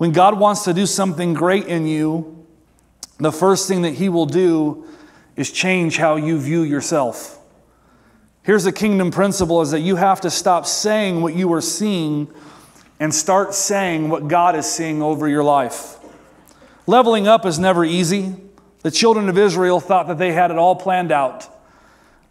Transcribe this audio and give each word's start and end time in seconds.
When 0.00 0.12
God 0.12 0.38
wants 0.40 0.64
to 0.64 0.72
do 0.72 0.86
something 0.86 1.34
great 1.34 1.66
in 1.66 1.86
you, 1.86 2.46
the 3.18 3.30
first 3.30 3.68
thing 3.68 3.82
that 3.82 3.92
He 3.92 4.08
will 4.08 4.24
do 4.24 4.86
is 5.36 5.52
change 5.52 5.98
how 5.98 6.16
you 6.16 6.40
view 6.40 6.62
yourself. 6.62 7.38
Here's 8.42 8.64
the 8.64 8.72
kingdom 8.72 9.10
principle 9.10 9.60
is 9.60 9.72
that 9.72 9.80
you 9.80 9.96
have 9.96 10.22
to 10.22 10.30
stop 10.30 10.64
saying 10.64 11.20
what 11.20 11.34
you 11.34 11.52
are 11.52 11.60
seeing 11.60 12.32
and 12.98 13.14
start 13.14 13.52
saying 13.52 14.08
what 14.08 14.26
God 14.26 14.56
is 14.56 14.64
seeing 14.64 15.02
over 15.02 15.28
your 15.28 15.44
life. 15.44 15.98
Leveling 16.86 17.28
up 17.28 17.44
is 17.44 17.58
never 17.58 17.84
easy. 17.84 18.34
The 18.80 18.90
children 18.90 19.28
of 19.28 19.36
Israel 19.36 19.80
thought 19.80 20.08
that 20.08 20.16
they 20.16 20.32
had 20.32 20.50
it 20.50 20.56
all 20.56 20.76
planned 20.76 21.12
out. 21.12 21.46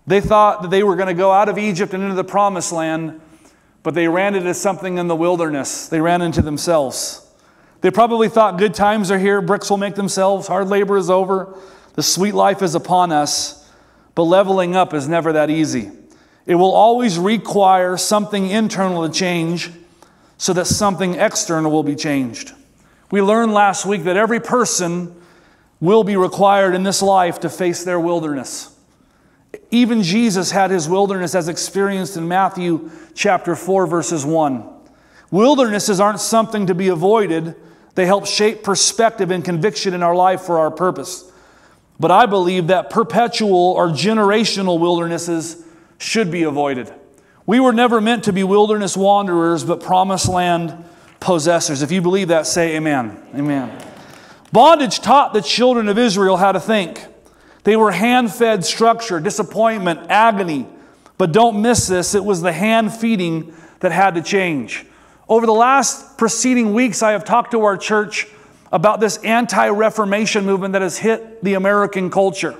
They 0.07 0.21
thought 0.21 0.63
that 0.63 0.71
they 0.71 0.81
were 0.81 0.95
going 0.95 1.09
to 1.09 1.13
go 1.13 1.31
out 1.31 1.49
of 1.49 1.59
Egypt 1.59 1.93
and 1.93 2.01
into 2.01 2.15
the 2.15 2.23
promised 2.23 2.71
land, 2.71 3.21
but 3.83 3.93
they 3.93 4.07
ran 4.07 4.33
into 4.33 4.55
something 4.55 4.97
in 4.97 5.07
the 5.07 5.15
wilderness. 5.15 5.88
They 5.88 6.01
ran 6.01 6.23
into 6.23 6.41
themselves. 6.41 7.27
They 7.82 7.91
probably 7.91 8.30
thought 8.30 8.57
good 8.57 8.73
times 8.73 9.09
are 9.11 9.19
here, 9.19 9.42
bricks 9.42 9.69
will 9.69 9.78
make 9.78 9.96
themselves, 9.96 10.47
hard 10.47 10.68
labor 10.68 10.97
is 10.97 11.10
over, 11.10 11.57
the 11.93 12.04
sweet 12.04 12.33
life 12.33 12.61
is 12.61 12.75
upon 12.75 13.11
us. 13.11 13.60
But 14.15 14.24
leveling 14.24 14.75
up 14.75 14.93
is 14.93 15.07
never 15.07 15.33
that 15.33 15.50
easy. 15.50 15.92
It 16.46 16.56
will 16.56 16.73
always 16.73 17.18
require 17.18 17.96
something 17.96 18.50
internal 18.50 19.07
to 19.07 19.14
change 19.14 19.71
so 20.37 20.51
that 20.54 20.65
something 20.65 21.15
external 21.15 21.71
will 21.71 21.84
be 21.84 21.96
changed. 21.96 22.54
We 23.11 23.21
learned 23.21 23.54
last 23.54 23.86
week 23.86 24.04
that 24.04 24.18
every 24.18 24.39
person 24.39 25.15
will 25.79 26.04
be 26.04 26.18
required 26.18 26.75
in 26.75 26.84
this 26.84 27.01
life 27.01 27.39
to 27.42 27.50
face 27.50 27.84
their 27.84 28.00
wilderness. 28.00 28.75
Even 29.71 30.04
Jesus 30.04 30.51
had 30.51 30.71
his 30.71 30.89
wilderness 30.89 31.34
as 31.34 31.48
experienced 31.48 32.17
in 32.17 32.28
Matthew 32.28 32.92
chapter 33.14 33.56
4, 33.56 33.88
verses 33.88 34.25
1. 34.25 34.67
Wildernesses 35.31 36.00
aren't 36.00 36.20
something 36.20 36.67
to 36.67 36.75
be 36.75 36.88
avoided, 36.89 37.56
they 37.95 38.06
help 38.06 38.25
shape 38.25 38.64
perspective 38.64 39.31
and 39.31 39.44
conviction 39.44 39.94
in 39.94 40.03
our 40.03 40.16
life 40.16 40.42
for 40.42 40.59
our 40.59 40.72
purpose. 40.72 41.30
But 42.00 42.12
I 42.12 42.26
believe 42.26 42.68
that 42.68 42.90
perpetual 42.90 43.73
or 43.73 43.90
generational 43.90 44.80
wildernesses 44.80 45.64
should 45.98 46.31
be 46.31 46.44
avoided. 46.44 46.94
We 47.46 47.59
were 47.59 47.73
never 47.73 48.00
meant 48.00 48.26
to 48.26 48.34
be 48.34 48.44
wilderness 48.44 48.96
wanderers, 48.96 49.64
but 49.64 49.81
promised 49.81 50.30
land 50.30 50.86
possessors. 51.20 51.81
If 51.81 51.92
you 51.92 52.02
believe 52.02 52.30
that, 52.30 52.48
say 52.48 52.76
amen. 52.78 53.22
Amen. 53.36 53.86
Bondage 54.52 55.00
taught 55.00 55.34
the 55.34 55.42
children 55.42 55.90
of 55.90 55.98
Israel 55.98 56.38
how 56.38 56.52
to 56.52 56.59
think. 56.59 57.06
They 57.64 57.76
were 57.76 57.92
hand 57.92 58.34
fed 58.34 58.64
structure, 58.64 59.20
disappointment, 59.20 60.09
agony. 60.09 60.68
But 61.18 61.34
don't 61.34 61.62
miss 61.62 61.88
this, 61.88 62.16
it 62.16 62.24
was 62.24 62.42
the 62.42 62.53
hand 62.53 62.94
feeding 62.94 63.53
that 63.81 63.92
had 63.92 64.16
to 64.16 64.22
change. 64.22 64.86
Over 65.30 65.45
the 65.45 65.53
last 65.53 66.17
preceding 66.17 66.73
weeks, 66.73 67.03
I 67.03 67.11
have 67.11 67.23
talked 67.23 67.52
to 67.52 67.61
our 67.61 67.77
church 67.77 68.27
about 68.72 68.99
this 68.99 69.17
anti 69.17 69.69
Reformation 69.69 70.44
movement 70.44 70.73
that 70.73 70.81
has 70.81 70.97
hit 70.97 71.44
the 71.44 71.53
American 71.53 72.09
culture. 72.09 72.55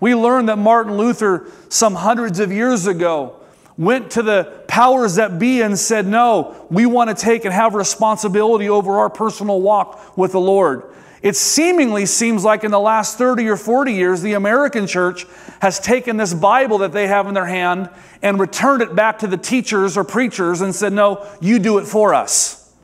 We 0.00 0.14
learned 0.14 0.50
that 0.50 0.58
Martin 0.58 0.98
Luther, 0.98 1.50
some 1.70 1.94
hundreds 1.94 2.38
of 2.38 2.52
years 2.52 2.86
ago, 2.86 3.36
went 3.78 4.10
to 4.12 4.22
the 4.22 4.62
powers 4.68 5.14
that 5.14 5.38
be 5.38 5.62
and 5.62 5.78
said, 5.78 6.06
No, 6.06 6.66
we 6.70 6.84
want 6.84 7.08
to 7.08 7.16
take 7.16 7.46
and 7.46 7.54
have 7.54 7.74
responsibility 7.74 8.68
over 8.68 8.98
our 8.98 9.08
personal 9.08 9.62
walk 9.62 10.16
with 10.16 10.32
the 10.32 10.40
Lord. 10.40 10.84
It 11.22 11.36
seemingly 11.36 12.06
seems 12.06 12.44
like 12.44 12.64
in 12.64 12.70
the 12.70 12.80
last 12.80 13.18
30 13.18 13.46
or 13.48 13.56
40 13.56 13.92
years, 13.92 14.22
the 14.22 14.32
American 14.32 14.86
church 14.86 15.26
has 15.60 15.78
taken 15.78 16.16
this 16.16 16.32
Bible 16.32 16.78
that 16.78 16.92
they 16.92 17.06
have 17.08 17.26
in 17.26 17.34
their 17.34 17.46
hand 17.46 17.90
and 18.22 18.40
returned 18.40 18.80
it 18.80 18.94
back 18.94 19.18
to 19.18 19.26
the 19.26 19.36
teachers 19.36 19.98
or 19.98 20.04
preachers 20.04 20.62
and 20.62 20.74
said, 20.74 20.94
No, 20.94 21.26
you 21.40 21.58
do 21.58 21.78
it 21.78 21.86
for 21.86 22.14
us. 22.14 22.74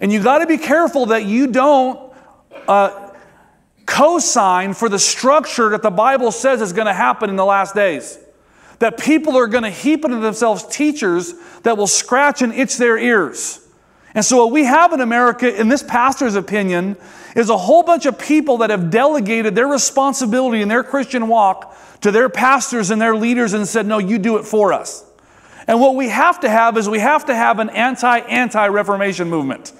And 0.00 0.10
you 0.10 0.22
got 0.22 0.38
to 0.38 0.46
be 0.46 0.56
careful 0.56 1.06
that 1.06 1.24
you 1.24 1.48
don't 1.48 2.12
uh, 2.66 3.12
co 3.84 4.18
sign 4.18 4.72
for 4.72 4.88
the 4.88 4.98
structure 4.98 5.70
that 5.70 5.82
the 5.82 5.90
Bible 5.90 6.32
says 6.32 6.62
is 6.62 6.72
going 6.72 6.86
to 6.86 6.94
happen 6.94 7.28
in 7.28 7.36
the 7.36 7.44
last 7.44 7.74
days. 7.74 8.18
That 8.78 8.98
people 8.98 9.36
are 9.36 9.46
going 9.46 9.64
to 9.64 9.70
heap 9.70 10.04
into 10.04 10.18
themselves 10.18 10.64
teachers 10.64 11.34
that 11.64 11.76
will 11.76 11.86
scratch 11.86 12.40
and 12.40 12.54
itch 12.54 12.78
their 12.78 12.96
ears. 12.96 13.67
And 14.14 14.24
so, 14.24 14.38
what 14.38 14.52
we 14.52 14.64
have 14.64 14.92
in 14.92 15.00
America, 15.00 15.54
in 15.60 15.68
this 15.68 15.82
pastor's 15.82 16.34
opinion, 16.34 16.96
is 17.36 17.50
a 17.50 17.56
whole 17.56 17.82
bunch 17.82 18.06
of 18.06 18.18
people 18.18 18.58
that 18.58 18.70
have 18.70 18.90
delegated 18.90 19.54
their 19.54 19.66
responsibility 19.66 20.62
in 20.62 20.68
their 20.68 20.82
Christian 20.82 21.28
walk 21.28 21.76
to 22.00 22.10
their 22.10 22.28
pastors 22.28 22.90
and 22.90 23.00
their 23.00 23.16
leaders 23.16 23.52
and 23.52 23.66
said, 23.68 23.86
No, 23.86 23.98
you 23.98 24.18
do 24.18 24.38
it 24.38 24.44
for 24.44 24.72
us. 24.72 25.04
And 25.66 25.80
what 25.80 25.94
we 25.94 26.08
have 26.08 26.40
to 26.40 26.48
have 26.48 26.78
is 26.78 26.88
we 26.88 27.00
have 27.00 27.26
to 27.26 27.34
have 27.34 27.58
an 27.58 27.70
anti 27.70 28.18
anti 28.18 28.66
Reformation 28.68 29.28
movement. 29.28 29.72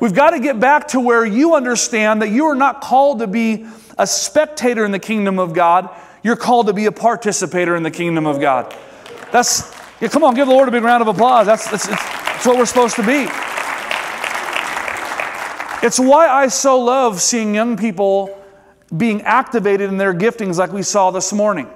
We've 0.00 0.14
got 0.14 0.30
to 0.30 0.40
get 0.40 0.58
back 0.58 0.88
to 0.88 1.00
where 1.00 1.24
you 1.24 1.54
understand 1.54 2.22
that 2.22 2.30
you 2.30 2.46
are 2.46 2.56
not 2.56 2.80
called 2.80 3.20
to 3.20 3.26
be 3.26 3.66
a 3.96 4.06
spectator 4.06 4.84
in 4.84 4.90
the 4.90 4.98
kingdom 4.98 5.38
of 5.38 5.54
God, 5.54 5.88
you're 6.22 6.36
called 6.36 6.66
to 6.66 6.72
be 6.72 6.86
a 6.86 6.92
participator 6.92 7.76
in 7.76 7.82
the 7.82 7.90
kingdom 7.90 8.26
of 8.26 8.40
God. 8.40 8.74
That's, 9.30 9.72
yeah, 10.00 10.08
come 10.08 10.24
on, 10.24 10.34
give 10.34 10.48
the 10.48 10.52
Lord 10.52 10.68
a 10.68 10.72
big 10.72 10.82
round 10.82 11.02
of 11.02 11.08
applause. 11.08 11.46
That's, 11.46 11.70
that's, 11.70 11.86
that's 11.86 12.46
what 12.46 12.56
we're 12.56 12.66
supposed 12.66 12.96
to 12.96 13.06
be. 13.06 13.28
It's 15.86 15.98
why 15.98 16.28
I 16.28 16.48
so 16.48 16.80
love 16.80 17.20
seeing 17.20 17.54
young 17.54 17.76
people 17.76 18.40
being 18.96 19.22
activated 19.22 19.90
in 19.90 19.98
their 19.98 20.14
giftings 20.14 20.56
like 20.56 20.72
we 20.72 20.82
saw 20.82 21.10
this 21.10 21.32
morning. 21.32 21.68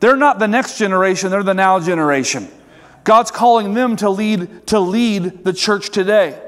They're 0.00 0.16
not 0.16 0.38
the 0.38 0.48
next 0.48 0.78
generation, 0.78 1.30
they're 1.30 1.44
the 1.44 1.54
now 1.54 1.78
generation. 1.78 2.48
God's 3.04 3.30
calling 3.30 3.74
them 3.74 3.96
to 3.96 4.10
lead 4.10 4.66
to 4.68 4.80
lead 4.80 5.44
the 5.44 5.52
church 5.52 5.90
today. 5.90 6.40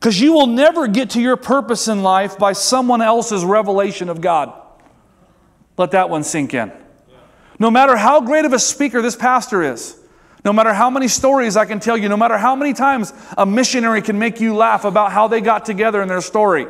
Cuz 0.00 0.20
you 0.20 0.32
will 0.32 0.46
never 0.46 0.86
get 0.88 1.10
to 1.10 1.20
your 1.20 1.36
purpose 1.36 1.88
in 1.88 2.02
life 2.02 2.38
by 2.38 2.52
someone 2.52 3.02
else's 3.02 3.44
revelation 3.44 4.08
of 4.08 4.20
God. 4.20 4.52
Let 5.76 5.90
that 5.90 6.10
one 6.10 6.24
sink 6.24 6.54
in. 6.54 6.72
No 7.58 7.70
matter 7.70 7.96
how 7.96 8.20
great 8.20 8.44
of 8.44 8.52
a 8.52 8.58
speaker 8.58 9.02
this 9.02 9.16
pastor 9.16 9.62
is, 9.62 9.96
no 10.46 10.52
matter 10.52 10.72
how 10.72 10.90
many 10.90 11.08
stories 11.08 11.56
I 11.56 11.64
can 11.64 11.80
tell 11.80 11.96
you, 11.96 12.08
no 12.08 12.16
matter 12.16 12.38
how 12.38 12.54
many 12.54 12.72
times 12.72 13.12
a 13.36 13.44
missionary 13.44 14.00
can 14.00 14.16
make 14.16 14.40
you 14.40 14.54
laugh 14.54 14.84
about 14.84 15.10
how 15.10 15.26
they 15.26 15.40
got 15.40 15.64
together 15.64 16.00
in 16.00 16.06
their 16.06 16.20
story, 16.20 16.68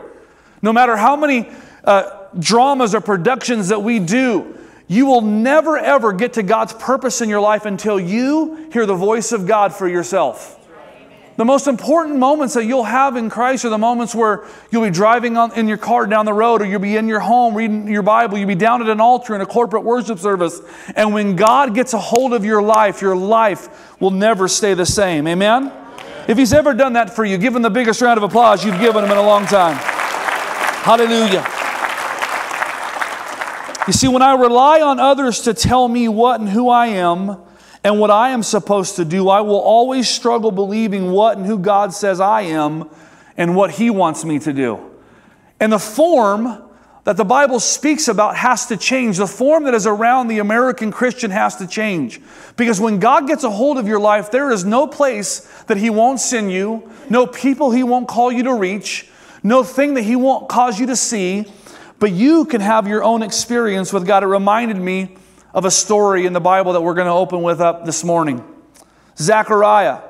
no 0.62 0.72
matter 0.72 0.96
how 0.96 1.14
many 1.14 1.50
uh, 1.84 2.24
dramas 2.38 2.94
or 2.94 3.02
productions 3.02 3.68
that 3.68 3.82
we 3.82 3.98
do, 3.98 4.58
you 4.88 5.04
will 5.04 5.20
never 5.20 5.76
ever 5.76 6.14
get 6.14 6.32
to 6.32 6.42
God's 6.42 6.72
purpose 6.72 7.20
in 7.20 7.28
your 7.28 7.42
life 7.42 7.66
until 7.66 8.00
you 8.00 8.70
hear 8.72 8.86
the 8.86 8.94
voice 8.94 9.30
of 9.32 9.46
God 9.46 9.74
for 9.74 9.86
yourself. 9.86 10.65
The 11.36 11.44
most 11.44 11.66
important 11.66 12.16
moments 12.16 12.54
that 12.54 12.64
you'll 12.64 12.84
have 12.84 13.16
in 13.16 13.28
Christ 13.28 13.66
are 13.66 13.68
the 13.68 13.76
moments 13.76 14.14
where 14.14 14.46
you'll 14.70 14.84
be 14.84 14.90
driving 14.90 15.36
on, 15.36 15.52
in 15.52 15.68
your 15.68 15.76
car 15.76 16.06
down 16.06 16.24
the 16.24 16.32
road, 16.32 16.62
or 16.62 16.64
you'll 16.64 16.80
be 16.80 16.96
in 16.96 17.08
your 17.08 17.20
home 17.20 17.54
reading 17.54 17.88
your 17.88 18.02
Bible, 18.02 18.38
you'll 18.38 18.48
be 18.48 18.54
down 18.54 18.80
at 18.80 18.88
an 18.88 19.00
altar 19.00 19.34
in 19.34 19.42
a 19.42 19.46
corporate 19.46 19.84
worship 19.84 20.18
service. 20.18 20.60
And 20.94 21.12
when 21.12 21.36
God 21.36 21.74
gets 21.74 21.92
a 21.92 21.98
hold 21.98 22.32
of 22.32 22.44
your 22.44 22.62
life, 22.62 23.02
your 23.02 23.14
life 23.14 24.00
will 24.00 24.10
never 24.10 24.48
stay 24.48 24.72
the 24.72 24.86
same. 24.86 25.28
Amen? 25.28 25.70
If 26.26 26.38
He's 26.38 26.54
ever 26.54 26.72
done 26.72 26.94
that 26.94 27.14
for 27.14 27.24
you, 27.24 27.36
give 27.36 27.54
Him 27.54 27.62
the 27.62 27.70
biggest 27.70 28.00
round 28.00 28.16
of 28.16 28.22
applause 28.22 28.64
you've 28.64 28.80
given 28.80 29.04
Him 29.04 29.10
in 29.10 29.18
a 29.18 29.22
long 29.22 29.44
time. 29.44 29.76
Hallelujah. 29.76 31.46
You 33.86 33.92
see, 33.92 34.08
when 34.08 34.22
I 34.22 34.34
rely 34.34 34.80
on 34.80 34.98
others 34.98 35.42
to 35.42 35.52
tell 35.52 35.86
me 35.86 36.08
what 36.08 36.40
and 36.40 36.48
who 36.48 36.70
I 36.70 36.86
am, 36.86 37.45
and 37.86 38.00
what 38.00 38.10
I 38.10 38.30
am 38.30 38.42
supposed 38.42 38.96
to 38.96 39.04
do, 39.04 39.28
I 39.28 39.42
will 39.42 39.60
always 39.60 40.08
struggle 40.08 40.50
believing 40.50 41.12
what 41.12 41.38
and 41.38 41.46
who 41.46 41.56
God 41.56 41.94
says 41.94 42.18
I 42.18 42.40
am 42.40 42.90
and 43.36 43.54
what 43.54 43.70
He 43.70 43.90
wants 43.90 44.24
me 44.24 44.40
to 44.40 44.52
do. 44.52 44.80
And 45.60 45.72
the 45.72 45.78
form 45.78 46.64
that 47.04 47.16
the 47.16 47.24
Bible 47.24 47.60
speaks 47.60 48.08
about 48.08 48.34
has 48.34 48.66
to 48.66 48.76
change. 48.76 49.18
The 49.18 49.28
form 49.28 49.62
that 49.66 49.74
is 49.74 49.86
around 49.86 50.26
the 50.26 50.40
American 50.40 50.90
Christian 50.90 51.30
has 51.30 51.54
to 51.58 51.66
change. 51.68 52.20
Because 52.56 52.80
when 52.80 52.98
God 52.98 53.28
gets 53.28 53.44
a 53.44 53.50
hold 53.50 53.78
of 53.78 53.86
your 53.86 54.00
life, 54.00 54.32
there 54.32 54.50
is 54.50 54.64
no 54.64 54.88
place 54.88 55.46
that 55.68 55.76
He 55.76 55.88
won't 55.88 56.18
send 56.18 56.50
you, 56.50 56.90
no 57.08 57.24
people 57.24 57.70
He 57.70 57.84
won't 57.84 58.08
call 58.08 58.32
you 58.32 58.42
to 58.42 58.54
reach, 58.54 59.06
no 59.44 59.62
thing 59.62 59.94
that 59.94 60.02
He 60.02 60.16
won't 60.16 60.48
cause 60.48 60.80
you 60.80 60.86
to 60.86 60.96
see, 60.96 61.44
but 62.00 62.10
you 62.10 62.46
can 62.46 62.60
have 62.60 62.88
your 62.88 63.04
own 63.04 63.22
experience 63.22 63.92
with 63.92 64.08
God. 64.08 64.24
It 64.24 64.26
reminded 64.26 64.76
me 64.76 65.18
of 65.56 65.64
a 65.64 65.70
story 65.70 66.26
in 66.26 66.34
the 66.34 66.40
Bible 66.40 66.74
that 66.74 66.82
we're 66.82 66.94
going 66.94 67.06
to 67.06 67.12
open 67.12 67.42
with 67.42 67.62
up 67.62 67.86
this 67.86 68.04
morning. 68.04 68.44
Zechariah, 69.16 70.00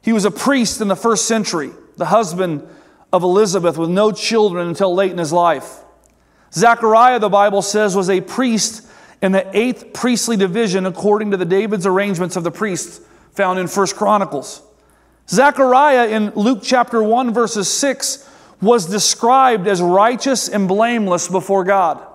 he 0.00 0.12
was 0.12 0.24
a 0.24 0.30
priest 0.30 0.80
in 0.80 0.86
the 0.86 0.94
first 0.94 1.26
century, 1.26 1.72
the 1.96 2.06
husband 2.06 2.64
of 3.12 3.24
Elizabeth 3.24 3.76
with 3.76 3.90
no 3.90 4.12
children 4.12 4.68
until 4.68 4.94
late 4.94 5.10
in 5.10 5.18
his 5.18 5.32
life. 5.32 5.80
Zechariah, 6.52 7.18
the 7.18 7.28
Bible 7.28 7.60
says, 7.60 7.96
was 7.96 8.08
a 8.08 8.20
priest 8.20 8.88
in 9.20 9.32
the 9.32 9.44
eighth 9.52 9.92
priestly 9.92 10.36
division 10.36 10.86
according 10.86 11.32
to 11.32 11.36
the 11.36 11.44
David's 11.44 11.86
arrangements 11.86 12.36
of 12.36 12.44
the 12.44 12.52
priests 12.52 13.00
found 13.32 13.58
in 13.58 13.66
First 13.66 13.96
Chronicles. 13.96 14.62
Zechariah 15.28 16.06
in 16.06 16.30
Luke 16.36 16.60
chapter 16.62 17.02
1 17.02 17.34
verses 17.34 17.68
6 17.68 18.30
was 18.62 18.86
described 18.86 19.66
as 19.66 19.82
righteous 19.82 20.48
and 20.48 20.68
blameless 20.68 21.26
before 21.26 21.64
God. 21.64 22.13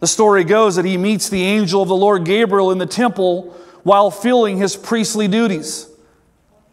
The 0.00 0.06
story 0.06 0.44
goes 0.44 0.76
that 0.76 0.84
he 0.84 0.96
meets 0.96 1.28
the 1.28 1.42
angel 1.42 1.82
of 1.82 1.88
the 1.88 1.96
Lord 1.96 2.24
Gabriel 2.24 2.70
in 2.70 2.78
the 2.78 2.86
temple 2.86 3.54
while 3.82 4.10
filling 4.10 4.58
his 4.58 4.76
priestly 4.76 5.28
duties. 5.28 5.88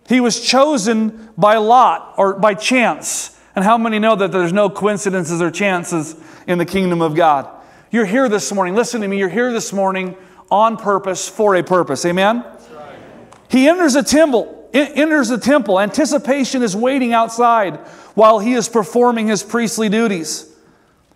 He 0.07 0.19
was 0.19 0.39
chosen 0.39 1.29
by 1.37 1.57
lot 1.57 2.13
or 2.17 2.35
by 2.35 2.53
chance 2.53 3.35
And 3.55 3.63
how 3.63 3.77
many 3.77 3.99
know 3.99 4.15
that 4.15 4.31
there's 4.31 4.51
no 4.51 4.69
coincidences 4.69 5.41
or 5.41 5.49
chances 5.49 6.15
in 6.45 6.57
the 6.57 6.65
kingdom 6.65 7.01
of 7.01 7.15
God? 7.15 7.49
You're 7.89 8.05
here 8.05 8.27
this 8.27 8.51
morning. 8.51 8.75
Listen 8.75 9.01
to 9.01 9.07
me. 9.07 9.17
You're 9.17 9.29
here 9.29 9.53
this 9.53 9.71
morning 9.71 10.17
on 10.51 10.75
purpose 10.75 11.29
for 11.29 11.55
a 11.55 11.63
purpose. 11.63 12.05
Amen? 12.05 12.43
Right. 12.43 12.99
He 13.47 13.69
enters 13.69 13.93
the 13.93 14.03
temple. 14.03 14.69
Enters 14.73 15.29
the 15.29 15.37
temple. 15.37 15.79
Anticipation 15.79 16.61
is 16.61 16.75
waiting 16.75 17.13
outside 17.13 17.77
while 18.15 18.39
he 18.39 18.53
is 18.53 18.67
performing 18.67 19.27
his 19.27 19.41
priestly 19.41 19.87
duties. 19.87 20.53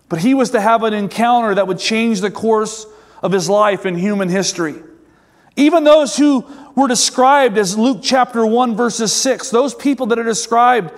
But 0.09 0.19
he 0.19 0.33
was 0.33 0.49
to 0.51 0.61
have 0.61 0.83
an 0.83 0.93
encounter 0.93 1.55
that 1.55 1.67
would 1.67 1.79
change 1.79 2.21
the 2.21 2.31
course 2.31 2.85
of 3.21 3.31
his 3.31 3.49
life 3.49 3.85
in 3.85 3.95
human 3.95 4.27
history. 4.27 4.75
Even 5.55 5.83
those 5.83 6.17
who 6.17 6.45
were 6.75 6.87
described 6.87 7.57
as 7.57 7.77
Luke 7.77 7.99
chapter 8.01 8.45
1, 8.45 8.75
verses 8.75 9.13
6, 9.13 9.51
those 9.51 9.75
people 9.75 10.07
that 10.07 10.19
are 10.19 10.23
described 10.23 10.91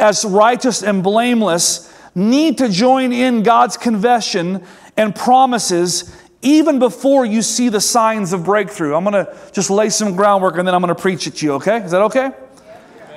as 0.00 0.24
righteous 0.24 0.82
and 0.82 1.02
blameless 1.02 1.92
need 2.14 2.58
to 2.58 2.68
join 2.68 3.12
in 3.12 3.42
God's 3.42 3.76
confession 3.76 4.64
and 4.96 5.14
promises 5.14 6.16
even 6.42 6.78
before 6.78 7.26
you 7.26 7.42
see 7.42 7.68
the 7.68 7.80
signs 7.80 8.32
of 8.32 8.44
breakthrough. 8.44 8.94
I'm 8.94 9.04
going 9.04 9.26
to 9.26 9.36
just 9.52 9.68
lay 9.68 9.90
some 9.90 10.16
groundwork 10.16 10.58
and 10.58 10.66
then 10.66 10.74
I'm 10.74 10.80
going 10.80 10.94
to 10.94 11.00
preach 11.00 11.26
at 11.26 11.42
you, 11.42 11.54
okay? 11.54 11.78
Is 11.78 11.90
that 11.90 12.02
okay? 12.02 12.30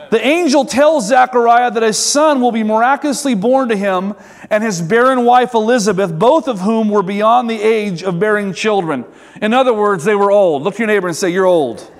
The 0.09 0.25
angel 0.25 0.65
tells 0.65 1.07
Zechariah 1.07 1.71
that 1.71 1.83
his 1.83 1.97
son 1.97 2.41
will 2.41 2.51
be 2.51 2.63
miraculously 2.63 3.35
born 3.35 3.69
to 3.69 3.75
him 3.75 4.15
and 4.49 4.63
his 4.63 4.81
barren 4.81 5.23
wife 5.23 5.53
Elizabeth, 5.53 6.17
both 6.17 6.47
of 6.47 6.61
whom 6.61 6.89
were 6.89 7.03
beyond 7.03 7.49
the 7.49 7.61
age 7.61 8.03
of 8.03 8.19
bearing 8.19 8.53
children. 8.53 9.05
In 9.41 9.53
other 9.53 9.73
words, 9.73 10.03
they 10.03 10.15
were 10.15 10.31
old. 10.31 10.63
Look 10.63 10.75
at 10.75 10.79
your 10.79 10.87
neighbor 10.87 11.07
and 11.07 11.15
say, 11.15 11.29
You're 11.29 11.45
old. 11.45 11.91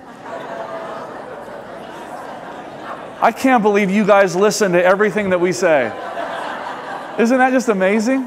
I 3.22 3.32
can't 3.32 3.62
believe 3.62 3.90
you 3.90 4.06
guys 4.06 4.34
listen 4.34 4.72
to 4.72 4.82
everything 4.82 5.30
that 5.30 5.40
we 5.40 5.52
say. 5.52 5.86
Isn't 7.18 7.38
that 7.38 7.50
just 7.52 7.68
amazing? 7.68 8.26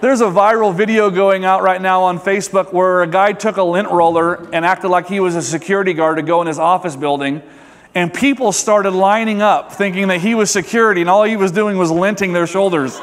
There's 0.00 0.22
a 0.22 0.26
viral 0.26 0.74
video 0.74 1.10
going 1.10 1.44
out 1.44 1.62
right 1.62 1.80
now 1.80 2.04
on 2.04 2.18
Facebook 2.18 2.72
where 2.72 3.02
a 3.02 3.06
guy 3.06 3.34
took 3.34 3.58
a 3.58 3.62
lint 3.62 3.90
roller 3.90 4.48
and 4.50 4.64
acted 4.64 4.88
like 4.88 5.06
he 5.06 5.20
was 5.20 5.36
a 5.36 5.42
security 5.42 5.92
guard 5.92 6.16
to 6.16 6.22
go 6.22 6.40
in 6.40 6.46
his 6.46 6.58
office 6.58 6.96
building. 6.96 7.42
And 7.94 8.12
people 8.12 8.52
started 8.52 8.92
lining 8.92 9.42
up 9.42 9.74
thinking 9.74 10.08
that 10.08 10.22
he 10.22 10.34
was 10.34 10.50
security 10.50 11.02
and 11.02 11.10
all 11.10 11.24
he 11.24 11.36
was 11.36 11.52
doing 11.52 11.76
was 11.76 11.90
linting 11.90 12.32
their 12.32 12.46
shoulders. 12.46 12.98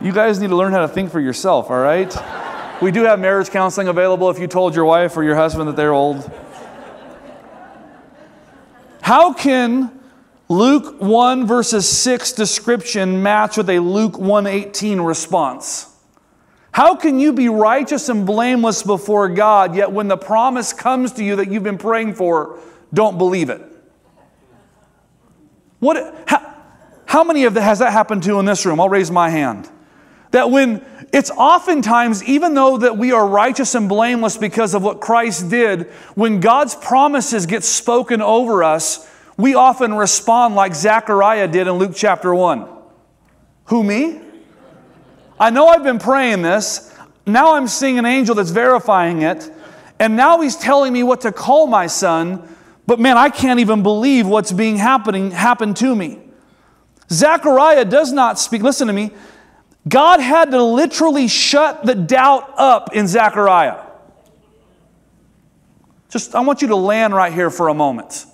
you 0.00 0.12
guys 0.12 0.40
need 0.40 0.48
to 0.48 0.56
learn 0.56 0.72
how 0.72 0.80
to 0.80 0.88
think 0.88 1.12
for 1.12 1.20
yourself, 1.20 1.68
all 1.68 1.78
right? 1.78 2.10
We 2.80 2.90
do 2.90 3.02
have 3.04 3.20
marriage 3.20 3.50
counseling 3.50 3.88
available 3.88 4.30
if 4.30 4.38
you 4.38 4.46
told 4.46 4.74
your 4.74 4.86
wife 4.86 5.14
or 5.14 5.22
your 5.22 5.36
husband 5.36 5.68
that 5.68 5.76
they're 5.76 5.92
old. 5.92 6.32
How 9.02 9.34
can 9.34 9.99
Luke 10.50 10.96
1 11.00 11.46
verses 11.46 11.88
6 11.88 12.32
description 12.32 13.22
match 13.22 13.56
with 13.56 13.70
a 13.70 13.78
Luke 13.78 14.18
1:18 14.18 15.00
response. 15.00 15.86
How 16.72 16.96
can 16.96 17.20
you 17.20 17.32
be 17.32 17.48
righteous 17.48 18.08
and 18.08 18.26
blameless 18.26 18.82
before 18.82 19.28
God 19.28 19.76
yet 19.76 19.92
when 19.92 20.08
the 20.08 20.16
promise 20.16 20.72
comes 20.72 21.12
to 21.12 21.24
you 21.24 21.36
that 21.36 21.52
you've 21.52 21.62
been 21.62 21.78
praying 21.78 22.14
for, 22.14 22.58
don't 22.92 23.16
believe 23.16 23.48
it? 23.48 23.62
What 25.78 26.24
how, 26.26 26.54
how 27.06 27.22
many 27.22 27.44
of 27.44 27.54
that 27.54 27.62
has 27.62 27.78
that 27.78 27.92
happened 27.92 28.24
to 28.24 28.40
in 28.40 28.44
this 28.44 28.66
room? 28.66 28.80
I'll 28.80 28.88
raise 28.88 29.12
my 29.12 29.30
hand. 29.30 29.70
That 30.32 30.50
when 30.50 30.84
it's 31.12 31.30
oftentimes, 31.30 32.24
even 32.24 32.54
though 32.54 32.76
that 32.78 32.98
we 32.98 33.12
are 33.12 33.24
righteous 33.24 33.76
and 33.76 33.88
blameless 33.88 34.36
because 34.36 34.74
of 34.74 34.82
what 34.82 35.00
Christ 35.00 35.48
did, 35.48 35.90
when 36.16 36.40
God's 36.40 36.74
promises 36.74 37.46
get 37.46 37.62
spoken 37.62 38.20
over 38.20 38.64
us, 38.64 39.06
we 39.40 39.54
often 39.54 39.94
respond 39.94 40.54
like 40.54 40.74
Zechariah 40.74 41.48
did 41.48 41.66
in 41.66 41.74
Luke 41.74 41.92
chapter 41.94 42.34
1. 42.34 42.66
Who, 43.66 43.82
me? 43.84 44.20
I 45.38 45.50
know 45.50 45.68
I've 45.68 45.82
been 45.82 45.98
praying 45.98 46.42
this. 46.42 46.94
Now 47.26 47.54
I'm 47.54 47.68
seeing 47.68 47.98
an 47.98 48.06
angel 48.06 48.34
that's 48.34 48.50
verifying 48.50 49.22
it. 49.22 49.50
And 49.98 50.16
now 50.16 50.40
he's 50.40 50.56
telling 50.56 50.92
me 50.92 51.02
what 51.02 51.22
to 51.22 51.32
call 51.32 51.66
my 51.66 51.86
son. 51.86 52.56
But 52.86 52.98
man, 52.98 53.16
I 53.16 53.28
can't 53.28 53.60
even 53.60 53.82
believe 53.82 54.26
what's 54.26 54.52
being 54.52 54.76
happening 54.76 55.30
happened 55.30 55.76
to 55.78 55.94
me. 55.94 56.18
Zechariah 57.10 57.84
does 57.84 58.12
not 58.12 58.38
speak. 58.38 58.62
Listen 58.62 58.86
to 58.86 58.92
me. 58.92 59.10
God 59.88 60.20
had 60.20 60.50
to 60.50 60.62
literally 60.62 61.28
shut 61.28 61.84
the 61.84 61.94
doubt 61.94 62.52
up 62.56 62.94
in 62.94 63.06
Zechariah. 63.06 63.82
Just, 66.10 66.34
I 66.34 66.40
want 66.40 66.60
you 66.60 66.68
to 66.68 66.76
land 66.76 67.14
right 67.14 67.32
here 67.32 67.50
for 67.50 67.68
a 67.68 67.74
moment. 67.74 68.26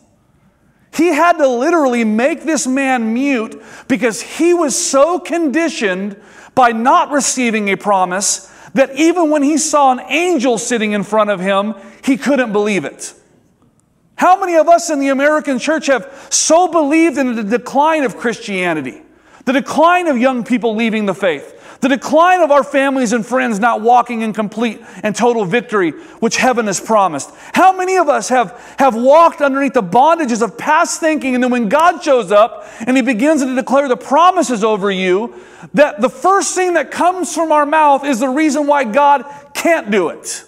He 0.97 1.09
had 1.09 1.35
to 1.39 1.47
literally 1.47 2.05
make 2.05 2.45
this 2.45 2.67
man 2.67 3.13
mute 3.13 3.63
because 3.87 4.23
he 4.23 4.55
was 4.55 4.75
so 4.75 5.19
conditioned 5.19 6.19
by 6.55 6.73
not 6.73 7.11
receiving 7.11 7.69
a 7.69 7.77
promise 7.77 8.51
that 8.73 8.97
even 8.97 9.29
when 9.29 9.43
he 9.43 9.59
saw 9.59 9.93
an 9.93 10.01
angel 10.09 10.57
sitting 10.57 10.93
in 10.93 11.03
front 11.03 11.29
of 11.29 11.39
him, 11.39 11.75
he 12.03 12.17
couldn't 12.17 12.53
believe 12.53 12.87
it. 12.87 13.13
How 14.17 14.41
many 14.41 14.57
of 14.57 14.69
us 14.69 14.89
in 14.89 14.99
the 14.99 15.09
American 15.09 15.59
church 15.59 15.89
have 15.89 16.29
so 16.31 16.69
believed 16.69 17.19
in 17.19 17.37
the 17.37 17.45
decline 17.45 18.05
of 18.05 18.17
Christianity, 18.17 19.03
the 19.45 19.53
decline 19.53 20.07
of 20.07 20.17
young 20.17 20.45
people 20.45 20.75
leaving 20.75 21.05
the 21.05 21.15
faith, 21.15 21.56
the 21.81 21.89
decline 21.89 22.41
of 22.41 22.51
our 22.51 22.65
families 22.65 23.13
and 23.13 23.25
friends 23.25 23.59
not 23.59 23.81
walking 23.81 24.23
in 24.23 24.33
complete 24.33 24.81
and 25.03 25.15
total 25.15 25.45
victory, 25.45 25.91
which 26.21 26.37
heaven 26.37 26.67
has 26.67 26.81
promised. 26.81 27.31
How 27.53 27.77
many 27.77 27.97
of 27.97 28.09
us 28.09 28.29
have, 28.29 28.53
have 28.79 28.95
walked 28.95 29.41
underneath 29.41 29.75
the 29.75 29.83
bondages 29.83 30.43
of 30.43 30.57
past 30.57 31.01
thinking, 31.01 31.35
and 31.35 31.43
then 31.45 31.51
when 31.51 31.69
God 31.69 32.03
shows 32.03 32.33
up 32.33 32.67
and 32.87 32.97
He 32.97 33.03
begins 33.03 33.43
to 33.43 33.55
declare 33.55 33.89
the 33.89 33.97
promises 33.97 34.65
over 34.65 34.91
you, 34.91 35.35
that 35.75 36.01
the 36.01 36.11
first 36.11 36.55
thing 36.55 36.75
that 36.75 36.91
comes 36.91 37.35
from 37.35 37.53
our 37.53 37.67
mouth 37.67 38.05
is 38.05 38.21
the 38.21 38.29
reason 38.29 38.67
why 38.67 38.85
God 38.85 39.25
can't 39.55 39.91
do 39.91 40.09
it? 40.09 40.45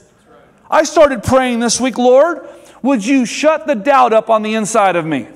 I 0.70 0.84
started 0.84 1.22
praying 1.22 1.60
this 1.60 1.80
week, 1.80 1.98
Lord, 1.98 2.46
would 2.82 3.04
you 3.04 3.24
shut 3.24 3.66
the 3.66 3.74
doubt 3.74 4.12
up 4.12 4.30
on 4.30 4.42
the 4.42 4.54
inside 4.54 4.96
of 4.96 5.04
me? 5.04 5.26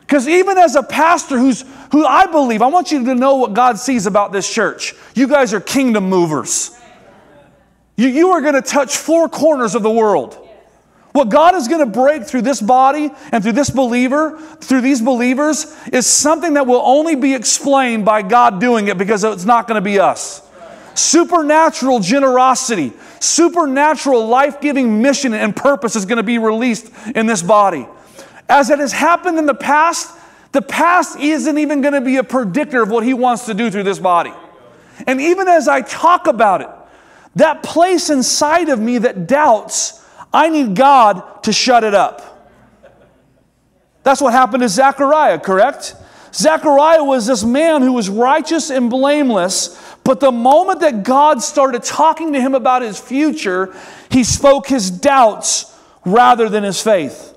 Because 0.00 0.28
even 0.28 0.56
as 0.56 0.76
a 0.76 0.84
pastor 0.84 1.36
who's 1.36 1.64
who 1.92 2.04
I 2.04 2.26
believe, 2.26 2.62
I 2.62 2.66
want 2.66 2.90
you 2.90 3.04
to 3.04 3.14
know 3.14 3.36
what 3.36 3.54
God 3.54 3.78
sees 3.78 4.06
about 4.06 4.32
this 4.32 4.52
church. 4.52 4.94
You 5.14 5.28
guys 5.28 5.54
are 5.54 5.60
kingdom 5.60 6.08
movers. 6.08 6.70
You, 7.96 8.08
you 8.08 8.30
are 8.30 8.40
going 8.40 8.54
to 8.54 8.62
touch 8.62 8.96
four 8.96 9.28
corners 9.28 9.74
of 9.74 9.82
the 9.82 9.90
world. 9.90 10.42
What 11.12 11.30
God 11.30 11.54
is 11.54 11.66
going 11.66 11.80
to 11.80 11.86
break 11.86 12.24
through 12.24 12.42
this 12.42 12.60
body 12.60 13.10
and 13.32 13.42
through 13.42 13.52
this 13.52 13.70
believer, 13.70 14.38
through 14.60 14.82
these 14.82 15.00
believers, 15.00 15.74
is 15.90 16.06
something 16.06 16.54
that 16.54 16.66
will 16.66 16.82
only 16.84 17.16
be 17.16 17.34
explained 17.34 18.04
by 18.04 18.20
God 18.20 18.60
doing 18.60 18.88
it 18.88 18.98
because 18.98 19.24
it's 19.24 19.46
not 19.46 19.66
going 19.66 19.76
to 19.76 19.80
be 19.80 19.98
us. 19.98 20.42
Supernatural 20.94 22.00
generosity, 22.00 22.92
supernatural 23.18 24.26
life 24.26 24.60
giving 24.60 25.00
mission 25.00 25.32
and 25.32 25.56
purpose 25.56 25.96
is 25.96 26.04
going 26.04 26.18
to 26.18 26.22
be 26.22 26.36
released 26.36 26.92
in 27.14 27.24
this 27.24 27.42
body. 27.42 27.86
As 28.46 28.68
it 28.68 28.78
has 28.78 28.92
happened 28.92 29.38
in 29.38 29.46
the 29.46 29.54
past, 29.54 30.14
the 30.52 30.62
past 30.62 31.18
isn't 31.18 31.58
even 31.58 31.80
going 31.80 31.94
to 31.94 32.00
be 32.00 32.16
a 32.16 32.24
predictor 32.24 32.82
of 32.82 32.90
what 32.90 33.04
He 33.04 33.14
wants 33.14 33.46
to 33.46 33.54
do 33.54 33.70
through 33.70 33.82
this 33.82 33.98
body. 33.98 34.32
And 35.06 35.20
even 35.20 35.48
as 35.48 35.68
I 35.68 35.82
talk 35.82 36.26
about 36.26 36.62
it, 36.62 36.68
that 37.34 37.62
place 37.62 38.08
inside 38.08 38.68
of 38.68 38.80
me 38.80 38.98
that 38.98 39.26
doubts, 39.26 40.02
I 40.32 40.48
need 40.48 40.74
God 40.74 41.42
to 41.44 41.52
shut 41.52 41.84
it 41.84 41.94
up. 41.94 42.32
That's 44.02 44.20
what 44.20 44.32
happened 44.32 44.62
to 44.62 44.68
Zechariah, 44.68 45.38
correct? 45.38 45.96
Zechariah 46.32 47.02
was 47.02 47.26
this 47.26 47.44
man 47.44 47.82
who 47.82 47.92
was 47.92 48.08
righteous 48.08 48.70
and 48.70 48.88
blameless, 48.88 49.82
but 50.04 50.20
the 50.20 50.30
moment 50.30 50.80
that 50.80 51.02
God 51.02 51.42
started 51.42 51.82
talking 51.82 52.32
to 52.34 52.40
him 52.40 52.54
about 52.54 52.82
his 52.82 52.98
future, 52.98 53.74
he 54.10 54.22
spoke 54.22 54.68
his 54.68 54.90
doubts 54.90 55.74
rather 56.04 56.48
than 56.48 56.62
his 56.62 56.80
faith. 56.80 57.36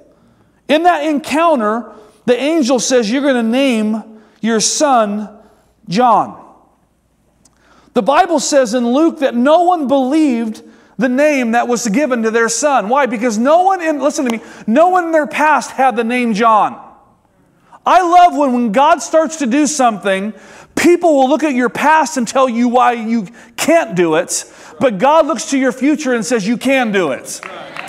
In 0.67 0.83
that 0.83 1.03
encounter, 1.03 1.91
the 2.29 2.39
angel 2.39 2.79
says, 2.79 3.11
You're 3.11 3.23
going 3.23 3.43
to 3.43 3.51
name 3.51 4.21
your 4.39 4.59
son 4.59 5.29
John. 5.87 6.45
The 7.93 8.03
Bible 8.03 8.39
says 8.39 8.75
in 8.75 8.87
Luke 8.87 9.19
that 9.19 9.33
no 9.33 9.63
one 9.63 9.87
believed 9.87 10.61
the 10.99 11.09
name 11.09 11.53
that 11.53 11.67
was 11.67 11.87
given 11.87 12.21
to 12.23 12.29
their 12.29 12.47
son. 12.47 12.87
Why? 12.87 13.07
Because 13.07 13.39
no 13.39 13.63
one 13.63 13.81
in, 13.81 13.99
listen 13.99 14.25
to 14.25 14.31
me, 14.31 14.43
no 14.67 14.89
one 14.89 15.05
in 15.05 15.11
their 15.11 15.25
past 15.25 15.71
had 15.71 15.95
the 15.95 16.03
name 16.03 16.35
John. 16.35 16.79
I 17.83 18.01
love 18.01 18.37
when, 18.37 18.53
when 18.53 18.71
God 18.73 19.01
starts 19.01 19.37
to 19.37 19.47
do 19.47 19.65
something, 19.65 20.33
people 20.75 21.15
will 21.15 21.29
look 21.29 21.43
at 21.43 21.55
your 21.55 21.69
past 21.69 22.17
and 22.17 22.27
tell 22.27 22.47
you 22.47 22.67
why 22.67 22.91
you 22.91 23.27
can't 23.57 23.95
do 23.95 24.15
it, 24.15 24.45
but 24.79 24.99
God 24.99 25.25
looks 25.25 25.49
to 25.49 25.57
your 25.57 25.71
future 25.71 26.13
and 26.13 26.23
says 26.23 26.45
you 26.45 26.57
can 26.57 26.91
do 26.91 27.11
it. 27.11 27.41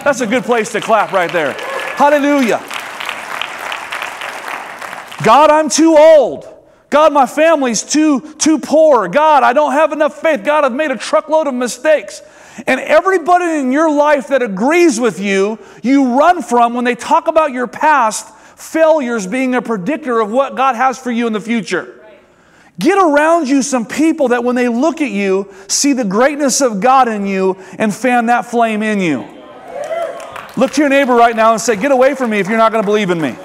That's 0.02 0.22
a 0.22 0.26
good 0.26 0.44
place 0.44 0.72
to 0.72 0.80
clap 0.80 1.12
right 1.12 1.30
there. 1.30 1.52
Hallelujah. 1.96 2.79
God, 5.22 5.50
I'm 5.50 5.68
too 5.68 5.96
old. 5.96 6.46
God, 6.90 7.12
my 7.12 7.26
family's 7.26 7.82
too, 7.82 8.34
too 8.34 8.58
poor. 8.58 9.08
God, 9.08 9.42
I 9.42 9.52
don't 9.52 9.72
have 9.72 9.92
enough 9.92 10.20
faith. 10.20 10.44
God, 10.44 10.64
I've 10.64 10.72
made 10.72 10.90
a 10.90 10.96
truckload 10.96 11.46
of 11.46 11.54
mistakes. 11.54 12.20
And 12.66 12.80
everybody 12.80 13.60
in 13.60 13.70
your 13.70 13.90
life 13.90 14.28
that 14.28 14.42
agrees 14.42 14.98
with 14.98 15.20
you, 15.20 15.58
you 15.82 16.18
run 16.18 16.42
from 16.42 16.74
when 16.74 16.84
they 16.84 16.96
talk 16.96 17.28
about 17.28 17.52
your 17.52 17.68
past 17.68 18.34
failures 18.58 19.26
being 19.26 19.54
a 19.54 19.62
predictor 19.62 20.20
of 20.20 20.30
what 20.30 20.56
God 20.56 20.74
has 20.74 20.98
for 20.98 21.12
you 21.12 21.26
in 21.26 21.32
the 21.32 21.40
future. 21.40 21.96
Get 22.78 22.98
around 22.98 23.48
you 23.48 23.62
some 23.62 23.86
people 23.86 24.28
that 24.28 24.42
when 24.42 24.56
they 24.56 24.68
look 24.68 25.00
at 25.00 25.10
you, 25.10 25.52
see 25.68 25.92
the 25.92 26.04
greatness 26.04 26.60
of 26.60 26.80
God 26.80 27.08
in 27.08 27.26
you 27.26 27.56
and 27.78 27.94
fan 27.94 28.26
that 28.26 28.46
flame 28.46 28.82
in 28.82 29.00
you. 29.00 29.26
Look 30.56 30.72
to 30.72 30.80
your 30.80 30.90
neighbor 30.90 31.14
right 31.14 31.36
now 31.36 31.52
and 31.52 31.60
say, 31.60 31.76
Get 31.76 31.92
away 31.92 32.14
from 32.14 32.30
me 32.30 32.40
if 32.40 32.48
you're 32.48 32.58
not 32.58 32.72
going 32.72 32.82
to 32.82 32.86
believe 32.86 33.10
in 33.10 33.20
me. 33.20 33.36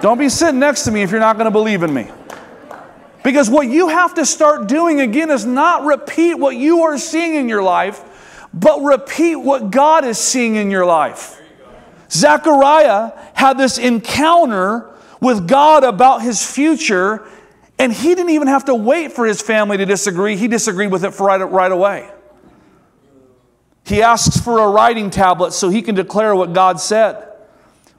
Don't 0.00 0.18
be 0.18 0.28
sitting 0.28 0.60
next 0.60 0.82
to 0.84 0.90
me 0.90 1.02
if 1.02 1.10
you're 1.10 1.20
not 1.20 1.36
going 1.36 1.46
to 1.46 1.50
believe 1.50 1.82
in 1.82 1.92
me. 1.92 2.10
Because 3.24 3.50
what 3.50 3.66
you 3.68 3.88
have 3.88 4.14
to 4.14 4.26
start 4.26 4.68
doing 4.68 5.00
again 5.00 5.30
is 5.30 5.44
not 5.44 5.84
repeat 5.84 6.34
what 6.34 6.54
you 6.54 6.82
are 6.82 6.96
seeing 6.96 7.34
in 7.34 7.48
your 7.48 7.62
life, 7.62 8.48
but 8.54 8.82
repeat 8.82 9.36
what 9.36 9.70
God 9.70 10.04
is 10.04 10.18
seeing 10.18 10.54
in 10.54 10.70
your 10.70 10.86
life. 10.86 11.40
Zechariah 12.10 13.12
had 13.34 13.58
this 13.58 13.78
encounter 13.78 14.90
with 15.20 15.48
God 15.48 15.82
about 15.82 16.22
his 16.22 16.44
future, 16.48 17.26
and 17.78 17.92
he 17.92 18.14
didn't 18.14 18.30
even 18.30 18.48
have 18.48 18.66
to 18.66 18.74
wait 18.74 19.12
for 19.12 19.26
his 19.26 19.42
family 19.42 19.76
to 19.78 19.86
disagree. 19.86 20.36
He 20.36 20.46
disagreed 20.46 20.92
with 20.92 21.04
it 21.04 21.18
right, 21.18 21.38
right 21.38 21.72
away. 21.72 22.08
He 23.84 24.02
asks 24.02 24.40
for 24.40 24.58
a 24.60 24.68
writing 24.68 25.10
tablet 25.10 25.52
so 25.52 25.68
he 25.68 25.82
can 25.82 25.94
declare 25.94 26.34
what 26.36 26.52
God 26.52 26.80
said, 26.80 27.28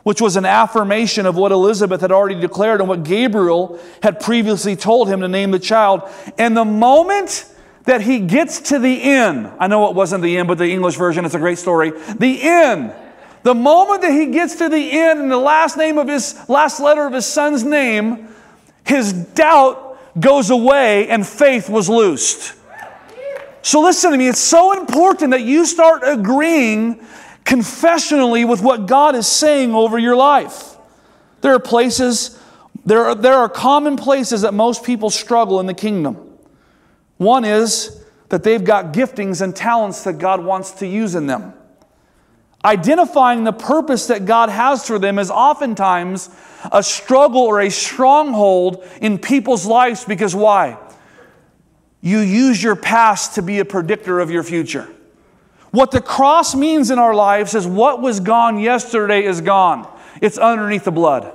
which 0.07 0.21
was 0.21 0.37
an 0.37 0.45
affirmation 0.45 1.25
of 1.25 1.35
what 1.35 1.51
Elizabeth 1.51 1.99
had 1.99 2.13
already 2.13 2.39
declared 2.39 2.79
and 2.79 2.87
what 2.87 3.03
Gabriel 3.03 3.77
had 4.01 4.21
previously 4.21 4.73
told 4.73 5.09
him 5.09 5.19
to 5.19 5.27
name 5.27 5.51
the 5.51 5.59
child. 5.59 6.01
And 6.37 6.55
the 6.55 6.63
moment 6.63 7.53
that 7.83 7.99
he 7.99 8.21
gets 8.21 8.61
to 8.69 8.79
the 8.79 9.03
end, 9.03 9.51
I 9.59 9.67
know 9.67 9.89
it 9.89 9.95
wasn't 9.95 10.23
the 10.23 10.37
end, 10.37 10.47
but 10.47 10.59
the 10.59 10.71
English 10.71 10.95
version, 10.95 11.25
it's 11.25 11.35
a 11.35 11.39
great 11.39 11.57
story. 11.57 11.91
The 12.19 12.41
end. 12.41 12.93
The 13.43 13.53
moment 13.53 14.01
that 14.01 14.13
he 14.13 14.27
gets 14.27 14.55
to 14.59 14.69
the 14.69 14.91
end 14.97 15.19
and 15.19 15.29
the 15.29 15.35
last 15.35 15.75
name 15.75 15.97
of 15.97 16.07
his 16.07 16.39
last 16.47 16.79
letter 16.79 17.05
of 17.05 17.11
his 17.11 17.25
son's 17.25 17.65
name, 17.65 18.29
his 18.85 19.11
doubt 19.11 19.99
goes 20.17 20.51
away 20.51 21.09
and 21.09 21.27
faith 21.27 21.69
was 21.69 21.89
loosed. 21.89 22.53
So 23.61 23.81
listen 23.81 24.13
to 24.13 24.17
me, 24.17 24.29
it's 24.29 24.39
so 24.39 24.71
important 24.71 25.31
that 25.31 25.41
you 25.41 25.65
start 25.65 26.03
agreeing 26.05 27.05
confessionally 27.47 28.43
with 28.43 28.61
what 28.61 28.85
God 28.85 29.15
is 29.15 29.25
saying 29.25 29.73
over 29.73 29.97
your 29.97 30.17
life. 30.17 30.75
There 31.39 31.53
are 31.53 31.59
places, 31.59 32.37
there 32.85 33.05
are, 33.05 33.15
there 33.15 33.35
are 33.35 33.47
common 33.47 33.95
places 33.95 34.41
that 34.41 34.53
most 34.53 34.83
people 34.83 35.09
struggle 35.09 35.61
in 35.61 35.65
the 35.65 35.73
kingdom. 35.73 36.37
One 37.15 37.45
is 37.45 38.03
that 38.29 38.43
they've 38.43 38.63
got 38.63 38.93
giftings 38.93 39.41
and 39.41 39.55
talents 39.55 40.03
that 40.03 40.17
God 40.17 40.43
wants 40.43 40.71
to 40.71 40.87
use 40.87 41.15
in 41.15 41.27
them. 41.27 41.53
Identifying 42.65 43.45
the 43.45 43.53
purpose 43.53 44.07
that 44.07 44.25
God 44.25 44.49
has 44.49 44.85
for 44.85 44.99
them 44.99 45.17
is 45.17 45.31
oftentimes 45.31 46.29
a 46.69 46.83
struggle 46.83 47.43
or 47.43 47.61
a 47.61 47.71
stronghold 47.71 48.85
in 48.99 49.19
people's 49.19 49.65
lives 49.65 50.03
because 50.03 50.35
why? 50.35 50.77
You 52.01 52.19
use 52.19 52.61
your 52.61 52.75
past 52.75 53.35
to 53.35 53.41
be 53.41 53.59
a 53.59 53.65
predictor 53.65 54.19
of 54.19 54.31
your 54.31 54.43
future. 54.43 54.89
What 55.71 55.91
the 55.91 56.01
cross 56.01 56.55
means 56.55 56.91
in 56.91 56.99
our 56.99 57.13
lives 57.13 57.53
is 57.55 57.67
what 57.67 58.01
was 58.01 58.19
gone 58.19 58.59
yesterday 58.59 59.23
is 59.23 59.41
gone. 59.41 59.87
It's 60.21 60.37
underneath 60.37 60.85
the 60.85 60.91
blood. 60.91 61.33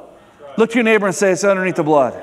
Look 0.56 0.70
to 0.70 0.76
your 0.76 0.84
neighbor 0.84 1.06
and 1.06 1.14
say, 1.14 1.32
It's 1.32 1.44
underneath 1.44 1.76
the 1.76 1.82
blood. 1.82 2.20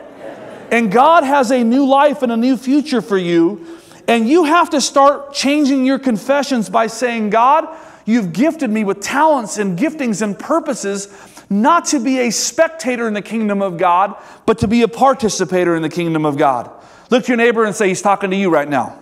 And 0.71 0.91
God 0.91 1.23
has 1.23 1.51
a 1.51 1.63
new 1.63 1.85
life 1.85 2.21
and 2.21 2.31
a 2.31 2.37
new 2.37 2.55
future 2.57 3.01
for 3.01 3.17
you. 3.17 3.65
And 4.07 4.27
you 4.27 4.45
have 4.45 4.71
to 4.71 4.81
start 4.81 5.33
changing 5.33 5.85
your 5.85 5.99
confessions 5.99 6.69
by 6.69 6.87
saying, 6.87 7.29
God, 7.29 7.67
you've 8.05 8.33
gifted 8.33 8.69
me 8.69 8.83
with 8.83 9.01
talents 9.01 9.57
and 9.57 9.77
giftings 9.77 10.21
and 10.21 10.37
purposes, 10.37 11.07
not 11.49 11.85
to 11.85 11.99
be 11.99 12.19
a 12.19 12.31
spectator 12.31 13.07
in 13.07 13.13
the 13.13 13.21
kingdom 13.21 13.61
of 13.61 13.77
God, 13.77 14.15
but 14.45 14.59
to 14.59 14.67
be 14.67 14.81
a 14.81 14.87
participator 14.87 15.75
in 15.75 15.81
the 15.81 15.89
kingdom 15.89 16.25
of 16.25 16.37
God. 16.37 16.71
Look 17.11 17.25
to 17.25 17.29
your 17.29 17.37
neighbor 17.37 17.65
and 17.65 17.75
say, 17.75 17.87
He's 17.87 18.01
talking 18.01 18.29
to 18.31 18.35
you 18.35 18.49
right 18.49 18.69
now. 18.69 18.99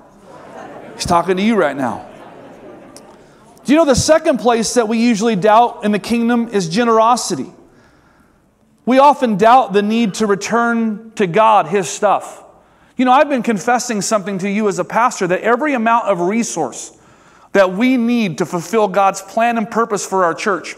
He's 0.96 1.06
talking 1.06 1.38
to 1.38 1.44
you 1.44 1.56
right 1.56 1.76
now. 1.76 2.06
Do 3.68 3.74
you 3.74 3.80
know 3.80 3.86
the 3.86 3.96
second 3.96 4.38
place 4.38 4.76
that 4.76 4.88
we 4.88 4.98
usually 4.98 5.36
doubt 5.36 5.84
in 5.84 5.92
the 5.92 6.00
kingdom 6.00 6.48
is 6.48 6.70
generosity? 6.70 7.52
We 8.86 9.00
often 9.00 9.36
doubt 9.36 9.74
the 9.74 9.82
need 9.82 10.14
to 10.16 10.26
return 10.26 11.12
to 11.16 11.28
God 11.28 11.68
His 11.68 11.90
stuff. 11.90 12.46
You 12.96 13.04
know, 13.04 13.12
I've 13.12 13.28
been 13.28 13.44
confessing 13.44 14.02
something 14.02 14.38
to 14.38 14.50
you 14.50 14.70
as 14.70 14.80
a 14.80 14.86
pastor 14.86 15.28
that 15.28 15.42
every 15.42 15.74
amount 15.74 16.06
of 16.06 16.22
resource 16.22 16.98
that 17.52 17.74
we 17.74 17.98
need 17.98 18.38
to 18.38 18.46
fulfill 18.46 18.88
God's 18.88 19.22
plan 19.22 19.58
and 19.58 19.70
purpose 19.70 20.06
for 20.06 20.24
our 20.24 20.34
church 20.34 20.78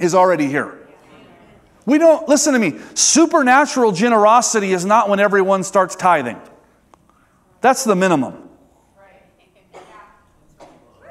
is 0.00 0.12
already 0.12 0.48
here. 0.48 0.80
We 1.86 1.98
don't, 1.98 2.28
listen 2.28 2.54
to 2.54 2.58
me, 2.58 2.80
supernatural 2.94 3.92
generosity 3.92 4.72
is 4.72 4.84
not 4.84 5.08
when 5.08 5.20
everyone 5.20 5.62
starts 5.62 5.94
tithing. 5.94 6.40
That's 7.60 7.84
the 7.84 7.94
minimum. 7.94 8.49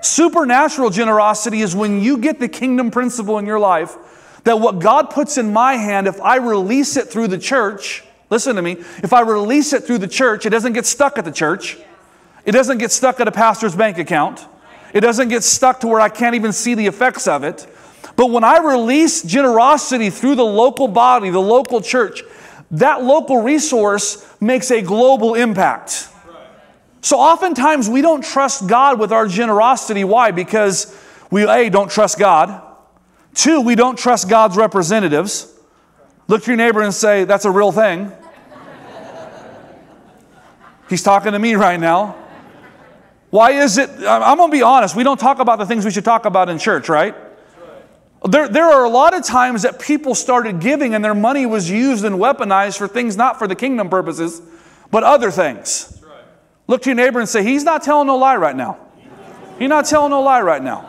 Supernatural 0.01 0.89
generosity 0.89 1.61
is 1.61 1.75
when 1.75 2.01
you 2.01 2.17
get 2.17 2.39
the 2.39 2.47
kingdom 2.47 2.91
principle 2.91 3.37
in 3.37 3.45
your 3.45 3.59
life 3.59 3.95
that 4.43 4.59
what 4.59 4.79
God 4.79 5.09
puts 5.09 5.37
in 5.37 5.51
my 5.51 5.73
hand, 5.73 6.07
if 6.07 6.21
I 6.21 6.37
release 6.37 6.95
it 6.97 7.07
through 7.07 7.27
the 7.27 7.37
church, 7.37 8.03
listen 8.29 8.55
to 8.55 8.61
me, 8.61 8.71
if 9.03 9.13
I 9.13 9.21
release 9.21 9.73
it 9.73 9.83
through 9.83 9.97
the 9.97 10.07
church, 10.07 10.45
it 10.45 10.49
doesn't 10.49 10.73
get 10.73 10.85
stuck 10.85 11.17
at 11.17 11.25
the 11.25 11.31
church. 11.31 11.77
It 12.45 12.53
doesn't 12.53 12.77
get 12.77 12.91
stuck 12.91 13.19
at 13.19 13.27
a 13.27 13.31
pastor's 13.31 13.75
bank 13.75 13.97
account. 13.97 14.45
It 14.93 15.01
doesn't 15.01 15.27
get 15.27 15.43
stuck 15.43 15.81
to 15.81 15.87
where 15.87 15.99
I 15.99 16.09
can't 16.09 16.35
even 16.35 16.53
see 16.53 16.73
the 16.73 16.87
effects 16.87 17.27
of 17.27 17.43
it. 17.43 17.67
But 18.15 18.31
when 18.31 18.43
I 18.43 18.59
release 18.59 19.21
generosity 19.21 20.09
through 20.09 20.35
the 20.35 20.45
local 20.45 20.87
body, 20.87 21.29
the 21.29 21.39
local 21.39 21.81
church, 21.81 22.23
that 22.71 23.03
local 23.03 23.41
resource 23.41 24.25
makes 24.41 24.71
a 24.71 24.81
global 24.81 25.35
impact. 25.35 26.09
So 27.01 27.17
oftentimes 27.17 27.89
we 27.89 28.01
don't 28.01 28.23
trust 28.23 28.67
God 28.67 28.99
with 28.99 29.11
our 29.11 29.27
generosity. 29.27 30.03
Why? 30.03 30.31
Because 30.31 30.95
we, 31.31 31.47
A, 31.47 31.69
don't 31.69 31.89
trust 31.89 32.19
God. 32.19 32.61
Two, 33.33 33.61
we 33.61 33.75
don't 33.75 33.97
trust 33.97 34.29
God's 34.29 34.57
representatives. 34.57 35.53
Look 36.27 36.43
to 36.43 36.51
your 36.51 36.57
neighbor 36.57 36.81
and 36.81 36.93
say, 36.93 37.23
That's 37.23 37.45
a 37.45 37.51
real 37.51 37.71
thing. 37.71 38.11
He's 40.89 41.03
talking 41.03 41.33
to 41.33 41.39
me 41.39 41.55
right 41.55 41.79
now. 41.79 42.15
Why 43.29 43.51
is 43.51 43.77
it? 43.77 43.89
I'm 43.89 44.37
going 44.37 44.49
to 44.49 44.57
be 44.57 44.63
honest. 44.63 44.95
We 44.95 45.03
don't 45.03 45.19
talk 45.19 45.39
about 45.39 45.59
the 45.59 45.65
things 45.65 45.85
we 45.85 45.91
should 45.91 46.05
talk 46.05 46.25
about 46.25 46.49
in 46.49 46.57
church, 46.57 46.89
right? 46.89 47.15
There, 48.27 48.49
there 48.49 48.65
are 48.65 48.83
a 48.83 48.89
lot 48.89 49.13
of 49.13 49.23
times 49.23 49.61
that 49.61 49.79
people 49.79 50.15
started 50.15 50.59
giving 50.59 50.95
and 50.95 51.05
their 51.05 51.13
money 51.13 51.45
was 51.45 51.69
used 51.69 52.03
and 52.03 52.15
weaponized 52.15 52.77
for 52.77 52.87
things 52.87 53.15
not 53.15 53.37
for 53.37 53.47
the 53.47 53.55
kingdom 53.55 53.89
purposes, 53.89 54.41
but 54.91 55.03
other 55.03 55.29
things. 55.31 55.98
Look 56.69 56.83
to 56.83 56.89
your 56.91 56.95
neighbor 56.95 57.19
and 57.19 57.27
say, 57.27 57.43
He's 57.43 57.63
not 57.63 57.81
telling 57.81 58.05
no 58.05 58.15
lie 58.15 58.35
right 58.35 58.55
now. 58.55 58.77
He's 59.57 59.69
not 59.69 59.87
telling 59.87 60.11
no 60.11 60.21
lie 60.21 60.39
right 60.41 60.61
now. 60.61 60.87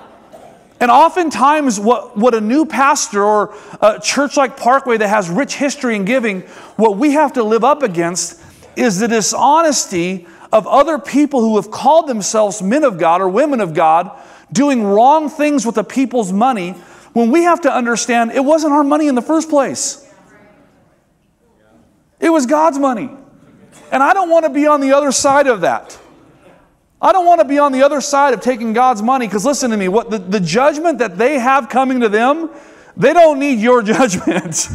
And 0.78 0.90
oftentimes, 0.90 1.80
what, 1.80 2.18
what 2.18 2.34
a 2.34 2.40
new 2.40 2.66
pastor 2.66 3.24
or 3.24 3.54
a 3.80 3.98
church 3.98 4.36
like 4.36 4.58
Parkway 4.58 4.98
that 4.98 5.08
has 5.08 5.30
rich 5.30 5.54
history 5.54 5.96
in 5.96 6.04
giving, 6.04 6.42
what 6.76 6.98
we 6.98 7.12
have 7.12 7.32
to 7.32 7.42
live 7.42 7.64
up 7.64 7.82
against 7.82 8.42
is 8.76 8.98
the 8.98 9.08
dishonesty 9.08 10.26
of 10.52 10.66
other 10.66 10.98
people 10.98 11.40
who 11.40 11.56
have 11.56 11.70
called 11.70 12.08
themselves 12.08 12.60
men 12.60 12.84
of 12.84 12.98
God 12.98 13.22
or 13.22 13.30
women 13.30 13.60
of 13.60 13.72
God 13.72 14.10
doing 14.52 14.84
wrong 14.84 15.30
things 15.30 15.64
with 15.64 15.76
the 15.76 15.84
people's 15.84 16.30
money 16.30 16.72
when 17.14 17.30
we 17.30 17.44
have 17.44 17.62
to 17.62 17.72
understand 17.72 18.32
it 18.32 18.44
wasn't 18.44 18.74
our 18.74 18.84
money 18.84 19.08
in 19.08 19.14
the 19.14 19.22
first 19.22 19.48
place. 19.48 20.06
It 22.20 22.28
was 22.28 22.44
God's 22.44 22.78
money. 22.78 23.08
And 23.92 24.02
I 24.02 24.12
don't 24.12 24.30
want 24.30 24.44
to 24.44 24.50
be 24.50 24.66
on 24.66 24.80
the 24.80 24.92
other 24.92 25.12
side 25.12 25.46
of 25.46 25.62
that. 25.62 25.98
I 27.02 27.12
don't 27.12 27.26
want 27.26 27.40
to 27.40 27.46
be 27.46 27.58
on 27.58 27.72
the 27.72 27.82
other 27.82 28.00
side 28.00 28.34
of 28.34 28.40
taking 28.40 28.72
God's 28.72 29.02
money 29.02 29.26
because 29.26 29.46
listen 29.46 29.70
to 29.70 29.76
me, 29.76 29.88
what 29.88 30.10
the, 30.10 30.18
the 30.18 30.40
judgment 30.40 30.98
that 30.98 31.16
they 31.16 31.38
have 31.38 31.68
coming 31.68 32.00
to 32.00 32.08
them, 32.08 32.50
they 32.96 33.12
don't 33.12 33.38
need 33.38 33.58
your 33.58 33.82
judgment. 33.82 34.68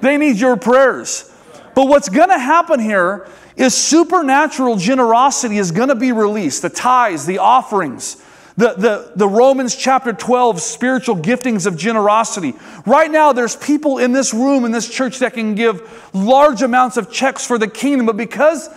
they 0.00 0.16
need 0.16 0.36
your 0.36 0.56
prayers. 0.56 1.32
But 1.74 1.88
what's 1.88 2.08
going 2.08 2.28
to 2.28 2.38
happen 2.38 2.78
here 2.78 3.26
is 3.56 3.74
supernatural 3.74 4.76
generosity 4.76 5.58
is 5.58 5.72
going 5.72 5.88
to 5.88 5.94
be 5.94 6.12
released 6.12 6.62
the 6.62 6.70
tithes, 6.70 7.26
the 7.26 7.38
offerings, 7.38 8.22
the, 8.56 8.74
the, 8.74 9.12
the 9.16 9.28
Romans 9.28 9.74
chapter 9.74 10.12
12 10.12 10.60
spiritual 10.60 11.16
giftings 11.16 11.66
of 11.66 11.76
generosity. 11.76 12.54
Right 12.84 13.10
now, 13.10 13.32
there's 13.32 13.56
people 13.56 13.98
in 13.98 14.12
this 14.12 14.34
room, 14.34 14.64
in 14.64 14.72
this 14.72 14.88
church, 14.88 15.20
that 15.20 15.34
can 15.34 15.54
give 15.54 16.10
large 16.14 16.62
amounts 16.62 16.96
of 16.96 17.10
checks 17.10 17.46
for 17.46 17.58
the 17.58 17.68
kingdom, 17.68 18.06
but 18.06 18.16
because 18.16 18.68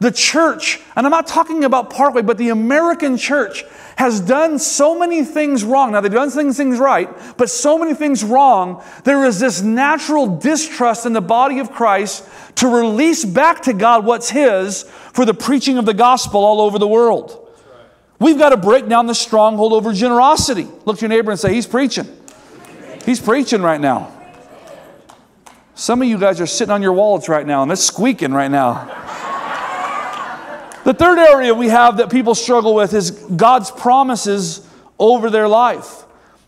the 0.00 0.10
church, 0.10 0.80
and 0.96 1.06
I'm 1.06 1.10
not 1.10 1.26
talking 1.26 1.62
about 1.64 1.90
Parkway, 1.90 2.22
but 2.22 2.38
the 2.38 2.48
American 2.48 3.18
church 3.18 3.64
has 3.96 4.18
done 4.18 4.58
so 4.58 4.98
many 4.98 5.22
things 5.24 5.62
wrong. 5.62 5.92
Now, 5.92 6.00
they've 6.00 6.10
done 6.10 6.30
things, 6.30 6.56
things 6.56 6.78
right, 6.78 7.08
but 7.36 7.50
so 7.50 7.76
many 7.78 7.92
things 7.92 8.24
wrong. 8.24 8.82
There 9.04 9.26
is 9.26 9.38
this 9.38 9.60
natural 9.60 10.38
distrust 10.38 11.04
in 11.04 11.12
the 11.12 11.20
body 11.20 11.58
of 11.58 11.70
Christ 11.70 12.26
to 12.56 12.66
release 12.66 13.26
back 13.26 13.62
to 13.64 13.74
God 13.74 14.06
what's 14.06 14.30
His 14.30 14.84
for 15.12 15.26
the 15.26 15.34
preaching 15.34 15.76
of 15.76 15.84
the 15.84 15.92
gospel 15.92 16.42
all 16.42 16.62
over 16.62 16.78
the 16.78 16.88
world. 16.88 17.49
We've 18.20 18.38
got 18.38 18.50
to 18.50 18.58
break 18.58 18.86
down 18.86 19.06
the 19.06 19.14
stronghold 19.14 19.72
over 19.72 19.92
generosity. 19.92 20.68
Look 20.84 20.98
to 20.98 21.00
your 21.00 21.08
neighbor 21.08 21.32
and 21.32 21.40
say, 21.40 21.52
He's 21.52 21.66
preaching. 21.66 22.06
He's 23.04 23.18
preaching 23.18 23.62
right 23.62 23.80
now. 23.80 24.12
Some 25.74 26.02
of 26.02 26.08
you 26.08 26.18
guys 26.18 26.40
are 26.42 26.46
sitting 26.46 26.70
on 26.70 26.82
your 26.82 26.92
wallets 26.92 27.28
right 27.28 27.46
now 27.46 27.62
and 27.62 27.72
it's 27.72 27.82
squeaking 27.82 28.32
right 28.32 28.50
now. 28.50 28.84
the 30.84 30.92
third 30.92 31.18
area 31.18 31.54
we 31.54 31.68
have 31.68 31.96
that 31.96 32.10
people 32.10 32.34
struggle 32.34 32.74
with 32.74 32.92
is 32.92 33.10
God's 33.10 33.70
promises 33.70 34.68
over 34.98 35.30
their 35.30 35.48
life. 35.48 36.04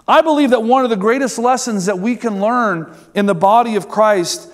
I 0.07 0.21
believe 0.21 0.51
that 0.51 0.63
one 0.63 0.85
of 0.85 0.91
the 0.91 0.97
greatest 0.97 1.39
lessons 1.39 1.87
that 1.87 1.99
we 1.99 2.17
can 2.17 2.41
learn 2.41 2.95
in 3.15 3.25
the 3.25 3.35
body 3.35 3.77
of 3.77 3.89
Christ 3.89 4.51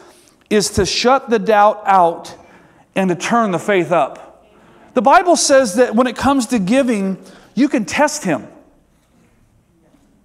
is 0.49 0.71
to 0.71 0.87
shut 0.87 1.29
the 1.29 1.41
doubt 1.41 1.83
out 1.85 2.33
and 2.95 3.11
to 3.11 3.17
turn 3.17 3.51
the 3.51 3.59
faith 3.59 3.91
up. 3.91 4.28
The 4.99 5.03
Bible 5.03 5.37
says 5.37 5.77
that 5.77 5.95
when 5.95 6.09
it 6.09 6.17
comes 6.17 6.47
to 6.47 6.59
giving, 6.59 7.25
you 7.55 7.69
can 7.69 7.85
test 7.85 8.25
Him. 8.25 8.49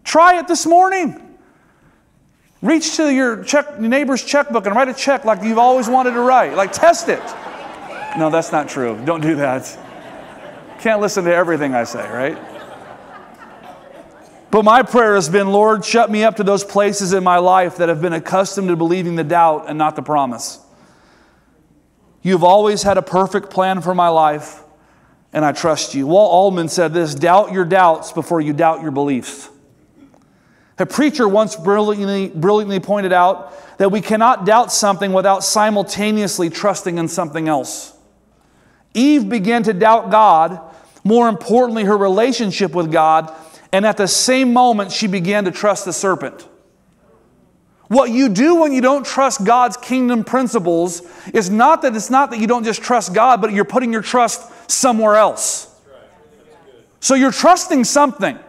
Try 0.03 0.39
it 0.39 0.47
this 0.47 0.65
morning. 0.65 1.37
Reach 2.63 2.95
to 2.95 3.13
your, 3.13 3.43
check, 3.43 3.67
your 3.79 3.87
neighbor's 3.87 4.23
checkbook 4.23 4.65
and 4.65 4.75
write 4.75 4.87
a 4.87 4.95
check 4.95 5.25
like 5.25 5.43
you've 5.43 5.59
always 5.59 5.87
wanted 5.87 6.13
to 6.13 6.21
write. 6.21 6.55
Like, 6.55 6.73
test 6.73 7.07
it. 7.07 7.21
No, 8.17 8.31
that's 8.31 8.51
not 8.51 8.67
true. 8.67 8.99
Don't 9.05 9.21
do 9.21 9.35
that. 9.35 9.77
Can't 10.79 10.99
listen 10.99 11.25
to 11.25 11.35
everything 11.35 11.75
I 11.75 11.83
say, 11.83 12.09
right? 12.09 12.39
But 14.49 14.65
my 14.65 14.81
prayer 14.81 15.13
has 15.13 15.29
been, 15.29 15.51
Lord, 15.51 15.85
shut 15.85 16.09
me 16.09 16.23
up 16.23 16.37
to 16.37 16.43
those 16.43 16.63
places 16.63 17.13
in 17.13 17.23
my 17.23 17.37
life 17.37 17.77
that 17.77 17.89
have 17.89 18.01
been 18.01 18.13
accustomed 18.13 18.69
to 18.69 18.75
believing 18.75 19.17
the 19.17 19.23
doubt 19.23 19.65
and 19.67 19.77
not 19.77 19.95
the 19.95 20.01
promise. 20.01 20.59
You've 22.23 22.43
always 22.43 22.81
had 22.81 22.97
a 22.97 23.03
perfect 23.03 23.51
plan 23.51 23.79
for 23.81 23.93
my 23.93 24.07
life, 24.07 24.61
and 25.33 25.43
I 25.43 25.51
trust 25.51 25.95
you. 25.95 26.07
Walt 26.07 26.31
Altman 26.31 26.69
said 26.69 26.93
this 26.93 27.15
doubt 27.15 27.51
your 27.51 27.65
doubts 27.65 28.11
before 28.11 28.39
you 28.39 28.53
doubt 28.53 28.81
your 28.81 28.91
beliefs. 28.91 29.49
A 30.79 30.85
preacher 30.85 31.27
once 31.27 31.55
brilliantly, 31.55 32.29
brilliantly 32.29 32.79
pointed 32.79 33.13
out 33.13 33.53
that 33.77 33.89
we 33.89 34.01
cannot 34.01 34.45
doubt 34.45 34.71
something 34.71 35.13
without 35.13 35.43
simultaneously 35.43 36.49
trusting 36.49 36.97
in 36.97 37.07
something 37.07 37.47
else. 37.47 37.95
Eve 38.93 39.27
began 39.27 39.63
to 39.63 39.73
doubt 39.73 40.11
God, 40.11 40.59
more 41.03 41.27
importantly, 41.29 41.83
her 41.83 41.97
relationship 41.97 42.73
with 42.73 42.91
God, 42.91 43.33
and 43.71 43.85
at 43.85 43.97
the 43.97 44.07
same 44.07 44.53
moment, 44.53 44.91
she 44.91 45.07
began 45.07 45.45
to 45.45 45.51
trust 45.51 45.85
the 45.85 45.93
serpent. 45.93 46.47
What 47.87 48.11
you 48.11 48.29
do 48.29 48.55
when 48.55 48.71
you 48.71 48.81
don't 48.81 49.05
trust 49.05 49.45
God's 49.45 49.77
kingdom 49.77 50.23
principles 50.23 51.01
is 51.33 51.49
not 51.49 51.81
that 51.83 51.95
it's 51.95 52.09
not 52.09 52.31
that 52.31 52.39
you 52.39 52.47
don't 52.47 52.63
just 52.63 52.81
trust 52.81 53.13
God, 53.13 53.41
but 53.41 53.51
you're 53.51 53.65
putting 53.65 53.91
your 53.91 54.01
trust 54.01 54.51
somewhere 54.67 55.15
else. 55.15 55.69
So 56.99 57.15
you're 57.15 57.31
trusting 57.31 57.83
something. 57.83 58.39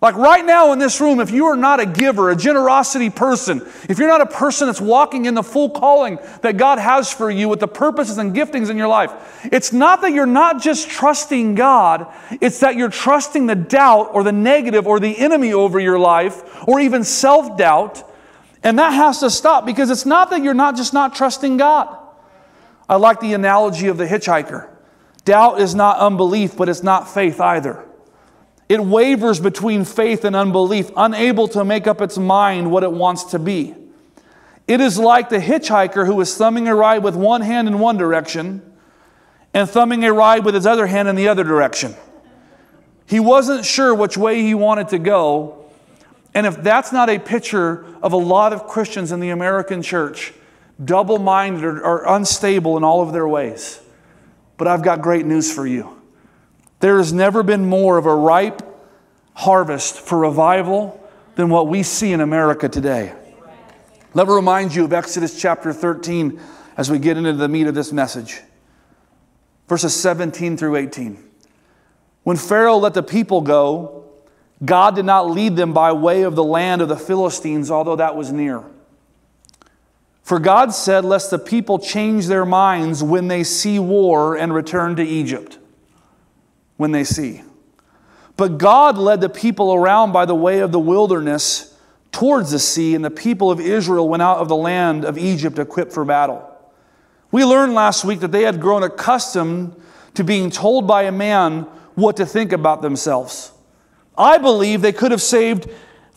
Like 0.00 0.14
right 0.14 0.44
now 0.44 0.72
in 0.72 0.78
this 0.78 0.98
room, 0.98 1.20
if 1.20 1.30
you 1.30 1.46
are 1.46 1.56
not 1.56 1.78
a 1.78 1.84
giver, 1.84 2.30
a 2.30 2.36
generosity 2.36 3.10
person, 3.10 3.60
if 3.86 3.98
you're 3.98 4.08
not 4.08 4.22
a 4.22 4.26
person 4.26 4.66
that's 4.66 4.80
walking 4.80 5.26
in 5.26 5.34
the 5.34 5.42
full 5.42 5.68
calling 5.68 6.18
that 6.40 6.56
God 6.56 6.78
has 6.78 7.12
for 7.12 7.30
you 7.30 7.50
with 7.50 7.60
the 7.60 7.68
purposes 7.68 8.16
and 8.16 8.34
giftings 8.34 8.70
in 8.70 8.78
your 8.78 8.88
life, 8.88 9.12
it's 9.52 9.74
not 9.74 10.00
that 10.00 10.12
you're 10.12 10.24
not 10.24 10.62
just 10.62 10.88
trusting 10.88 11.54
God, 11.54 12.06
it's 12.40 12.60
that 12.60 12.76
you're 12.76 12.88
trusting 12.88 13.44
the 13.44 13.54
doubt 13.54 14.10
or 14.14 14.22
the 14.22 14.32
negative 14.32 14.86
or 14.86 15.00
the 15.00 15.18
enemy 15.18 15.52
over 15.52 15.78
your 15.78 15.98
life 15.98 16.66
or 16.66 16.80
even 16.80 17.04
self 17.04 17.58
doubt. 17.58 18.02
And 18.62 18.78
that 18.78 18.92
has 18.92 19.20
to 19.20 19.28
stop 19.28 19.66
because 19.66 19.90
it's 19.90 20.06
not 20.06 20.30
that 20.30 20.42
you're 20.42 20.54
not 20.54 20.76
just 20.76 20.94
not 20.94 21.14
trusting 21.14 21.58
God. 21.58 21.94
I 22.90 22.96
like 22.96 23.20
the 23.20 23.34
analogy 23.34 23.86
of 23.86 23.98
the 23.98 24.06
hitchhiker. 24.06 24.68
Doubt 25.24 25.60
is 25.60 25.76
not 25.76 25.98
unbelief, 25.98 26.56
but 26.56 26.68
it's 26.68 26.82
not 26.82 27.08
faith 27.08 27.40
either. 27.40 27.84
It 28.68 28.80
wavers 28.80 29.38
between 29.38 29.84
faith 29.84 30.24
and 30.24 30.34
unbelief, 30.34 30.90
unable 30.96 31.46
to 31.48 31.64
make 31.64 31.86
up 31.86 32.00
its 32.00 32.18
mind 32.18 32.72
what 32.72 32.82
it 32.82 32.90
wants 32.90 33.22
to 33.26 33.38
be. 33.38 33.76
It 34.66 34.80
is 34.80 34.98
like 34.98 35.28
the 35.28 35.38
hitchhiker 35.38 36.04
who 36.04 36.20
is 36.20 36.36
thumbing 36.36 36.66
a 36.66 36.74
ride 36.74 37.04
with 37.04 37.14
one 37.14 37.42
hand 37.42 37.68
in 37.68 37.78
one 37.78 37.96
direction 37.96 38.60
and 39.54 39.70
thumbing 39.70 40.04
a 40.04 40.12
ride 40.12 40.44
with 40.44 40.56
his 40.56 40.66
other 40.66 40.88
hand 40.88 41.06
in 41.06 41.14
the 41.14 41.28
other 41.28 41.44
direction. 41.44 41.94
He 43.06 43.20
wasn't 43.20 43.64
sure 43.64 43.94
which 43.94 44.16
way 44.16 44.42
he 44.42 44.54
wanted 44.54 44.88
to 44.88 44.98
go. 44.98 45.70
And 46.34 46.44
if 46.44 46.56
that's 46.56 46.90
not 46.90 47.08
a 47.08 47.20
picture 47.20 47.86
of 48.02 48.12
a 48.12 48.16
lot 48.16 48.52
of 48.52 48.66
Christians 48.66 49.12
in 49.12 49.20
the 49.20 49.30
American 49.30 49.80
church, 49.80 50.32
double 50.84 51.18
minded 51.18 51.64
or, 51.64 51.84
or 51.84 52.04
unstable 52.16 52.76
in 52.76 52.84
all 52.84 53.02
of 53.02 53.12
their 53.12 53.28
ways. 53.28 53.80
But 54.56 54.68
I've 54.68 54.82
got 54.82 55.00
great 55.02 55.26
news 55.26 55.52
for 55.52 55.66
you. 55.66 56.00
There 56.80 56.98
has 56.98 57.12
never 57.12 57.42
been 57.42 57.66
more 57.66 57.98
of 57.98 58.06
a 58.06 58.14
ripe 58.14 58.62
harvest 59.34 59.98
for 59.98 60.18
revival 60.18 60.96
than 61.34 61.48
what 61.48 61.68
we 61.68 61.82
see 61.82 62.12
in 62.12 62.20
America 62.20 62.68
today. 62.68 63.14
Let 64.12 64.26
me 64.26 64.34
remind 64.34 64.74
you 64.74 64.84
of 64.84 64.92
Exodus 64.92 65.40
chapter 65.40 65.72
13 65.72 66.40
as 66.76 66.90
we 66.90 66.98
get 66.98 67.16
into 67.16 67.32
the 67.34 67.48
meat 67.48 67.66
of 67.66 67.74
this 67.74 67.92
message. 67.92 68.40
Verses 69.68 69.94
17 69.94 70.56
through 70.56 70.76
18. 70.76 71.22
When 72.24 72.36
Pharaoh 72.36 72.78
let 72.78 72.94
the 72.94 73.02
people 73.02 73.40
go, 73.40 74.04
God 74.64 74.96
did 74.96 75.04
not 75.04 75.30
lead 75.30 75.56
them 75.56 75.72
by 75.72 75.92
way 75.92 76.22
of 76.22 76.34
the 76.34 76.44
land 76.44 76.82
of 76.82 76.88
the 76.88 76.96
Philistines, 76.96 77.70
although 77.70 77.96
that 77.96 78.16
was 78.16 78.32
near. 78.32 78.64
For 80.30 80.38
God 80.38 80.72
said, 80.72 81.04
Lest 81.04 81.32
the 81.32 81.40
people 81.40 81.80
change 81.80 82.28
their 82.28 82.46
minds 82.46 83.02
when 83.02 83.26
they 83.26 83.42
see 83.42 83.80
war 83.80 84.36
and 84.36 84.54
return 84.54 84.94
to 84.94 85.02
Egypt 85.02 85.58
when 86.76 86.92
they 86.92 87.02
see. 87.02 87.42
But 88.36 88.56
God 88.56 88.96
led 88.96 89.20
the 89.20 89.28
people 89.28 89.74
around 89.74 90.12
by 90.12 90.26
the 90.26 90.34
way 90.36 90.60
of 90.60 90.70
the 90.70 90.78
wilderness 90.78 91.76
towards 92.12 92.52
the 92.52 92.60
sea, 92.60 92.94
and 92.94 93.04
the 93.04 93.10
people 93.10 93.50
of 93.50 93.58
Israel 93.58 94.08
went 94.08 94.22
out 94.22 94.38
of 94.38 94.46
the 94.46 94.54
land 94.54 95.04
of 95.04 95.18
Egypt 95.18 95.58
equipped 95.58 95.92
for 95.92 96.04
battle. 96.04 96.48
We 97.32 97.44
learned 97.44 97.74
last 97.74 98.04
week 98.04 98.20
that 98.20 98.30
they 98.30 98.42
had 98.44 98.60
grown 98.60 98.84
accustomed 98.84 99.74
to 100.14 100.22
being 100.22 100.52
told 100.52 100.86
by 100.86 101.02
a 101.02 101.12
man 101.12 101.62
what 101.96 102.16
to 102.18 102.24
think 102.24 102.52
about 102.52 102.82
themselves. 102.82 103.50
I 104.16 104.38
believe 104.38 104.80
they 104.80 104.92
could 104.92 105.10
have 105.10 105.22
saved 105.22 105.68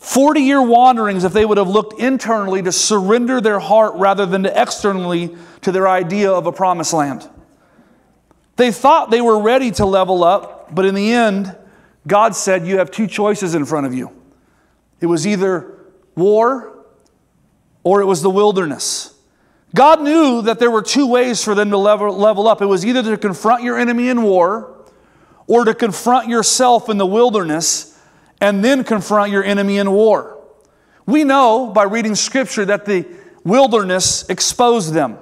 40 0.04 0.40
year 0.40 0.60
wanderings 0.60 1.24
if 1.24 1.32
they 1.32 1.46
would 1.46 1.56
have 1.56 1.68
looked 1.68 1.98
internally 1.98 2.60
to 2.60 2.70
surrender 2.70 3.40
their 3.40 3.58
heart 3.58 3.94
rather 3.94 4.26
than 4.26 4.42
to 4.42 4.62
externally 4.62 5.34
to 5.62 5.72
their 5.72 5.88
idea 5.88 6.30
of 6.30 6.46
a 6.46 6.52
promised 6.52 6.92
land. 6.92 7.28
They 8.56 8.70
thought 8.70 9.10
they 9.10 9.22
were 9.22 9.40
ready 9.40 9.70
to 9.72 9.86
level 9.86 10.22
up, 10.22 10.74
but 10.74 10.84
in 10.84 10.94
the 10.94 11.10
end, 11.10 11.56
God 12.06 12.36
said, 12.36 12.66
You 12.66 12.78
have 12.78 12.90
two 12.90 13.06
choices 13.06 13.54
in 13.54 13.64
front 13.64 13.86
of 13.86 13.94
you. 13.94 14.10
It 15.00 15.06
was 15.06 15.26
either 15.26 15.78
war 16.14 16.84
or 17.82 18.02
it 18.02 18.04
was 18.04 18.20
the 18.20 18.30
wilderness. 18.30 19.18
God 19.74 20.02
knew 20.02 20.42
that 20.42 20.58
there 20.58 20.70
were 20.70 20.82
two 20.82 21.06
ways 21.06 21.42
for 21.42 21.54
them 21.54 21.70
to 21.70 21.78
level, 21.78 22.14
level 22.14 22.46
up. 22.46 22.60
It 22.60 22.66
was 22.66 22.84
either 22.84 23.02
to 23.02 23.16
confront 23.16 23.62
your 23.62 23.78
enemy 23.78 24.08
in 24.08 24.22
war 24.22 24.84
or 25.46 25.64
to 25.64 25.74
confront 25.74 26.28
yourself 26.28 26.90
in 26.90 26.98
the 26.98 27.06
wilderness 27.06 27.93
and 28.44 28.62
then 28.62 28.84
confront 28.84 29.32
your 29.32 29.42
enemy 29.42 29.78
in 29.78 29.90
war. 29.90 30.38
We 31.06 31.24
know 31.24 31.72
by 31.74 31.84
reading 31.84 32.14
scripture 32.14 32.66
that 32.66 32.84
the 32.84 33.06
wilderness 33.42 34.28
exposed 34.28 34.92
them. 34.92 35.16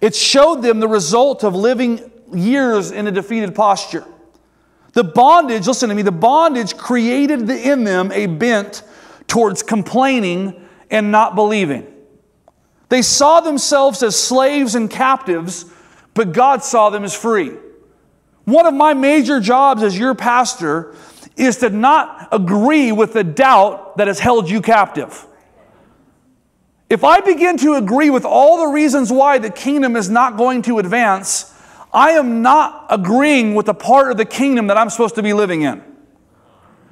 It 0.00 0.14
showed 0.14 0.62
them 0.62 0.80
the 0.80 0.88
result 0.88 1.44
of 1.44 1.54
living 1.54 2.10
years 2.32 2.90
in 2.90 3.06
a 3.06 3.10
defeated 3.10 3.54
posture. 3.54 4.06
The 4.94 5.04
bondage, 5.04 5.66
listen 5.66 5.90
to 5.90 5.94
me, 5.94 6.00
the 6.00 6.10
bondage 6.10 6.78
created 6.78 7.50
in 7.50 7.84
them 7.84 8.10
a 8.12 8.24
bent 8.24 8.82
towards 9.26 9.62
complaining 9.62 10.66
and 10.90 11.12
not 11.12 11.34
believing. 11.34 11.86
They 12.88 13.02
saw 13.02 13.42
themselves 13.42 14.02
as 14.02 14.16
slaves 14.16 14.74
and 14.74 14.90
captives, 14.90 15.66
but 16.14 16.32
God 16.32 16.64
saw 16.64 16.88
them 16.88 17.04
as 17.04 17.14
free. 17.14 17.52
One 18.46 18.64
of 18.64 18.72
my 18.72 18.94
major 18.94 19.38
jobs 19.38 19.82
as 19.82 19.98
your 19.98 20.14
pastor 20.14 20.94
is 21.40 21.58
to 21.58 21.70
not 21.70 22.28
agree 22.32 22.92
with 22.92 23.12
the 23.12 23.24
doubt 23.24 23.96
that 23.96 24.08
has 24.08 24.18
held 24.18 24.48
you 24.50 24.60
captive. 24.60 25.26
If 26.88 27.04
I 27.04 27.20
begin 27.20 27.56
to 27.58 27.74
agree 27.74 28.10
with 28.10 28.24
all 28.24 28.66
the 28.66 28.72
reasons 28.72 29.12
why 29.12 29.38
the 29.38 29.50
kingdom 29.50 29.96
is 29.96 30.10
not 30.10 30.36
going 30.36 30.62
to 30.62 30.78
advance, 30.78 31.54
I 31.92 32.10
am 32.10 32.42
not 32.42 32.86
agreeing 32.90 33.54
with 33.54 33.66
the 33.66 33.74
part 33.74 34.10
of 34.10 34.16
the 34.16 34.24
kingdom 34.24 34.66
that 34.66 34.76
I'm 34.76 34.90
supposed 34.90 35.14
to 35.14 35.22
be 35.22 35.32
living 35.32 35.62
in. 35.62 35.82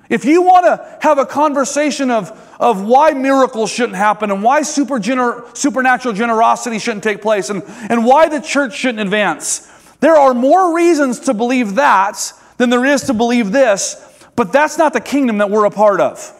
If 0.08 0.24
you 0.24 0.42
want 0.42 0.64
to 0.64 0.98
have 1.02 1.18
a 1.18 1.26
conversation 1.26 2.10
of, 2.10 2.30
of 2.58 2.82
why 2.82 3.10
miracles 3.10 3.70
shouldn't 3.70 3.96
happen 3.96 4.30
and 4.30 4.42
why 4.42 4.62
super 4.62 4.98
gener- 4.98 5.54
supernatural 5.54 6.14
generosity 6.14 6.78
shouldn't 6.78 7.04
take 7.04 7.20
place 7.20 7.50
and, 7.50 7.62
and 7.90 8.06
why 8.06 8.28
the 8.28 8.40
church 8.40 8.74
shouldn't 8.74 9.00
advance, 9.00 9.70
there 10.00 10.16
are 10.16 10.32
more 10.32 10.74
reasons 10.74 11.20
to 11.20 11.34
believe 11.34 11.74
that 11.74 12.32
than 12.56 12.70
there 12.70 12.84
is 12.84 13.02
to 13.02 13.14
believe 13.14 13.52
this, 13.52 13.96
but 14.38 14.52
that's 14.52 14.78
not 14.78 14.92
the 14.92 15.00
kingdom 15.00 15.38
that 15.38 15.50
we're 15.50 15.64
a 15.64 15.70
part 15.70 16.00
of. 16.00 16.32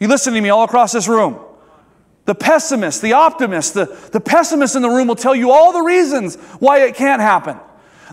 You 0.00 0.08
listen 0.08 0.32
to 0.32 0.40
me 0.40 0.48
all 0.48 0.64
across 0.64 0.90
this 0.90 1.06
room. 1.06 1.38
The 2.24 2.34
pessimist, 2.34 3.02
the 3.02 3.12
optimist, 3.12 3.74
the, 3.74 3.84
the 4.10 4.22
pessimist 4.22 4.74
in 4.74 4.80
the 4.80 4.88
room 4.88 5.06
will 5.06 5.14
tell 5.14 5.34
you 5.34 5.50
all 5.50 5.74
the 5.74 5.82
reasons 5.82 6.36
why 6.60 6.86
it 6.86 6.94
can't 6.94 7.20
happen. 7.20 7.58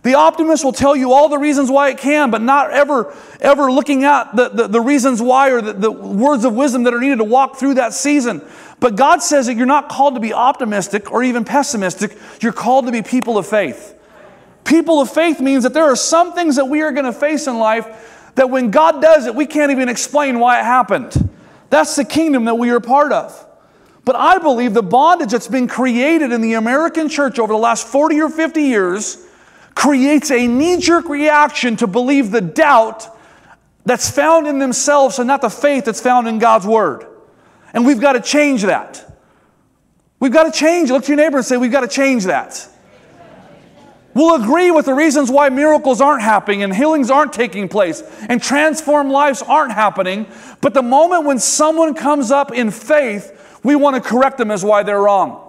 The 0.03 0.15
optimist 0.15 0.65
will 0.65 0.73
tell 0.73 0.93
you 0.93 1.13
all 1.13 1.29
the 1.29 1.37
reasons 1.37 1.71
why 1.71 1.87
it 1.87 1.99
can, 1.99 2.31
but 2.31 2.41
not 2.41 2.71
ever, 2.71 3.15
ever 3.39 3.71
looking 3.71 4.03
at 4.03 4.35
the, 4.35 4.49
the, 4.49 4.67
the 4.67 4.81
reasons 4.81 5.21
why 5.21 5.51
or 5.51 5.61
the, 5.61 5.71
the 5.71 5.91
words 5.91 6.43
of 6.43 6.53
wisdom 6.53 6.83
that 6.83 6.93
are 6.93 6.99
needed 6.99 7.19
to 7.19 7.23
walk 7.23 7.55
through 7.55 7.75
that 7.75 7.93
season. 7.93 8.41
But 8.81 8.97
God 8.97 9.23
says 9.23 9.45
that 9.45 9.55
you're 9.55 9.67
not 9.67 9.87
called 9.87 10.15
to 10.15 10.19
be 10.19 10.33
optimistic 10.33 11.13
or 11.13 11.23
even 11.23 11.45
pessimistic. 11.45 12.17
You're 12.41 12.51
called 12.51 12.87
to 12.87 12.91
be 12.91 13.03
people 13.03 13.37
of 13.37 13.47
faith. 13.47 13.95
People 14.65 14.99
of 14.99 15.09
faith 15.09 15.39
means 15.39 15.63
that 15.63 15.73
there 15.73 15.85
are 15.85 15.95
some 15.95 16.33
things 16.33 16.57
that 16.57 16.65
we 16.65 16.81
are 16.81 16.91
going 16.91 17.05
to 17.05 17.13
face 17.13 17.47
in 17.47 17.57
life 17.57 18.17
that 18.35 18.49
when 18.49 18.71
God 18.71 19.01
does 19.01 19.25
it, 19.25 19.35
we 19.35 19.45
can't 19.45 19.71
even 19.71 19.89
explain 19.89 20.39
why 20.39 20.59
it 20.59 20.63
happened. 20.63 21.29
That's 21.69 21.95
the 21.95 22.05
kingdom 22.05 22.45
that 22.45 22.55
we 22.55 22.69
are 22.71 22.79
part 22.79 23.11
of. 23.11 23.45
But 24.05 24.15
I 24.15 24.39
believe 24.39 24.73
the 24.73 24.81
bondage 24.81 25.31
that's 25.31 25.47
been 25.47 25.67
created 25.67 26.31
in 26.31 26.41
the 26.41 26.53
American 26.53 27.09
church 27.09 27.37
over 27.37 27.53
the 27.53 27.59
last 27.59 27.87
40 27.87 28.21
or 28.21 28.29
50 28.29 28.61
years 28.61 29.25
creates 29.75 30.31
a 30.31 30.47
knee 30.47 30.77
jerk 30.77 31.07
reaction 31.09 31.75
to 31.77 31.87
believe 31.87 32.31
the 32.31 32.41
doubt 32.41 33.07
that's 33.85 34.09
found 34.09 34.47
in 34.47 34.59
themselves 34.59 35.19
and 35.19 35.27
not 35.27 35.41
the 35.41 35.49
faith 35.49 35.85
that's 35.85 36.01
found 36.01 36.27
in 36.27 36.39
God's 36.39 36.65
word. 36.65 37.05
And 37.73 37.85
we've 37.85 38.01
got 38.01 38.13
to 38.13 38.21
change 38.21 38.63
that. 38.63 39.05
We've 40.19 40.33
got 40.33 40.51
to 40.51 40.51
change. 40.51 40.89
Look 40.91 41.03
to 41.05 41.09
your 41.09 41.17
neighbor 41.17 41.37
and 41.37 41.45
say, 41.45 41.57
We've 41.57 41.71
got 41.71 41.81
to 41.81 41.87
change 41.87 42.25
that. 42.25 42.67
We'll 44.13 44.41
agree 44.41 44.71
with 44.71 44.85
the 44.85 44.93
reasons 44.93 45.29
why 45.29 45.49
miracles 45.49 46.01
aren't 46.01 46.23
happening 46.23 46.63
and 46.63 46.75
healings 46.75 47.11
aren't 47.11 47.31
taking 47.31 47.69
place 47.69 48.01
and 48.27 48.41
transformed 48.41 49.11
lives 49.11 49.41
aren't 49.41 49.71
happening. 49.71 50.25
But 50.61 50.73
the 50.73 50.81
moment 50.81 51.25
when 51.25 51.39
someone 51.39 51.93
comes 51.93 52.31
up 52.31 52.51
in 52.51 52.71
faith, 52.71 53.59
we 53.63 53.75
want 53.75 53.95
to 53.95 54.01
correct 54.01 54.37
them 54.37 54.51
as 54.51 54.63
why 54.63 54.83
they're 54.83 55.01
wrong. 55.01 55.45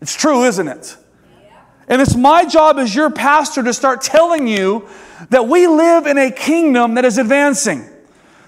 It's 0.00 0.14
true, 0.14 0.44
isn't 0.44 0.68
it? 0.68 0.96
And 1.88 2.02
it's 2.02 2.14
my 2.14 2.44
job 2.44 2.78
as 2.78 2.94
your 2.94 3.10
pastor 3.10 3.62
to 3.64 3.72
start 3.72 4.02
telling 4.02 4.46
you 4.46 4.86
that 5.30 5.48
we 5.48 5.66
live 5.66 6.06
in 6.06 6.18
a 6.18 6.30
kingdom 6.30 6.94
that 6.94 7.04
is 7.04 7.18
advancing. 7.18 7.88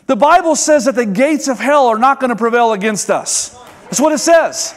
The 0.06 0.16
Bible 0.16 0.56
says 0.56 0.84
that 0.84 0.94
the 0.94 1.06
gates 1.06 1.48
of 1.48 1.58
hell 1.58 1.86
are 1.86 1.98
not 1.98 2.20
going 2.20 2.30
to 2.30 2.36
prevail 2.36 2.72
against 2.72 3.10
us. 3.10 3.58
That's 3.84 4.00
what 4.00 4.12
it 4.12 4.18
says. 4.18 4.74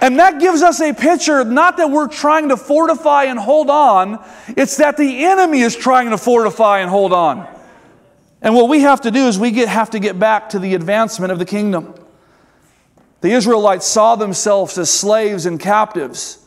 And 0.00 0.18
that 0.18 0.40
gives 0.40 0.62
us 0.62 0.80
a 0.80 0.92
picture, 0.92 1.44
not 1.44 1.76
that 1.78 1.90
we're 1.90 2.08
trying 2.08 2.50
to 2.50 2.56
fortify 2.56 3.24
and 3.24 3.38
hold 3.38 3.70
on, 3.70 4.22
it's 4.48 4.76
that 4.76 4.96
the 4.96 5.24
enemy 5.24 5.60
is 5.60 5.74
trying 5.74 6.10
to 6.10 6.18
fortify 6.18 6.80
and 6.80 6.90
hold 6.90 7.12
on. 7.12 7.48
And 8.42 8.54
what 8.54 8.68
we 8.68 8.80
have 8.80 9.00
to 9.02 9.10
do 9.10 9.26
is 9.26 9.38
we 9.38 9.50
get, 9.50 9.68
have 9.68 9.90
to 9.90 9.98
get 9.98 10.18
back 10.18 10.50
to 10.50 10.58
the 10.58 10.74
advancement 10.74 11.32
of 11.32 11.38
the 11.38 11.46
kingdom. 11.46 11.94
The 13.22 13.30
Israelites 13.30 13.86
saw 13.86 14.16
themselves 14.16 14.76
as 14.76 14.90
slaves 14.90 15.46
and 15.46 15.58
captives, 15.58 16.46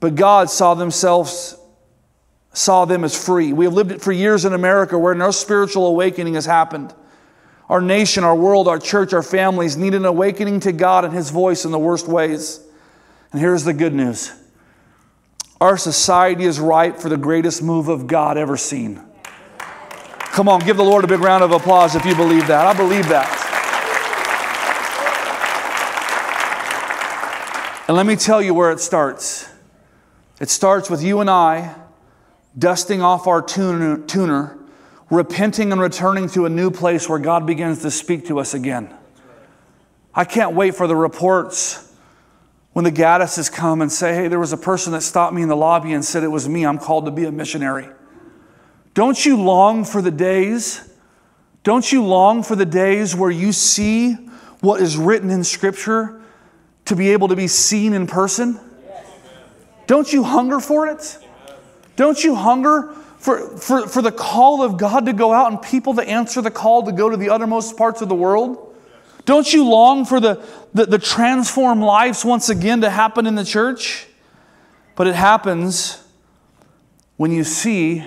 but 0.00 0.16
God 0.16 0.50
saw 0.50 0.74
themselves 0.74 1.56
saw 2.56 2.86
them 2.86 3.04
as 3.04 3.14
free. 3.22 3.52
We 3.52 3.66
have 3.66 3.74
lived 3.74 3.92
it 3.92 4.00
for 4.00 4.12
years 4.12 4.46
in 4.46 4.54
America 4.54 4.98
where 4.98 5.14
no 5.14 5.30
spiritual 5.30 5.86
awakening 5.86 6.34
has 6.34 6.46
happened. 6.46 6.94
Our 7.68 7.80
nation, 7.80 8.22
our 8.22 8.36
world, 8.36 8.68
our 8.68 8.78
church, 8.78 9.12
our 9.12 9.22
families 9.22 9.76
need 9.76 9.94
an 9.94 10.04
awakening 10.04 10.60
to 10.60 10.72
God 10.72 11.04
and 11.04 11.12
His 11.12 11.30
voice 11.30 11.64
in 11.64 11.72
the 11.72 11.78
worst 11.78 12.06
ways. 12.06 12.60
And 13.32 13.40
here's 13.40 13.64
the 13.64 13.72
good 13.72 13.94
news 13.94 14.32
our 15.60 15.76
society 15.76 16.44
is 16.44 16.60
ripe 16.60 16.98
for 16.98 17.08
the 17.08 17.16
greatest 17.16 17.62
move 17.62 17.88
of 17.88 18.06
God 18.06 18.36
ever 18.36 18.56
seen. 18.56 19.02
Come 20.18 20.48
on, 20.48 20.60
give 20.60 20.76
the 20.76 20.84
Lord 20.84 21.02
a 21.02 21.06
big 21.06 21.20
round 21.20 21.42
of 21.42 21.50
applause 21.50 21.96
if 21.96 22.04
you 22.04 22.14
believe 22.14 22.46
that. 22.46 22.66
I 22.66 22.76
believe 22.76 23.08
that. 23.08 23.44
And 27.88 27.96
let 27.96 28.04
me 28.04 28.16
tell 28.16 28.42
you 28.42 28.52
where 28.52 28.70
it 28.70 28.80
starts. 28.80 29.48
It 30.40 30.50
starts 30.50 30.90
with 30.90 31.02
you 31.02 31.20
and 31.20 31.30
I 31.30 31.74
dusting 32.58 33.00
off 33.00 33.26
our 33.26 33.40
tuner, 33.40 33.98
tuner 33.98 34.55
repenting 35.10 35.72
and 35.72 35.80
returning 35.80 36.28
to 36.30 36.46
a 36.46 36.48
new 36.48 36.70
place 36.70 37.08
where 37.08 37.18
God 37.18 37.46
begins 37.46 37.82
to 37.82 37.90
speak 37.90 38.26
to 38.26 38.38
us 38.40 38.54
again. 38.54 38.92
I 40.14 40.24
can't 40.24 40.54
wait 40.54 40.74
for 40.74 40.86
the 40.86 40.96
reports 40.96 41.94
when 42.72 42.84
the 42.84 42.92
Gaddises 42.92 43.50
come 43.50 43.80
and 43.82 43.90
say, 43.90 44.14
hey, 44.14 44.28
there 44.28 44.40
was 44.40 44.52
a 44.52 44.56
person 44.56 44.92
that 44.92 45.02
stopped 45.02 45.34
me 45.34 45.42
in 45.42 45.48
the 45.48 45.56
lobby 45.56 45.92
and 45.92 46.04
said 46.04 46.22
it 46.22 46.28
was 46.28 46.48
me. 46.48 46.64
I'm 46.66 46.78
called 46.78 47.04
to 47.04 47.10
be 47.10 47.24
a 47.24 47.32
missionary. 47.32 47.88
Don't 48.94 49.24
you 49.24 49.40
long 49.40 49.84
for 49.84 50.02
the 50.02 50.10
days? 50.10 50.92
Don't 51.62 51.90
you 51.90 52.04
long 52.04 52.42
for 52.42 52.56
the 52.56 52.66
days 52.66 53.14
where 53.14 53.30
you 53.30 53.52
see 53.52 54.14
what 54.60 54.80
is 54.80 54.96
written 54.96 55.30
in 55.30 55.44
Scripture 55.44 56.20
to 56.86 56.96
be 56.96 57.10
able 57.10 57.28
to 57.28 57.36
be 57.36 57.48
seen 57.48 57.92
in 57.92 58.06
person? 58.06 58.58
Don't 59.86 60.12
you 60.12 60.22
hunger 60.22 60.60
for 60.60 60.86
it? 60.86 61.18
Don't 61.94 62.22
you 62.22 62.34
hunger 62.34 62.94
for, 63.26 63.56
for, 63.56 63.88
for 63.88 64.02
the 64.02 64.12
call 64.12 64.62
of 64.62 64.76
God 64.76 65.06
to 65.06 65.12
go 65.12 65.32
out 65.32 65.50
and 65.50 65.60
people 65.60 65.94
to 65.94 66.02
answer 66.02 66.40
the 66.40 66.50
call 66.50 66.84
to 66.84 66.92
go 66.92 67.10
to 67.10 67.16
the 67.16 67.30
uttermost 67.30 67.76
parts 67.76 68.00
of 68.00 68.08
the 68.08 68.14
world? 68.14 68.72
Don't 69.24 69.52
you 69.52 69.68
long 69.68 70.04
for 70.04 70.20
the, 70.20 70.46
the, 70.74 70.86
the 70.86 70.98
transformed 71.00 71.82
lives 71.82 72.24
once 72.24 72.50
again 72.50 72.82
to 72.82 72.88
happen 72.88 73.26
in 73.26 73.34
the 73.34 73.44
church? 73.44 74.06
But 74.94 75.08
it 75.08 75.16
happens 75.16 76.04
when 77.16 77.32
you 77.32 77.42
see 77.42 78.04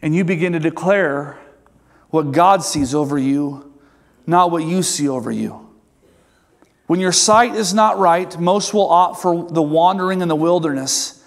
and 0.00 0.14
you 0.14 0.22
begin 0.22 0.52
to 0.52 0.60
declare 0.60 1.36
what 2.10 2.30
God 2.30 2.62
sees 2.62 2.94
over 2.94 3.18
you, 3.18 3.74
not 4.24 4.52
what 4.52 4.62
you 4.62 4.84
see 4.84 5.08
over 5.08 5.32
you. 5.32 5.68
When 6.86 7.00
your 7.00 7.10
sight 7.10 7.56
is 7.56 7.74
not 7.74 7.98
right, 7.98 8.38
most 8.38 8.72
will 8.72 8.88
opt 8.88 9.20
for 9.20 9.50
the 9.50 9.62
wandering 9.62 10.20
in 10.20 10.28
the 10.28 10.36
wilderness 10.36 11.24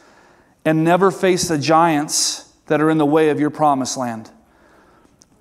and 0.63 0.86
never 0.86 1.12
face 1.12 1.49
the 1.49 1.58
giants 1.58 2.44
that 2.67 2.82
are 2.82 2.89
in 2.89 2.97
the 2.97 3.06
way 3.06 3.30
of 3.30 3.39
your 3.39 3.49
promised 3.49 3.97
land. 3.97 4.32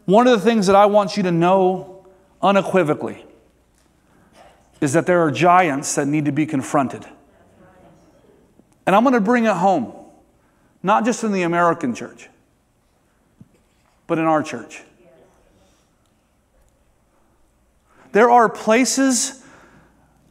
One 0.05 0.27
of 0.27 0.39
the 0.39 0.45
things 0.45 0.67
that 0.67 0.77
I 0.77 0.87
want 0.87 1.17
you 1.17 1.23
to 1.23 1.33
know 1.33 2.07
unequivocally 2.43 3.25
is 4.81 4.93
that 4.93 5.07
there 5.07 5.21
are 5.21 5.31
giants 5.31 5.95
that 5.95 6.07
need 6.07 6.27
to 6.27 6.33
be 6.33 6.45
confronted. 6.45 7.07
And 8.87 8.95
I'm 8.95 9.03
going 9.03 9.15
to 9.15 9.21
bring 9.21 9.47
it 9.47 9.57
home, 9.57 9.95
not 10.83 11.07
just 11.07 11.25
in 11.25 11.33
the 11.33 11.43
American 11.43 11.95
church, 11.95 12.29
but 14.07 14.19
in 14.19 14.25
our 14.25 14.43
church. 14.43 14.83
There 18.13 18.31
are 18.31 18.49
places 18.49 19.43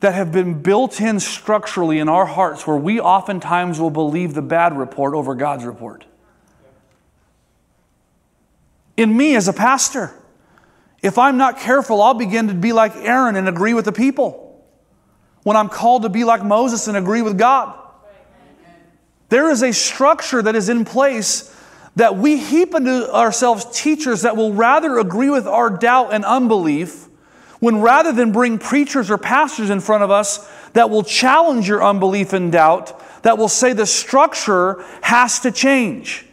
that 0.01 0.13
have 0.13 0.31
been 0.31 0.61
built 0.61 1.01
in 1.01 1.19
structurally 1.19 1.97
in 1.97 2.07
our 2.07 2.25
hearts 2.25 2.67
where 2.67 2.77
we 2.77 2.99
oftentimes 2.99 3.79
will 3.79 3.89
believe 3.89 4.35
the 4.35 4.41
bad 4.41 4.77
report 4.77 5.15
over 5.15 5.33
God's 5.33 5.65
report 5.65 6.05
in 8.97 9.15
me 9.15 9.35
as 9.35 9.47
a 9.47 9.53
pastor. 9.53 10.13
If 11.01 11.17
I'm 11.17 11.37
not 11.37 11.59
careful, 11.59 12.01
I'll 12.01 12.13
begin 12.13 12.47
to 12.47 12.53
be 12.53 12.73
like 12.73 12.95
Aaron 12.95 13.35
and 13.35 13.49
agree 13.49 13.73
with 13.73 13.85
the 13.85 13.91
people. 13.91 14.63
When 15.43 15.57
I'm 15.57 15.67
called 15.67 16.03
to 16.03 16.09
be 16.09 16.23
like 16.23 16.43
Moses 16.43 16.87
and 16.87 16.95
agree 16.95 17.21
with 17.21 17.37
God. 17.37 17.77
There 19.29 19.49
is 19.49 19.63
a 19.63 19.73
structure 19.73 20.41
that 20.41 20.55
is 20.55 20.69
in 20.69 20.85
place 20.85 21.53
that 21.95 22.15
we 22.15 22.37
heap 22.37 22.73
into 22.73 23.13
ourselves 23.13 23.65
teachers 23.73 24.21
that 24.21 24.37
will 24.37 24.53
rather 24.53 24.97
agree 24.97 25.29
with 25.29 25.47
our 25.47 25.69
doubt 25.69 26.13
and 26.13 26.23
unbelief 26.23 27.07
when 27.59 27.81
rather 27.81 28.11
than 28.11 28.31
bring 28.31 28.57
preachers 28.57 29.09
or 29.09 29.17
pastors 29.17 29.69
in 29.69 29.79
front 29.79 30.03
of 30.03 30.11
us 30.11 30.49
that 30.73 30.89
will 30.89 31.03
challenge 31.03 31.67
your 31.67 31.83
unbelief 31.83 32.33
and 32.33 32.51
doubt, 32.51 32.99
that 33.23 33.37
will 33.37 33.47
say 33.47 33.73
the 33.73 33.85
structure 33.85 34.83
has 35.01 35.39
to 35.39 35.51
change. 35.51 36.25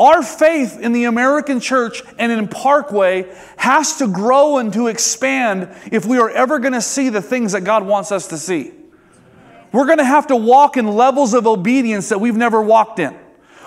Our 0.00 0.22
faith 0.22 0.80
in 0.80 0.92
the 0.92 1.04
American 1.04 1.60
church 1.60 2.02
and 2.18 2.32
in 2.32 2.48
Parkway 2.48 3.30
has 3.58 3.98
to 3.98 4.08
grow 4.08 4.56
and 4.56 4.72
to 4.72 4.86
expand 4.86 5.68
if 5.92 6.06
we 6.06 6.18
are 6.18 6.30
ever 6.30 6.58
going 6.58 6.72
to 6.72 6.80
see 6.80 7.10
the 7.10 7.20
things 7.20 7.52
that 7.52 7.64
God 7.64 7.84
wants 7.84 8.10
us 8.10 8.28
to 8.28 8.38
see. 8.38 8.72
We're 9.72 9.84
going 9.84 9.98
to 9.98 10.04
have 10.04 10.28
to 10.28 10.36
walk 10.36 10.78
in 10.78 10.88
levels 10.88 11.34
of 11.34 11.46
obedience 11.46 12.08
that 12.08 12.18
we've 12.18 12.34
never 12.34 12.62
walked 12.62 12.98
in. 12.98 13.14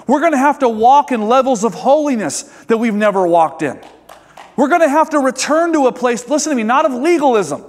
We're 0.08 0.22
going 0.22 0.32
to 0.32 0.40
have 0.40 0.58
to 0.60 0.70
walk 0.70 1.12
in 1.12 1.22
levels 1.22 1.64
of 1.64 1.76
holiness 1.76 2.42
that 2.66 2.78
we've 2.78 2.96
never 2.96 3.28
walked 3.28 3.62
in. 3.62 3.80
We're 4.56 4.70
going 4.70 4.82
to 4.82 4.90
have 4.90 5.12
to 5.12 5.20
return 5.20 5.72
to 5.74 5.86
a 5.86 5.92
place, 5.92 6.28
listen 6.28 6.50
to 6.50 6.56
me, 6.56 6.64
not 6.64 6.86
of 6.86 6.94
legalism. 6.94 7.64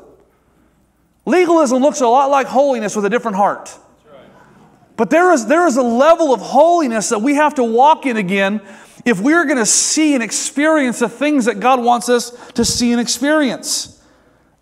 Legalism 1.26 1.82
looks 1.82 2.00
a 2.00 2.06
lot 2.06 2.30
like 2.30 2.46
holiness 2.46 2.96
with 2.96 3.04
a 3.04 3.10
different 3.10 3.36
heart. 3.36 3.78
But 4.96 5.10
there 5.10 5.32
is, 5.32 5.46
there 5.46 5.66
is 5.66 5.76
a 5.76 5.82
level 5.82 6.32
of 6.32 6.40
holiness 6.40 7.08
that 7.08 7.20
we 7.20 7.34
have 7.34 7.54
to 7.56 7.64
walk 7.64 8.06
in 8.06 8.16
again 8.16 8.60
if 9.04 9.20
we're 9.20 9.44
going 9.44 9.58
to 9.58 9.66
see 9.66 10.14
and 10.14 10.22
experience 10.22 11.00
the 11.00 11.08
things 11.08 11.44
that 11.46 11.60
God 11.60 11.82
wants 11.82 12.08
us 12.08 12.30
to 12.52 12.64
see 12.64 12.92
and 12.92 13.00
experience. 13.00 14.02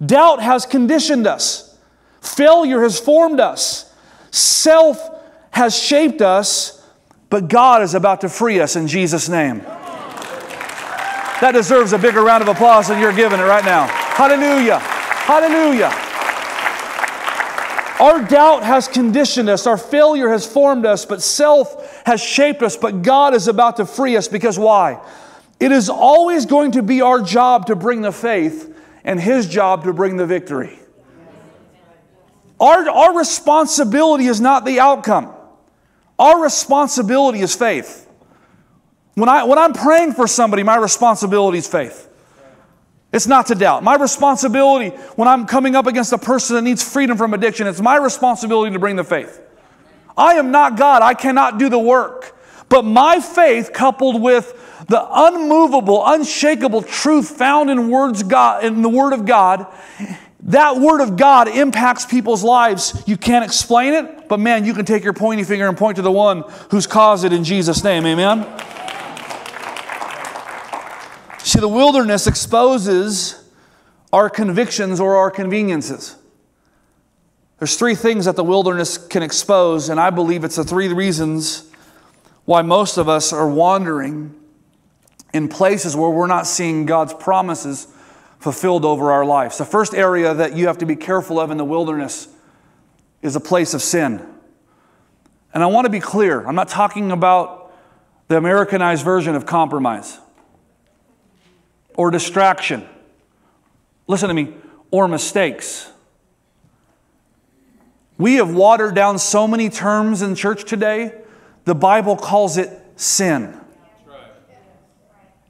Doubt 0.04 0.42
has 0.42 0.66
conditioned 0.66 1.26
us, 1.26 1.78
failure 2.20 2.82
has 2.82 2.98
formed 2.98 3.40
us, 3.40 3.94
self 4.30 5.10
has 5.50 5.76
shaped 5.76 6.22
us, 6.22 6.82
but 7.30 7.48
God 7.48 7.82
is 7.82 7.94
about 7.94 8.22
to 8.22 8.28
free 8.28 8.58
us 8.58 8.74
in 8.74 8.88
Jesus' 8.88 9.28
name. 9.28 9.60
That 11.40 11.52
deserves 11.52 11.92
a 11.92 11.98
bigger 11.98 12.22
round 12.22 12.42
of 12.42 12.48
applause 12.48 12.88
than 12.88 13.00
you're 13.00 13.12
giving 13.12 13.38
it 13.38 13.44
right 13.44 13.64
now. 13.64 13.86
Hallelujah. 13.86 14.78
Hallelujah. 14.78 16.11
Our 18.02 18.24
doubt 18.24 18.64
has 18.64 18.88
conditioned 18.88 19.48
us, 19.48 19.64
our 19.64 19.78
failure 19.78 20.28
has 20.28 20.44
formed 20.44 20.84
us, 20.84 21.06
but 21.06 21.22
self 21.22 22.02
has 22.04 22.20
shaped 22.20 22.60
us. 22.60 22.76
But 22.76 23.02
God 23.02 23.32
is 23.32 23.46
about 23.46 23.76
to 23.76 23.86
free 23.86 24.16
us 24.16 24.26
because 24.26 24.58
why? 24.58 25.00
It 25.60 25.70
is 25.70 25.88
always 25.88 26.44
going 26.44 26.72
to 26.72 26.82
be 26.82 27.00
our 27.00 27.22
job 27.22 27.66
to 27.66 27.76
bring 27.76 28.02
the 28.02 28.10
faith 28.10 28.76
and 29.04 29.20
His 29.20 29.48
job 29.48 29.84
to 29.84 29.92
bring 29.92 30.16
the 30.16 30.26
victory. 30.26 30.80
Our, 32.58 32.90
our 32.90 33.16
responsibility 33.16 34.26
is 34.26 34.40
not 34.40 34.64
the 34.64 34.80
outcome. 34.80 35.32
Our 36.18 36.42
responsibility 36.42 37.38
is 37.38 37.54
faith. 37.54 38.10
When, 39.14 39.28
I, 39.28 39.44
when 39.44 39.60
I'm 39.60 39.74
praying 39.74 40.14
for 40.14 40.26
somebody, 40.26 40.64
my 40.64 40.76
responsibility 40.76 41.58
is 41.58 41.68
faith. 41.68 42.08
It's 43.12 43.26
not 43.26 43.46
to 43.48 43.54
doubt. 43.54 43.82
My 43.82 43.96
responsibility 43.96 44.88
when 45.16 45.28
I'm 45.28 45.46
coming 45.46 45.76
up 45.76 45.86
against 45.86 46.12
a 46.12 46.18
person 46.18 46.56
that 46.56 46.62
needs 46.62 46.82
freedom 46.82 47.18
from 47.18 47.34
addiction, 47.34 47.66
it's 47.66 47.80
my 47.80 47.96
responsibility 47.96 48.72
to 48.72 48.78
bring 48.78 48.96
the 48.96 49.04
faith. 49.04 49.40
I 50.16 50.34
am 50.34 50.50
not 50.50 50.76
God. 50.76 51.02
I 51.02 51.14
cannot 51.14 51.58
do 51.58 51.68
the 51.68 51.78
work. 51.78 52.36
But 52.68 52.86
my 52.86 53.20
faith, 53.20 53.72
coupled 53.74 54.22
with 54.22 54.58
the 54.88 55.06
unmovable, 55.10 56.02
unshakable 56.06 56.82
truth 56.82 57.28
found 57.36 57.70
in 57.70 57.90
words 57.90 58.22
God, 58.22 58.64
in 58.64 58.80
the 58.80 58.88
Word 58.88 59.12
of 59.12 59.26
God, 59.26 59.66
that 60.44 60.76
Word 60.76 61.02
of 61.02 61.16
God 61.16 61.48
impacts 61.48 62.06
people's 62.06 62.42
lives. 62.42 63.02
You 63.06 63.18
can't 63.18 63.44
explain 63.44 63.92
it, 63.92 64.28
but 64.28 64.40
man, 64.40 64.64
you 64.64 64.72
can 64.72 64.86
take 64.86 65.04
your 65.04 65.12
pointy 65.12 65.44
finger 65.44 65.68
and 65.68 65.76
point 65.76 65.96
to 65.96 66.02
the 66.02 66.10
one 66.10 66.44
who's 66.70 66.86
caused 66.86 67.24
it 67.24 67.32
in 67.32 67.44
Jesus' 67.44 67.84
name. 67.84 68.06
Amen. 68.06 68.46
See, 71.44 71.58
the 71.58 71.68
wilderness 71.68 72.26
exposes 72.26 73.42
our 74.12 74.30
convictions 74.30 75.00
or 75.00 75.16
our 75.16 75.30
conveniences. 75.30 76.16
There's 77.58 77.76
three 77.76 77.94
things 77.94 78.26
that 78.26 78.36
the 78.36 78.44
wilderness 78.44 78.96
can 78.98 79.22
expose, 79.22 79.88
and 79.88 79.98
I 79.98 80.10
believe 80.10 80.44
it's 80.44 80.56
the 80.56 80.64
three 80.64 80.88
reasons 80.88 81.70
why 82.44 82.62
most 82.62 82.96
of 82.96 83.08
us 83.08 83.32
are 83.32 83.48
wandering 83.48 84.34
in 85.32 85.48
places 85.48 85.96
where 85.96 86.10
we're 86.10 86.26
not 86.26 86.46
seeing 86.46 86.86
God's 86.86 87.14
promises 87.14 87.88
fulfilled 88.38 88.84
over 88.84 89.12
our 89.12 89.24
lives. 89.24 89.58
The 89.58 89.64
first 89.64 89.94
area 89.94 90.34
that 90.34 90.56
you 90.56 90.66
have 90.66 90.78
to 90.78 90.86
be 90.86 90.96
careful 90.96 91.40
of 91.40 91.50
in 91.50 91.56
the 91.56 91.64
wilderness 91.64 92.28
is 93.20 93.36
a 93.36 93.40
place 93.40 93.74
of 93.74 93.82
sin. 93.82 94.24
And 95.54 95.62
I 95.62 95.66
want 95.66 95.86
to 95.86 95.90
be 95.90 96.00
clear 96.00 96.46
I'm 96.46 96.54
not 96.54 96.68
talking 96.68 97.12
about 97.12 97.72
the 98.28 98.36
Americanized 98.36 99.04
version 99.04 99.34
of 99.34 99.46
compromise 99.46 100.18
or 101.96 102.10
distraction. 102.10 102.86
Listen 104.06 104.28
to 104.28 104.34
me, 104.34 104.54
or 104.90 105.08
mistakes. 105.08 105.90
We 108.18 108.34
have 108.34 108.54
watered 108.54 108.94
down 108.94 109.18
so 109.18 109.48
many 109.48 109.68
terms 109.68 110.22
in 110.22 110.34
church 110.34 110.64
today, 110.64 111.12
the 111.64 111.74
Bible 111.74 112.16
calls 112.16 112.56
it 112.56 112.70
sin. 112.96 113.58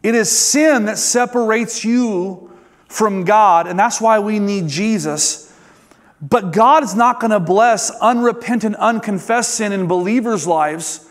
It 0.03 0.15
is 0.15 0.31
sin 0.31 0.87
that 0.87 0.99
separates 0.99 1.85
you 1.85 2.51
from 2.89 3.25
God, 3.25 3.67
and 3.67 3.79
that's 3.79 4.01
why 4.01 4.19
we 4.19 4.39
need 4.39 4.69
Jesus. 4.69 5.53
But 6.21 6.53
God 6.53 6.83
is 6.83 6.95
not 6.95 7.21
going 7.21 7.31
to 7.31 7.41
bless 7.41 7.91
unrepentant, 8.01 8.77
unconfessed 8.77 9.55
sin 9.55 9.73
in 9.73 9.87
believers' 9.87 10.47
lives 10.47 11.09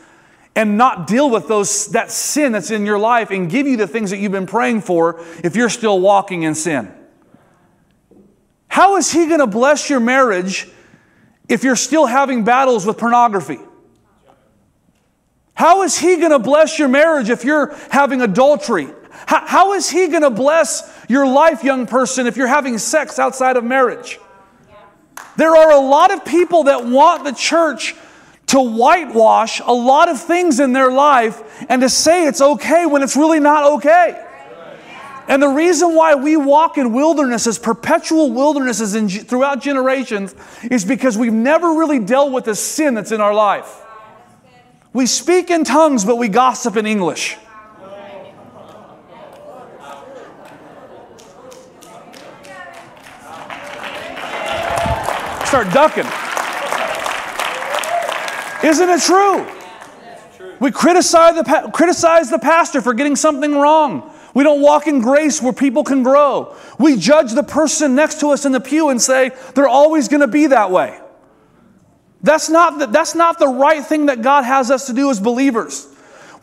and 0.55 0.77
not 0.77 1.07
deal 1.07 1.29
with 1.29 1.47
those, 1.47 1.87
that 1.87 2.11
sin 2.11 2.51
that's 2.51 2.71
in 2.71 2.85
your 2.85 2.99
life 2.99 3.31
and 3.31 3.49
give 3.49 3.67
you 3.67 3.77
the 3.77 3.87
things 3.87 4.09
that 4.11 4.17
you've 4.17 4.31
been 4.31 4.47
praying 4.47 4.81
for 4.81 5.23
if 5.43 5.55
you're 5.55 5.69
still 5.69 5.99
walking 5.99 6.43
in 6.43 6.55
sin. 6.55 6.93
How 8.67 8.97
is 8.97 9.11
He 9.11 9.27
going 9.27 9.39
to 9.39 9.47
bless 9.47 9.89
your 9.89 9.99
marriage 9.99 10.67
if 11.47 11.63
you're 11.63 11.75
still 11.75 12.05
having 12.05 12.43
battles 12.43 12.85
with 12.85 12.97
pornography? 12.97 13.59
How 15.53 15.83
is 15.83 15.97
He 15.97 16.17
going 16.17 16.31
to 16.31 16.39
bless 16.39 16.79
your 16.79 16.87
marriage 16.87 17.29
if 17.29 17.43
you're 17.45 17.75
having 17.89 18.21
adultery? 18.21 18.87
How, 19.27 19.45
how 19.45 19.73
is 19.73 19.89
He 19.89 20.07
going 20.07 20.23
to 20.23 20.29
bless 20.29 21.05
your 21.07 21.27
life, 21.27 21.63
young 21.63 21.85
person, 21.85 22.27
if 22.27 22.35
you're 22.35 22.47
having 22.47 22.77
sex 22.77 23.19
outside 23.19 23.57
of 23.57 23.63
marriage? 23.63 24.19
There 25.37 25.55
are 25.55 25.71
a 25.71 25.79
lot 25.79 26.11
of 26.11 26.25
people 26.25 26.63
that 26.63 26.85
want 26.85 27.23
the 27.23 27.31
church 27.31 27.95
to 28.51 28.59
whitewash 28.59 29.61
a 29.65 29.71
lot 29.71 30.09
of 30.09 30.19
things 30.19 30.59
in 30.59 30.73
their 30.73 30.91
life 30.91 31.41
and 31.69 31.81
to 31.81 31.89
say 31.89 32.27
it's 32.27 32.41
okay 32.41 32.85
when 32.85 33.01
it's 33.01 33.15
really 33.15 33.39
not 33.39 33.63
okay. 33.63 34.27
And 35.29 35.41
the 35.41 35.47
reason 35.47 35.95
why 35.95 36.15
we 36.15 36.35
walk 36.35 36.77
in 36.77 36.91
wildernesses, 36.91 37.57
perpetual 37.57 38.33
wildernesses 38.33 38.93
in, 38.93 39.07
throughout 39.07 39.61
generations, 39.61 40.35
is 40.69 40.83
because 40.83 41.17
we've 41.17 41.31
never 41.31 41.75
really 41.75 41.99
dealt 41.99 42.33
with 42.33 42.43
the 42.43 42.55
sin 42.55 42.93
that's 42.93 43.13
in 43.13 43.21
our 43.21 43.33
life. 43.33 43.81
We 44.91 45.05
speak 45.05 45.49
in 45.49 45.63
tongues, 45.63 46.03
but 46.03 46.17
we 46.17 46.27
gossip 46.27 46.75
in 46.75 46.85
English. 46.85 47.37
Start 55.45 55.71
ducking. 55.71 56.20
Isn't 58.63 58.89
it 58.89 59.01
true? 59.01 59.47
We 60.59 60.71
criticize 60.71 61.35
the, 61.35 61.71
criticize 61.73 62.29
the 62.29 62.37
pastor 62.37 62.81
for 62.81 62.93
getting 62.93 63.15
something 63.15 63.55
wrong. 63.55 64.13
We 64.33 64.43
don't 64.43 64.61
walk 64.61 64.87
in 64.87 65.01
grace 65.01 65.41
where 65.41 65.53
people 65.53 65.83
can 65.83 66.03
grow. 66.03 66.55
We 66.77 66.97
judge 66.97 67.33
the 67.33 67.43
person 67.43 67.95
next 67.95 68.19
to 68.19 68.27
us 68.29 68.45
in 68.45 68.51
the 68.51 68.59
pew 68.59 68.89
and 68.89 69.01
say, 69.01 69.31
they're 69.55 69.67
always 69.67 70.07
going 70.07 70.21
to 70.21 70.27
be 70.27 70.47
that 70.47 70.71
way. 70.71 70.99
That's 72.21 72.49
not, 72.49 72.77
the, 72.77 72.85
that's 72.85 73.15
not 73.15 73.39
the 73.39 73.47
right 73.47 73.83
thing 73.83 74.05
that 74.05 74.21
God 74.21 74.43
has 74.43 74.69
us 74.69 74.85
to 74.87 74.93
do 74.93 75.09
as 75.09 75.19
believers. 75.19 75.87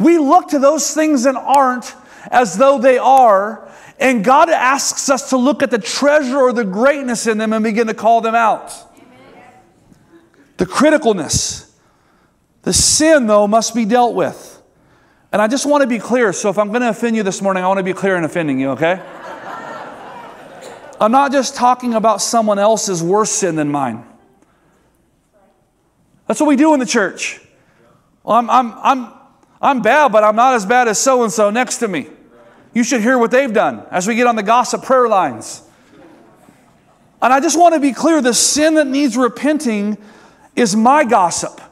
We 0.00 0.18
look 0.18 0.48
to 0.48 0.59
those 0.59 0.92
things 0.92 1.22
that 1.22 1.37
aren't 1.37 1.94
as 2.31 2.57
though 2.57 2.78
they 2.78 2.98
are, 2.98 3.70
and 4.00 4.24
God 4.24 4.50
asks 4.50 5.09
us 5.09 5.31
to 5.31 5.37
look 5.37 5.62
at 5.62 5.70
the 5.70 5.78
treasure 5.78 6.38
or 6.38 6.52
the 6.52 6.64
greatness 6.64 7.26
in 7.26 7.38
them 7.38 7.52
and 7.52 7.62
begin 7.62 7.87
to 7.87 7.94
call 7.94 8.20
them 8.20 8.35
out. 8.35 8.74
The 10.57 10.66
criticalness. 10.66 11.67
The 12.68 12.74
sin, 12.74 13.26
though, 13.26 13.46
must 13.46 13.74
be 13.74 13.87
dealt 13.87 14.14
with. 14.14 14.62
And 15.33 15.40
I 15.40 15.48
just 15.48 15.64
want 15.64 15.81
to 15.81 15.87
be 15.87 15.98
clear. 15.98 16.35
So 16.35 16.50
if 16.50 16.59
I'm 16.59 16.68
going 16.68 16.83
to 16.83 16.90
offend 16.90 17.16
you 17.16 17.22
this 17.22 17.40
morning, 17.40 17.64
I 17.64 17.66
want 17.66 17.78
to 17.78 17.83
be 17.83 17.94
clear 17.94 18.14
in 18.14 18.24
offending 18.24 18.61
you, 18.61 18.72
okay? 18.72 19.00
I'm 21.00 21.11
not 21.11 21.33
just 21.33 21.57
talking 21.57 21.94
about 21.94 22.20
someone 22.20 22.59
else's 22.59 23.02
worse 23.02 23.31
sin 23.31 23.57
than 23.57 23.70
mine. 23.70 24.04
That's 26.26 26.40
what 26.40 26.46
we 26.46 26.57
do 26.57 26.74
in 26.74 26.78
the 26.78 26.85
church. 26.85 27.40
Well, 28.22 28.37
I'm, 28.37 28.50
I'm, 28.50 28.74
I'm, 28.83 29.12
I'm 29.62 29.81
bad, 29.81 30.12
but 30.12 30.22
I'm 30.22 30.37
not 30.37 30.52
as 30.54 30.66
bad 30.66 30.88
as 30.88 30.98
so 30.98 31.22
and 31.22 31.33
so 31.33 31.48
next 31.48 31.78
to 31.78 31.88
me. 31.88 32.07
You 32.74 32.85
should 32.85 33.00
hear 33.00 33.16
what 33.16 33.31
they've 33.31 33.50
done 33.50 33.87
as 33.90 34.07
we 34.07 34.14
get 34.14 34.26
on 34.26 34.37
the 34.37 34.42
gossip 34.42 34.83
prayer 34.83 35.09
lines. 35.09 35.62
And 37.22 37.33
I 37.33 37.40
just 37.40 37.59
want 37.59 37.72
to 37.72 37.81
be 37.81 37.94
clear 37.94 38.20
the 38.20 38.35
sin 38.35 38.74
that 38.74 38.87
needs 38.87 39.16
repenting 39.16 39.96
is 40.54 40.76
my 40.76 41.04
gossip. 41.04 41.62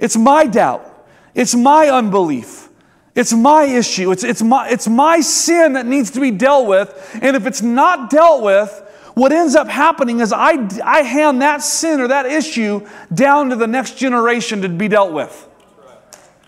It's 0.00 0.16
my 0.16 0.46
doubt. 0.46 0.86
It's 1.34 1.54
my 1.54 1.88
unbelief. 1.88 2.68
It's 3.14 3.32
my 3.32 3.64
issue. 3.64 4.10
It's, 4.10 4.24
it's, 4.24 4.42
my, 4.42 4.68
it's 4.68 4.88
my 4.88 5.20
sin 5.20 5.74
that 5.74 5.86
needs 5.86 6.10
to 6.12 6.20
be 6.20 6.30
dealt 6.30 6.66
with. 6.66 7.18
And 7.20 7.36
if 7.36 7.46
it's 7.46 7.62
not 7.62 8.10
dealt 8.10 8.42
with, 8.42 8.70
what 9.14 9.32
ends 9.32 9.54
up 9.54 9.68
happening 9.68 10.20
is 10.20 10.32
I, 10.32 10.68
I 10.84 11.02
hand 11.02 11.42
that 11.42 11.62
sin 11.62 12.00
or 12.00 12.08
that 12.08 12.26
issue 12.26 12.86
down 13.12 13.50
to 13.50 13.56
the 13.56 13.66
next 13.66 13.98
generation 13.98 14.62
to 14.62 14.68
be 14.68 14.88
dealt 14.88 15.12
with. 15.12 15.48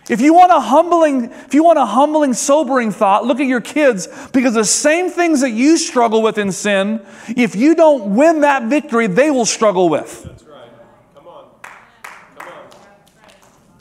If 0.08 0.20
you 0.20 0.34
want 0.34 0.50
a 0.50 0.60
humbling, 0.60 1.30
if 1.30 1.54
you 1.54 1.62
want 1.62 1.78
a 1.78 1.86
humbling, 1.86 2.34
sobering 2.34 2.90
thought, 2.90 3.24
look 3.24 3.38
at 3.38 3.46
your 3.46 3.60
kids 3.60 4.08
because 4.32 4.54
the 4.54 4.64
same 4.64 5.10
things 5.10 5.42
that 5.42 5.50
you 5.50 5.76
struggle 5.76 6.22
with 6.22 6.38
in 6.38 6.50
sin, 6.50 7.04
if 7.28 7.54
you 7.54 7.74
don't 7.74 8.16
win 8.16 8.40
that 8.40 8.64
victory, 8.64 9.06
they 9.06 9.30
will 9.30 9.46
struggle 9.46 9.88
with. 9.88 10.28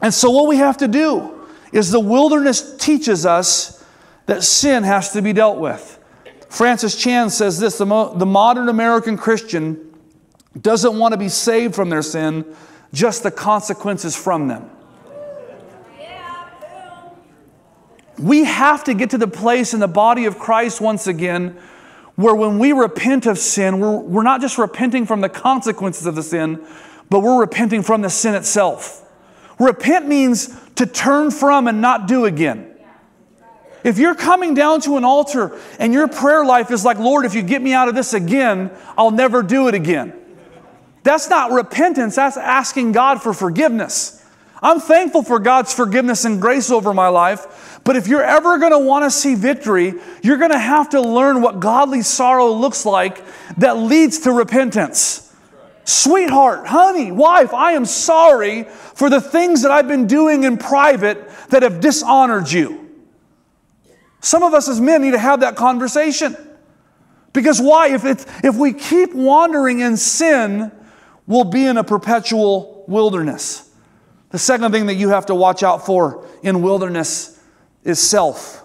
And 0.01 0.13
so, 0.13 0.31
what 0.31 0.47
we 0.47 0.57
have 0.57 0.77
to 0.77 0.87
do 0.87 1.47
is 1.71 1.91
the 1.91 1.99
wilderness 1.99 2.75
teaches 2.77 3.25
us 3.25 3.83
that 4.25 4.43
sin 4.43 4.83
has 4.83 5.11
to 5.13 5.21
be 5.21 5.33
dealt 5.33 5.59
with. 5.59 5.99
Francis 6.49 6.95
Chan 6.95 7.29
says 7.29 7.59
this 7.59 7.77
the, 7.77 7.85
mo- 7.85 8.13
the 8.13 8.25
modern 8.25 8.67
American 8.67 9.17
Christian 9.17 9.93
doesn't 10.59 10.97
want 10.97 11.13
to 11.13 11.17
be 11.17 11.29
saved 11.29 11.75
from 11.75 11.89
their 11.89 12.01
sin, 12.01 12.45
just 12.93 13.23
the 13.23 13.31
consequences 13.31 14.15
from 14.15 14.47
them. 14.47 14.69
We 18.17 18.43
have 18.43 18.83
to 18.83 18.93
get 18.93 19.11
to 19.11 19.17
the 19.17 19.27
place 19.27 19.73
in 19.73 19.79
the 19.79 19.87
body 19.87 20.25
of 20.25 20.37
Christ 20.37 20.81
once 20.81 21.07
again 21.07 21.57
where 22.15 22.35
when 22.35 22.59
we 22.59 22.71
repent 22.71 23.25
of 23.25 23.37
sin, 23.37 23.79
we're, 23.79 23.97
we're 23.97 24.23
not 24.23 24.41
just 24.41 24.57
repenting 24.57 25.05
from 25.05 25.21
the 25.21 25.29
consequences 25.29 26.05
of 26.05 26.15
the 26.15 26.21
sin, 26.21 26.63
but 27.09 27.21
we're 27.21 27.39
repenting 27.39 27.81
from 27.81 28.01
the 28.01 28.09
sin 28.09 28.35
itself. 28.35 29.03
Repent 29.62 30.08
means 30.08 30.50
to 30.76 30.88
turn 30.88 31.30
from 31.30 31.67
and 31.67 31.82
not 31.82 32.08
do 32.08 32.26
again. 32.26 32.67
If 33.84 34.00
you're 34.00 34.15
coming 34.15 34.56
down 34.56 34.82
to 34.82 34.97
an 34.97 35.06
altar 35.06 35.60
and 35.78 35.93
your 35.93 36.08
prayer 36.08 36.43
life 36.43 36.71
is 36.71 36.84
like, 36.84 36.97
Lord, 36.97 37.26
if 37.26 37.36
you 37.36 37.43
get 37.43 37.62
me 37.62 37.71
out 37.71 37.88
of 37.88 37.93
this 37.93 38.13
again, 38.13 38.71
I'll 38.97 39.12
never 39.12 39.43
do 39.43 39.67
it 39.67 39.76
again. 39.76 40.13
That's 41.04 41.30
not 41.30 41.52
repentance, 41.52 42.15
that's 42.15 42.38
asking 42.38 42.93
God 42.93 43.21
for 43.21 43.34
forgiveness. 43.34 44.24
I'm 44.63 44.80
thankful 44.80 45.21
for 45.21 45.38
God's 45.38 45.74
forgiveness 45.74 46.26
and 46.26 46.41
grace 46.41 46.71
over 46.71 46.91
my 46.91 47.08
life, 47.10 47.80
but 47.84 47.95
if 47.95 48.08
you're 48.08 48.24
ever 48.24 48.58
going 48.58 48.71
to 48.71 48.80
want 48.80 49.06
to 49.06 49.12
see 49.12 49.36
victory, 49.36 49.93
you're 50.24 50.38
going 50.38 50.52
to 50.52 50.60
have 50.60 50.89
to 50.89 51.02
learn 51.02 51.41
what 51.41 51.60
godly 51.60 52.02
sorrow 52.02 52.52
looks 52.52 52.86
like 52.86 53.24
that 53.58 53.78
leads 53.78 54.19
to 54.21 54.32
repentance. 54.32 55.30
Sweetheart, 55.91 56.67
honey, 56.67 57.12
wife, 57.12 57.54
I 57.54 57.73
am 57.73 57.84
sorry 57.84 58.63
for 58.63 59.10
the 59.10 59.19
things 59.19 59.63
that 59.63 59.71
I've 59.71 59.89
been 59.89 60.08
doing 60.08 60.45
in 60.45 60.58
private 60.58 61.30
that 61.49 61.63
have 61.63 61.82
dishonored 61.82 62.49
you. 62.49 62.89
Some 64.21 64.41
of 64.41 64.54
us 64.54 64.69
as 64.69 64.80
men 64.80 65.01
need 65.01 65.12
to 65.12 65.19
have 65.19 65.41
that 65.41 65.58
conversation. 65.58 66.38
Because 67.34 67.62
why? 67.62 67.89
If, 67.89 68.06
it's, 68.06 68.25
if 68.41 68.56
we 68.56 68.71
keep 68.71 69.13
wandering 69.13 69.82
in 69.82 69.97
sin, 69.97 70.71
we'll 71.27 71.43
be 71.43 71.65
in 71.65 71.75
a 71.75 71.84
perpetual 71.84 72.86
wilderness. 72.88 73.69
The 74.30 74.39
second 74.39 74.71
thing 74.71 74.86
that 74.86 74.95
you 74.95 75.10
have 75.10 75.25
to 75.25 75.36
watch 75.36 75.62
out 75.62 75.86
for 75.86 76.25
in 76.41 76.62
wilderness 76.62 77.38
is 77.84 77.99
self. 77.99 78.63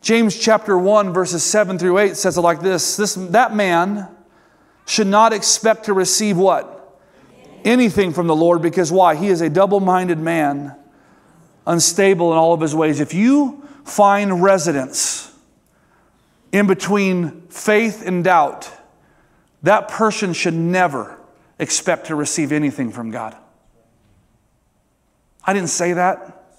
James 0.00 0.38
chapter 0.38 0.78
1, 0.78 1.12
verses 1.12 1.42
7 1.42 1.78
through 1.78 1.98
8 1.98 2.16
says 2.16 2.38
it 2.38 2.40
like 2.40 2.60
this, 2.60 2.96
this 2.96 3.16
That 3.16 3.54
man 3.54 4.14
should 4.88 5.06
not 5.06 5.34
expect 5.34 5.84
to 5.84 5.92
receive 5.92 6.38
what? 6.38 6.74
Anything 7.62 8.12
from 8.12 8.26
the 8.26 8.34
Lord, 8.34 8.62
because 8.62 8.90
why? 8.90 9.14
He 9.14 9.28
is 9.28 9.42
a 9.42 9.50
double 9.50 9.80
minded 9.80 10.18
man, 10.18 10.74
unstable 11.66 12.32
in 12.32 12.38
all 12.38 12.54
of 12.54 12.60
his 12.60 12.74
ways. 12.74 12.98
If 12.98 13.12
you 13.12 13.68
find 13.84 14.42
residence 14.42 15.30
in 16.52 16.66
between 16.66 17.42
faith 17.50 18.02
and 18.06 18.24
doubt, 18.24 18.70
that 19.62 19.88
person 19.88 20.32
should 20.32 20.54
never 20.54 21.18
expect 21.58 22.06
to 22.06 22.14
receive 22.14 22.50
anything 22.50 22.90
from 22.90 23.10
God. 23.10 23.36
I 25.44 25.52
didn't 25.52 25.68
say 25.68 25.92
that. 25.92 26.54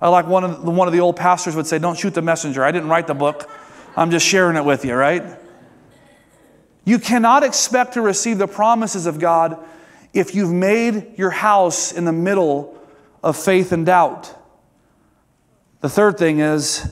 I 0.00 0.08
like 0.08 0.28
one 0.28 0.44
of 0.44 0.64
the, 0.64 0.70
one 0.70 0.86
of 0.86 0.92
the 0.92 1.00
old 1.00 1.16
pastors 1.16 1.56
would 1.56 1.66
say, 1.66 1.78
"Don't 1.78 1.98
shoot 1.98 2.14
the 2.14 2.22
messenger." 2.22 2.62
I 2.62 2.70
didn't 2.70 2.88
write 2.88 3.06
the 3.06 3.14
book. 3.14 3.50
I'm 3.96 4.10
just 4.10 4.26
sharing 4.26 4.56
it 4.56 4.64
with 4.64 4.84
you, 4.84 4.94
right? 4.94 5.24
You 6.84 6.98
cannot 6.98 7.42
expect 7.42 7.94
to 7.94 8.02
receive 8.02 8.38
the 8.38 8.46
promises 8.46 9.06
of 9.06 9.18
God 9.18 9.58
if 10.12 10.34
you've 10.34 10.52
made 10.52 11.18
your 11.18 11.30
house 11.30 11.92
in 11.92 12.04
the 12.04 12.12
middle 12.12 12.78
of 13.22 13.36
faith 13.36 13.72
and 13.72 13.86
doubt. 13.86 14.34
The 15.80 15.88
third 15.88 16.18
thing 16.18 16.40
is 16.40 16.90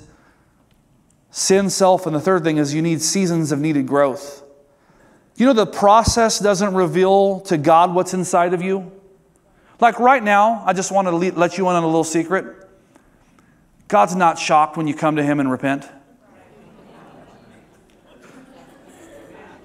sin, 1.31 1.71
self, 1.71 2.07
and 2.07 2.15
the 2.15 2.21
third 2.21 2.43
thing 2.45 2.57
is 2.57 2.75
you 2.75 2.83
need 2.83 3.01
seasons 3.01 3.53
of 3.53 3.61
needed 3.61 3.87
growth. 3.87 4.43
You 5.37 5.47
know, 5.47 5.53
the 5.53 5.67
process 5.67 6.39
doesn't 6.39 6.75
reveal 6.75 7.41
to 7.41 7.57
God 7.57 7.95
what's 7.95 8.15
inside 8.15 8.55
of 8.55 8.63
you. 8.63 8.93
Like 9.81 9.99
right 9.99 10.23
now, 10.23 10.63
I 10.67 10.73
just 10.73 10.93
want 10.93 11.09
to 11.09 11.13
let 11.13 11.59
you 11.59 11.69
in 11.69 11.77
on 11.77 11.83
a 11.83 11.87
little 11.87 12.05
secret. 12.05 12.69
God's 13.89 14.15
not 14.15 14.39
shocked 14.39 14.77
when 14.77 14.87
you 14.87 14.95
come 14.95 15.17
to 15.17 15.23
Him 15.23 15.41
and 15.41 15.51
repent. 15.51 15.89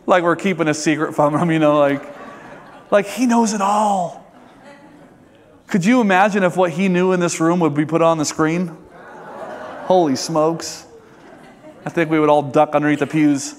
Like 0.07 0.23
we're 0.23 0.35
keeping 0.35 0.67
a 0.67 0.73
secret 0.73 1.13
from 1.13 1.37
Him, 1.37 1.51
you 1.51 1.59
know, 1.59 1.77
like, 1.77 2.01
like 2.89 3.05
He 3.05 3.27
knows 3.27 3.53
it 3.53 3.61
all. 3.61 4.25
Could 5.67 5.85
you 5.85 6.01
imagine 6.01 6.43
if 6.43 6.57
what 6.57 6.71
He 6.71 6.87
knew 6.87 7.11
in 7.11 7.19
this 7.19 7.39
room 7.39 7.59
would 7.59 7.75
be 7.75 7.85
put 7.85 8.01
on 8.01 8.17
the 8.17 8.25
screen? 8.25 8.75
Holy 9.83 10.15
smokes. 10.15 10.87
I 11.85 11.89
think 11.89 12.09
we 12.09 12.19
would 12.19 12.29
all 12.29 12.41
duck 12.41 12.73
underneath 12.73 12.99
the 12.99 13.07
pews. 13.07 13.55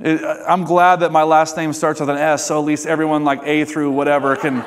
It, 0.00 0.22
I'm 0.48 0.64
glad 0.64 1.00
that 1.00 1.12
my 1.12 1.24
last 1.24 1.56
name 1.56 1.72
starts 1.72 2.00
with 2.00 2.08
an 2.08 2.16
S, 2.16 2.46
so 2.46 2.58
at 2.58 2.64
least 2.64 2.86
everyone 2.86 3.24
like 3.24 3.42
A 3.44 3.64
through 3.64 3.90
whatever 3.90 4.34
can, 4.36 4.58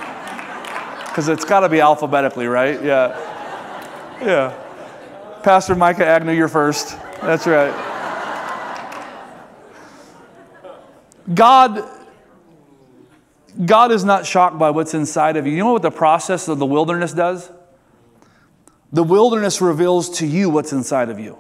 because 1.08 1.30
it's 1.30 1.46
got 1.46 1.62
to 1.62 1.70
be 1.70 1.80
alphabetically, 1.80 2.46
right? 2.48 2.82
Yeah. 2.84 3.18
Yeah. 4.22 4.54
Pastor 5.44 5.76
Micah 5.76 6.06
Agnew, 6.06 6.34
you're 6.34 6.48
first. 6.48 6.98
That's 7.22 7.48
right. 7.48 7.74
God, 11.32 11.88
God 13.66 13.92
is 13.92 14.04
not 14.04 14.26
shocked 14.26 14.58
by 14.58 14.72
what's 14.72 14.94
inside 14.94 15.38
of 15.38 15.46
you. 15.46 15.54
You 15.54 15.64
know 15.64 15.74
what 15.74 15.82
the 15.82 15.92
process 15.92 16.48
of 16.48 16.60
the 16.60 16.66
wilderness 16.66 17.14
does? 17.14 17.52
The 18.92 19.04
wilderness 19.04 19.62
reveals 19.62 20.10
to 20.20 20.28
you 20.28 20.50
what's 20.50 20.74
inside 20.74 21.10
of 21.10 21.20
you. 21.20 21.40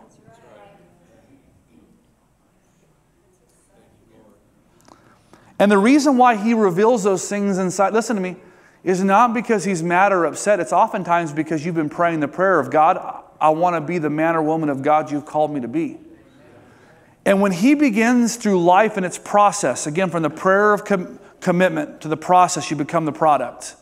And 5.60 5.72
the 5.72 5.78
reason 5.78 6.18
why 6.18 6.36
he 6.36 6.54
reveals 6.54 7.04
those 7.04 7.28
things 7.30 7.58
inside, 7.58 7.94
listen 7.94 8.16
to 8.16 8.22
me, 8.22 8.38
is 8.84 9.04
not 9.04 9.34
because 9.34 9.64
he's 9.64 9.82
mad 9.82 10.12
or 10.12 10.26
upset. 10.26 10.60
It's 10.60 10.74
oftentimes 10.74 11.32
because 11.32 11.66
you've 11.66 11.76
been 11.76 11.90
praying 11.90 12.20
the 12.20 12.28
prayer 12.28 12.60
of 12.60 12.70
God, 12.70 13.24
I 13.40 13.50
want 13.50 13.76
to 13.76 13.82
be 13.82 13.98
the 13.98 14.10
man 14.10 14.36
or 14.36 14.42
woman 14.42 14.70
of 14.70 14.82
God 14.82 15.12
you've 15.12 15.26
called 15.26 15.52
me 15.52 15.62
to 15.62 15.68
be. 15.68 16.00
And 17.26 17.42
when 17.42 17.52
he 17.52 17.74
begins 17.74 18.36
through 18.36 18.64
life 18.64 18.98
and 18.98 19.06
its 19.06 19.18
process, 19.18 19.88
again, 19.88 20.10
from 20.10 20.24
the 20.24 20.30
prayer 20.30 20.74
of 20.74 20.84
com- 20.84 21.20
commitment 21.40 22.02
to 22.02 22.08
the 22.08 22.18
process, 22.18 22.70
you 22.70 22.78
become 22.78 23.06
the 23.06 23.12
product. 23.12 23.76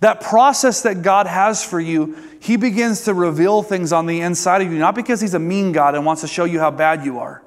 That 0.00 0.20
process 0.20 0.82
that 0.82 1.02
God 1.02 1.26
has 1.26 1.64
for 1.64 1.78
you, 1.78 2.16
he 2.40 2.56
begins 2.56 3.04
to 3.04 3.14
reveal 3.14 3.62
things 3.62 3.92
on 3.92 4.06
the 4.06 4.20
inside 4.20 4.62
of 4.62 4.72
you, 4.72 4.78
not 4.78 4.94
because 4.94 5.20
he's 5.20 5.34
a 5.34 5.38
mean 5.38 5.72
God 5.72 5.94
and 5.94 6.04
wants 6.04 6.22
to 6.22 6.28
show 6.28 6.44
you 6.44 6.58
how 6.58 6.70
bad 6.70 7.04
you 7.04 7.18
are 7.18 7.42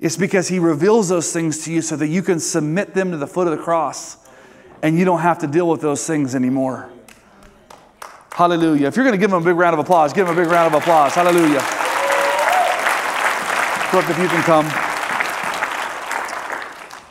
it's 0.00 0.16
because 0.16 0.48
He 0.48 0.58
reveals 0.58 1.08
those 1.08 1.32
things 1.32 1.64
to 1.64 1.72
you 1.72 1.82
so 1.82 1.96
that 1.96 2.08
you 2.08 2.22
can 2.22 2.40
submit 2.40 2.94
them 2.94 3.12
to 3.12 3.16
the 3.16 3.26
foot 3.26 3.48
of 3.48 3.56
the 3.56 3.62
cross 3.62 4.18
and 4.82 4.98
you 4.98 5.04
don't 5.04 5.20
have 5.20 5.38
to 5.38 5.46
deal 5.46 5.68
with 5.68 5.80
those 5.80 6.06
things 6.06 6.34
anymore. 6.34 6.90
Hallelujah. 8.32 8.88
If 8.88 8.96
you're 8.96 9.04
going 9.04 9.18
to 9.18 9.20
give 9.20 9.32
Him 9.32 9.42
a 9.42 9.44
big 9.44 9.56
round 9.56 9.72
of 9.72 9.80
applause, 9.80 10.12
give 10.12 10.28
Him 10.28 10.36
a 10.36 10.42
big 10.42 10.50
round 10.50 10.74
of 10.74 10.80
applause. 10.80 11.14
Hallelujah. 11.14 11.85
Brooke, 13.90 14.10
if 14.10 14.18
you 14.18 14.28
can 14.28 14.42
come. 14.42 14.66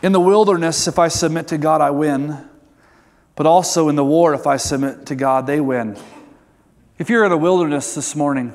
In 0.04 0.12
the 0.12 0.20
wilderness, 0.20 0.88
if 0.88 1.00
I 1.00 1.08
submit 1.08 1.48
to 1.48 1.58
God, 1.58 1.82
I 1.82 1.92
win. 1.92 2.38
But 3.36 3.46
also 3.46 3.90
in 3.90 3.96
the 3.96 4.06
war, 4.06 4.34
if 4.34 4.46
I 4.46 4.58
submit 4.58 5.06
to 5.08 5.16
God, 5.16 5.48
they 5.48 5.60
win. 5.60 5.98
If 6.98 7.10
you're 7.10 7.24
in 7.24 7.32
the 7.32 7.38
wilderness 7.38 7.96
this 7.96 8.16
morning, 8.16 8.54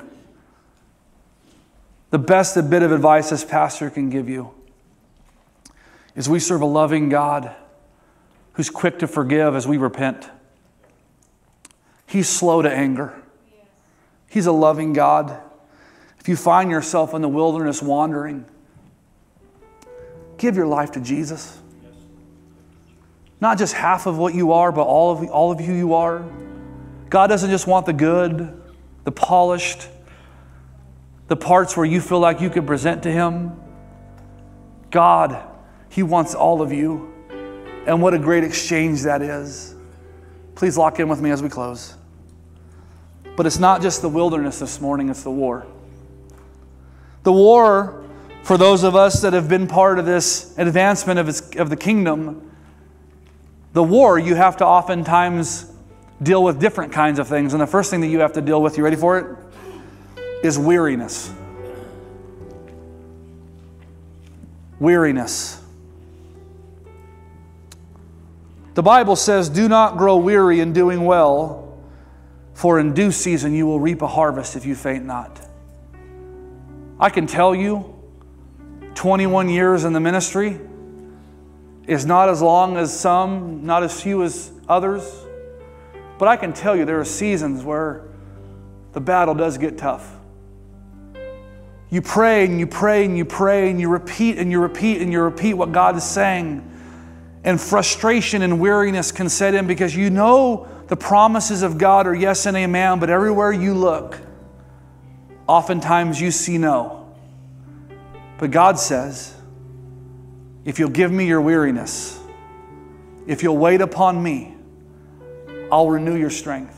the 2.11 2.19
best 2.19 2.55
bit 2.69 2.83
of 2.83 2.91
advice 2.91 3.29
this 3.29 3.43
pastor 3.43 3.89
can 3.89 4.09
give 4.09 4.29
you 4.29 4.51
is 6.15 6.27
we 6.29 6.39
serve 6.39 6.61
a 6.61 6.65
loving 6.65 7.09
God 7.09 7.55
who's 8.53 8.69
quick 8.69 8.99
to 8.99 9.07
forgive 9.07 9.55
as 9.55 9.67
we 9.67 9.77
repent. 9.77 10.29
He's 12.05 12.27
slow 12.27 12.61
to 12.61 12.71
anger. 12.71 13.13
He's 14.27 14.45
a 14.45 14.51
loving 14.51 14.93
God. 14.93 15.39
If 16.21 16.29
you 16.29 16.35
find 16.35 16.69
yourself 16.69 17.15
in 17.15 17.23
the 17.23 17.27
wilderness 17.27 17.81
wandering, 17.81 18.45
give 20.37 20.55
your 20.55 20.67
life 20.67 20.91
to 20.91 21.01
Jesus. 21.01 21.59
Not 23.39 23.57
just 23.57 23.73
half 23.73 24.05
of 24.05 24.19
what 24.19 24.35
you 24.35 24.51
are, 24.51 24.71
but 24.71 24.83
all 24.83 25.11
of, 25.11 25.27
all 25.31 25.51
of 25.51 25.59
who 25.59 25.73
you 25.73 25.95
are. 25.95 26.23
God 27.09 27.25
doesn't 27.25 27.49
just 27.49 27.65
want 27.65 27.87
the 27.87 27.93
good, 27.93 28.61
the 29.03 29.11
polished, 29.11 29.87
the 31.27 31.35
parts 31.35 31.75
where 31.75 31.87
you 31.87 31.99
feel 31.99 32.19
like 32.19 32.39
you 32.39 32.51
can 32.51 32.67
present 32.67 33.01
to 33.01 33.11
Him. 33.11 33.59
God, 34.91 35.43
He 35.89 36.03
wants 36.03 36.35
all 36.35 36.61
of 36.61 36.71
you. 36.71 37.11
And 37.87 37.99
what 37.99 38.13
a 38.13 38.19
great 38.19 38.43
exchange 38.43 39.01
that 39.01 39.23
is. 39.23 39.73
Please 40.53 40.77
lock 40.77 40.99
in 40.99 41.09
with 41.09 41.19
me 41.19 41.31
as 41.31 41.41
we 41.41 41.49
close. 41.49 41.95
But 43.35 43.47
it's 43.47 43.57
not 43.57 43.81
just 43.81 44.03
the 44.03 44.09
wilderness 44.09 44.59
this 44.59 44.79
morning, 44.79 45.09
it's 45.09 45.23
the 45.23 45.31
war. 45.31 45.65
The 47.23 47.31
war, 47.31 48.03
for 48.43 48.57
those 48.57 48.83
of 48.83 48.95
us 48.95 49.21
that 49.21 49.33
have 49.33 49.47
been 49.47 49.67
part 49.67 49.99
of 49.99 50.05
this 50.05 50.57
advancement 50.57 51.19
of, 51.19 51.29
its, 51.29 51.55
of 51.55 51.69
the 51.69 51.77
kingdom, 51.77 52.51
the 53.73 53.83
war, 53.83 54.17
you 54.19 54.35
have 54.35 54.57
to 54.57 54.65
oftentimes 54.65 55.71
deal 56.21 56.43
with 56.43 56.59
different 56.59 56.91
kinds 56.91 57.19
of 57.19 57.27
things. 57.27 57.53
And 57.53 57.61
the 57.61 57.67
first 57.67 57.89
thing 57.89 58.01
that 58.01 58.07
you 58.07 58.19
have 58.19 58.33
to 58.33 58.41
deal 58.41 58.61
with, 58.61 58.77
you 58.77 58.83
ready 58.83 58.95
for 58.95 59.17
it? 59.17 59.37
is 60.43 60.57
weariness. 60.57 61.31
Weariness. 64.79 65.61
The 68.73 68.81
Bible 68.81 69.15
says, 69.15 69.49
Do 69.49 69.67
not 69.67 69.97
grow 69.97 70.17
weary 70.17 70.59
in 70.59 70.73
doing 70.73 71.05
well, 71.05 71.77
for 72.53 72.79
in 72.79 72.93
due 72.93 73.11
season 73.11 73.53
you 73.53 73.67
will 73.67 73.79
reap 73.79 74.01
a 74.01 74.07
harvest 74.07 74.55
if 74.55 74.65
you 74.65 74.75
faint 74.75 75.05
not. 75.05 75.47
I 77.01 77.09
can 77.09 77.25
tell 77.25 77.55
you, 77.55 77.99
21 78.93 79.49
years 79.49 79.85
in 79.85 79.93
the 79.93 79.99
ministry 79.99 80.59
is 81.87 82.05
not 82.05 82.29
as 82.29 82.43
long 82.43 82.77
as 82.77 82.97
some, 82.97 83.65
not 83.65 83.81
as 83.81 83.99
few 83.99 84.21
as 84.21 84.51
others. 84.69 85.25
But 86.19 86.27
I 86.27 86.37
can 86.37 86.53
tell 86.53 86.75
you 86.75 86.85
there 86.85 86.99
are 86.99 87.05
seasons 87.05 87.63
where 87.63 88.03
the 88.93 89.01
battle 89.01 89.33
does 89.33 89.57
get 89.57 89.79
tough. 89.79 90.15
You 91.89 92.03
pray 92.03 92.45
and 92.45 92.59
you 92.59 92.67
pray 92.67 93.03
and 93.03 93.17
you 93.17 93.25
pray 93.25 93.71
and 93.71 93.81
you 93.81 93.89
repeat 93.89 94.37
and 94.37 94.51
you 94.51 94.59
repeat 94.59 95.01
and 95.01 95.11
you 95.11 95.23
repeat 95.23 95.55
what 95.55 95.71
God 95.71 95.97
is 95.97 96.03
saying. 96.03 96.67
And 97.43 97.59
frustration 97.59 98.43
and 98.43 98.59
weariness 98.59 99.11
can 99.11 99.27
set 99.27 99.55
in 99.55 99.65
because 99.65 99.95
you 99.95 100.11
know 100.11 100.67
the 100.87 100.95
promises 100.95 101.63
of 101.63 101.79
God 101.79 102.05
are 102.05 102.13
yes 102.13 102.45
and 102.45 102.55
amen, 102.55 102.99
but 102.99 103.09
everywhere 103.09 103.51
you 103.51 103.73
look, 103.73 104.19
oftentimes 105.51 106.21
you 106.21 106.31
see 106.31 106.57
no. 106.57 107.13
But 108.37 108.51
God 108.51 108.79
says, 108.79 109.35
if 110.63 110.79
you'll 110.79 110.89
give 110.89 111.11
me 111.11 111.27
your 111.27 111.41
weariness, 111.41 112.17
if 113.27 113.43
you'll 113.43 113.57
wait 113.57 113.81
upon 113.81 114.23
me, 114.23 114.55
I'll 115.69 115.89
renew 115.89 116.15
your 116.15 116.29
strength. 116.29 116.77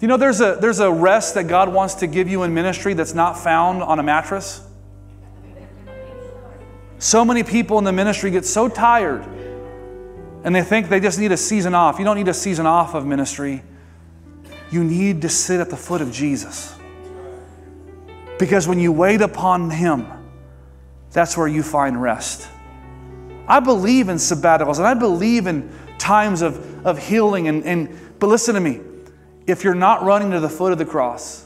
You 0.00 0.08
know, 0.08 0.16
there's 0.16 0.40
a, 0.40 0.58
there's 0.60 0.80
a 0.80 0.90
rest 0.90 1.34
that 1.34 1.44
God 1.44 1.72
wants 1.72 1.94
to 1.96 2.08
give 2.08 2.28
you 2.28 2.42
in 2.42 2.52
ministry 2.52 2.94
that's 2.94 3.14
not 3.14 3.38
found 3.38 3.80
on 3.82 4.00
a 4.00 4.02
mattress. 4.02 4.66
So 6.98 7.24
many 7.24 7.44
people 7.44 7.78
in 7.78 7.84
the 7.84 7.92
ministry 7.92 8.32
get 8.32 8.44
so 8.44 8.68
tired 8.68 9.22
and 10.42 10.52
they 10.54 10.62
think 10.62 10.88
they 10.88 10.98
just 10.98 11.18
need 11.20 11.30
a 11.30 11.36
season 11.36 11.74
off. 11.74 12.00
You 12.00 12.04
don't 12.04 12.16
need 12.16 12.28
a 12.28 12.34
season 12.34 12.66
off 12.66 12.94
of 12.94 13.06
ministry. 13.06 13.62
You 14.72 14.82
need 14.82 15.22
to 15.22 15.28
sit 15.28 15.60
at 15.60 15.70
the 15.70 15.76
foot 15.76 16.00
of 16.00 16.10
Jesus. 16.10 16.74
Because 18.40 18.66
when 18.66 18.80
you 18.80 18.90
wait 18.90 19.20
upon 19.20 19.68
Him, 19.68 20.06
that's 21.12 21.36
where 21.36 21.46
you 21.46 21.62
find 21.62 22.00
rest. 22.00 22.48
I 23.46 23.60
believe 23.60 24.08
in 24.08 24.16
sabbaticals 24.16 24.78
and 24.78 24.86
I 24.86 24.94
believe 24.94 25.46
in 25.46 25.70
times 25.98 26.40
of, 26.40 26.86
of 26.86 26.98
healing. 26.98 27.48
And, 27.48 27.62
and, 27.64 28.00
but 28.18 28.28
listen 28.28 28.54
to 28.54 28.60
me 28.60 28.80
if 29.46 29.62
you're 29.62 29.74
not 29.74 30.04
running 30.04 30.30
to 30.30 30.40
the 30.40 30.48
foot 30.48 30.72
of 30.72 30.78
the 30.78 30.86
cross, 30.86 31.44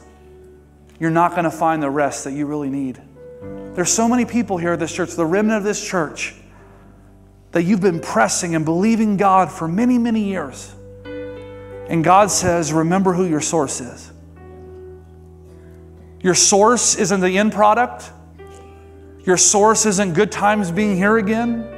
you're 0.97 1.11
not 1.11 1.31
going 1.31 1.43
to 1.43 1.51
find 1.51 1.83
the 1.83 1.89
rest 1.89 2.23
that 2.23 2.31
you 2.31 2.45
really 2.45 2.69
need. 2.69 3.01
There's 3.73 3.91
so 3.91 4.07
many 4.07 4.23
people 4.23 4.57
here 4.57 4.71
at 4.71 4.79
this 4.79 4.93
church, 4.93 5.15
the 5.15 5.25
remnant 5.25 5.57
of 5.57 5.63
this 5.65 5.85
church, 5.85 6.33
that 7.51 7.63
you've 7.63 7.81
been 7.81 7.99
pressing 7.99 8.55
and 8.55 8.63
believing 8.63 9.17
God 9.17 9.51
for 9.51 9.67
many, 9.67 9.97
many 9.97 10.23
years. 10.23 10.73
And 11.03 12.05
God 12.05 12.31
says, 12.31 12.71
remember 12.71 13.11
who 13.11 13.25
your 13.25 13.41
source 13.41 13.81
is. 13.81 14.13
Your 16.21 16.35
source 16.35 16.95
isn't 16.95 17.21
the 17.21 17.37
end 17.37 17.53
product. 17.53 18.11
Your 19.23 19.37
source 19.37 19.85
isn't 19.85 20.13
good 20.13 20.31
times 20.31 20.71
being 20.71 20.95
here 20.95 21.17
again. 21.17 21.71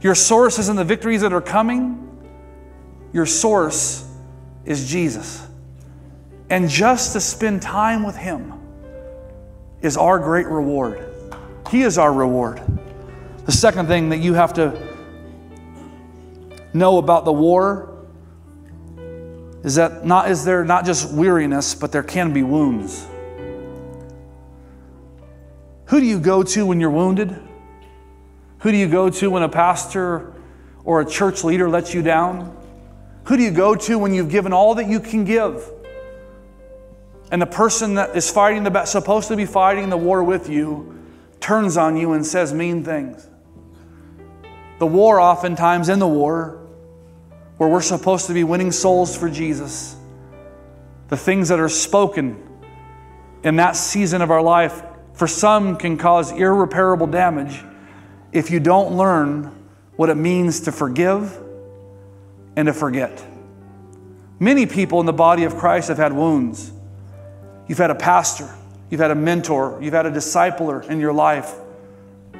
Your 0.00 0.14
source 0.14 0.58
isn't 0.58 0.76
the 0.76 0.84
victories 0.84 1.20
that 1.20 1.32
are 1.32 1.40
coming. 1.40 2.06
Your 3.12 3.26
source 3.26 4.06
is 4.64 4.88
Jesus. 4.88 5.46
And 6.48 6.68
just 6.68 7.12
to 7.12 7.20
spend 7.20 7.62
time 7.62 8.04
with 8.04 8.16
Him 8.16 8.54
is 9.82 9.96
our 9.96 10.18
great 10.18 10.46
reward. 10.46 11.06
He 11.70 11.82
is 11.82 11.98
our 11.98 12.12
reward. 12.12 12.60
The 13.46 13.52
second 13.52 13.86
thing 13.86 14.08
that 14.10 14.18
you 14.18 14.34
have 14.34 14.54
to 14.54 14.88
know 16.72 16.98
about 16.98 17.24
the 17.24 17.32
war 17.32 18.06
is 19.62 19.74
that 19.76 20.04
not 20.06 20.30
is 20.30 20.44
there 20.44 20.64
not 20.64 20.84
just 20.84 21.12
weariness, 21.12 21.74
but 21.74 21.92
there 21.92 22.02
can 22.02 22.32
be 22.32 22.42
wounds. 22.42 23.06
Who 25.90 25.98
do 25.98 26.06
you 26.06 26.20
go 26.20 26.44
to 26.44 26.66
when 26.66 26.78
you're 26.78 26.88
wounded? 26.88 27.36
Who 28.60 28.70
do 28.70 28.76
you 28.76 28.88
go 28.88 29.10
to 29.10 29.28
when 29.28 29.42
a 29.42 29.48
pastor 29.48 30.32
or 30.84 31.00
a 31.00 31.04
church 31.04 31.42
leader 31.42 31.68
lets 31.68 31.92
you 31.92 32.00
down? 32.00 32.56
Who 33.24 33.36
do 33.36 33.42
you 33.42 33.50
go 33.50 33.74
to 33.74 33.98
when 33.98 34.14
you've 34.14 34.30
given 34.30 34.52
all 34.52 34.76
that 34.76 34.86
you 34.86 35.00
can 35.00 35.24
give? 35.24 35.68
And 37.32 37.42
the 37.42 37.46
person 37.46 37.94
that 37.94 38.16
is 38.16 38.30
fighting 38.30 38.62
the 38.62 38.84
supposed 38.84 39.28
to 39.28 39.36
be 39.36 39.46
fighting 39.46 39.88
the 39.88 39.96
war 39.96 40.22
with 40.22 40.48
you 40.48 40.96
turns 41.40 41.76
on 41.76 41.96
you 41.96 42.12
and 42.12 42.24
says 42.24 42.54
mean 42.54 42.84
things. 42.84 43.28
The 44.78 44.86
war, 44.86 45.18
oftentimes 45.18 45.88
in 45.88 45.98
the 45.98 46.08
war, 46.08 46.60
where 47.56 47.68
we're 47.68 47.82
supposed 47.82 48.28
to 48.28 48.32
be 48.32 48.44
winning 48.44 48.70
souls 48.70 49.16
for 49.16 49.28
Jesus, 49.28 49.96
the 51.08 51.16
things 51.16 51.48
that 51.48 51.58
are 51.58 51.68
spoken 51.68 52.40
in 53.42 53.56
that 53.56 53.74
season 53.74 54.22
of 54.22 54.30
our 54.30 54.40
life, 54.40 54.84
for 55.20 55.26
some 55.26 55.76
can 55.76 55.98
cause 55.98 56.32
irreparable 56.32 57.06
damage 57.06 57.62
if 58.32 58.50
you 58.50 58.58
don't 58.58 58.96
learn 58.96 59.54
what 59.96 60.08
it 60.08 60.14
means 60.14 60.60
to 60.60 60.72
forgive 60.72 61.38
and 62.56 62.64
to 62.64 62.72
forget. 62.72 63.22
Many 64.38 64.64
people 64.64 64.98
in 64.98 65.04
the 65.04 65.12
body 65.12 65.44
of 65.44 65.58
Christ 65.58 65.88
have 65.88 65.98
had 65.98 66.14
wounds. 66.14 66.72
You've 67.68 67.76
had 67.76 67.90
a 67.90 67.94
pastor, 67.94 68.48
you've 68.88 69.02
had 69.02 69.10
a 69.10 69.14
mentor, 69.14 69.78
you've 69.82 69.92
had 69.92 70.06
a 70.06 70.10
discipler 70.10 70.88
in 70.88 71.00
your 71.00 71.12
life 71.12 71.54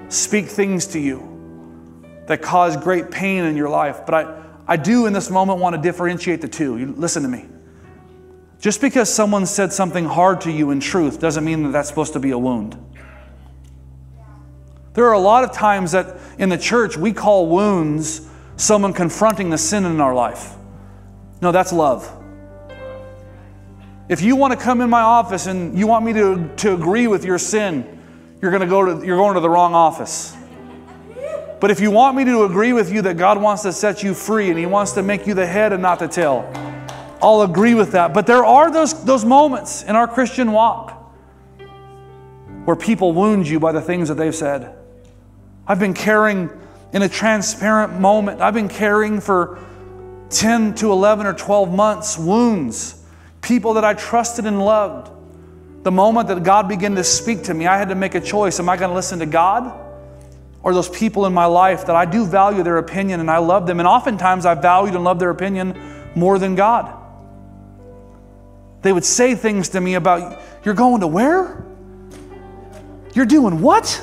speak 0.09 0.47
things 0.47 0.87
to 0.87 0.99
you 0.99 2.23
that 2.29 2.41
cause 2.41 2.79
great 2.79 3.11
pain 3.11 3.45
in 3.45 3.59
your 3.59 3.69
life. 3.69 4.07
But 4.07 4.15
I, 4.15 4.43
I 4.67 4.77
do 4.79 5.05
in 5.05 5.13
this 5.13 5.29
moment 5.29 5.59
want 5.59 5.77
to 5.77 5.83
differentiate 5.83 6.41
the 6.41 6.49
two. 6.49 6.79
You, 6.79 6.95
listen 6.97 7.25
to 7.25 7.29
me. 7.29 7.45
Just 8.61 8.83
because 8.83 9.13
someone 9.13 9.47
said 9.47 9.73
something 9.73 10.05
hard 10.05 10.43
to 10.43 10.53
you 10.53 10.71
in 10.71 10.81
truth 10.81 11.19
doesn't 11.19 11.45
mean 11.45 11.63
that 11.65 11.73
that's 11.73 11.89
supposed 11.89 12.13
to 12.13 12.21
be 12.21 12.31
a 12.31 12.39
wound. 12.39 12.77
There 14.93 15.07
are 15.07 15.15
a 15.15 15.19
lot 15.19 15.45
of 15.45 15.53
times 15.53 15.93
that 15.93 16.19
in 16.39 16.51
the 16.51 16.59
church 16.59 16.97
we 16.97 17.15
call 17.15 17.49
wounds 17.49 18.29
someone 18.57 18.93
confronting 18.93 19.49
the 19.49 19.57
sin 19.57 19.87
in 19.87 19.99
our 20.01 20.15
life. 20.15 20.55
No, 21.41 21.53
that's 21.53 21.73
love. 21.73 22.17
If 24.11 24.21
you 24.21 24.37
want 24.37 24.53
to 24.53 24.59
come 24.59 24.83
in 24.83 24.91
my 24.91 25.01
office 25.01 25.47
and 25.47 25.79
you 25.79 25.87
want 25.87 26.05
me 26.05 26.13
to, 26.13 26.51
to 26.57 26.75
agree 26.75 27.07
with 27.07 27.25
your 27.25 27.39
sin, 27.39 27.99
you're 28.43 28.51
going 28.51 28.63
to 28.63 28.67
go 28.67 28.85
to 28.85 29.07
you're 29.07 29.17
going 29.17 29.35
to 29.35 29.41
the 29.41 29.49
wrong 29.49 29.75
office. 29.75 30.37
But 31.61 31.71
if 31.71 31.81
you 31.81 31.91
want 31.91 32.17
me 32.17 32.25
to 32.25 32.45
agree 32.45 32.73
with 32.73 32.93
you 32.93 33.03
that 33.03 33.17
God 33.17 33.41
wants 33.41 33.63
to 33.63 33.73
set 33.73 34.03
you 34.03 34.13
free 34.13 34.51
and 34.51 34.59
He 34.59 34.67
wants 34.67 34.93
to 34.93 35.03
make 35.03 35.27
you 35.27 35.33
the 35.33 35.47
head 35.47 35.73
and 35.73 35.81
not 35.81 35.99
the 35.99 36.09
tail, 36.09 36.51
I'll 37.23 37.43
agree 37.43 37.75
with 37.75 37.93
that. 37.93 38.15
But 38.15 38.27
there 38.27 38.45
are 38.45 38.71
those, 38.71 39.05
those 39.05 39.25
moments 39.25 39.83
in 39.83 39.97
our 39.97 40.09
Christian 40.09 40.53
walk 40.53 40.97
where 42.65 42.77
people 42.77 43.13
wound 43.13 43.49
you 43.49 43.61
by 43.61 43.73
the 43.73 43.81
things 43.81 44.09
that 44.09 44.15
they've 44.15 44.35
said. 44.35 44.75
I've 45.67 45.79
been 45.79 45.95
carrying 45.95 46.51
in 46.93 47.03
a 47.03 47.09
transparent 47.09 48.01
moment, 48.01 48.41
I've 48.41 48.55
been 48.55 48.69
carrying 48.69 49.21
for 49.21 49.65
10 50.31 50.75
to 50.77 50.93
11 50.93 51.27
or 51.27 51.35
12 51.35 51.73
months 51.73 52.19
wounds, 52.19 53.05
people 53.43 53.75
that 53.75 53.85
I 53.85 53.95
trusted 53.95 54.47
and 54.47 54.59
loved. 54.59 55.11
The 55.83 55.91
moment 55.91 56.29
that 56.29 56.43
God 56.43 56.69
began 56.69 56.95
to 56.97 57.05
speak 57.05 57.45
to 57.45 57.55
me, 57.55 57.67
I 57.67 57.79
had 57.79 57.89
to 57.89 57.95
make 57.95 58.15
a 58.15 58.21
choice. 58.21 58.61
Am 58.61 58.69
I 58.69 58.77
going 58.77 58.91
to 58.91 58.95
listen 58.95 59.19
to 59.21 59.27
God 59.27 59.73
or 60.63 60.75
those 60.75 60.91
people 60.91 61.25
in 61.27 61.33
my 61.33 61.47
life 61.47 61.87
that 61.87 61.97
I 61.97 62.05
do 62.05 62.27
value 62.27 62.63
their 62.63 62.79
opinion 62.79 63.21
and 63.21 63.31
I 63.31 63.39
love 63.39 63.67
them? 63.67 63.79
And 63.79 63.89
oftentimes 63.89 64.45
I 64.45 64.55
valued 64.55 64.95
and 64.95 65.05
loved 65.05 65.21
their 65.21 65.31
opinion 65.31 65.75
more 66.15 66.39
than 66.39 66.55
God. 66.55 67.00
They 68.83 68.93
would 68.93 69.05
say 69.05 69.35
things 69.35 69.71
to 69.71 69.81
me 69.81 69.95
about, 69.95 70.41
You're 70.65 70.75
going 70.75 71.01
to 71.01 71.07
where? 71.07 71.65
You're 73.15 73.27
doing 73.27 73.61
what? 73.61 74.03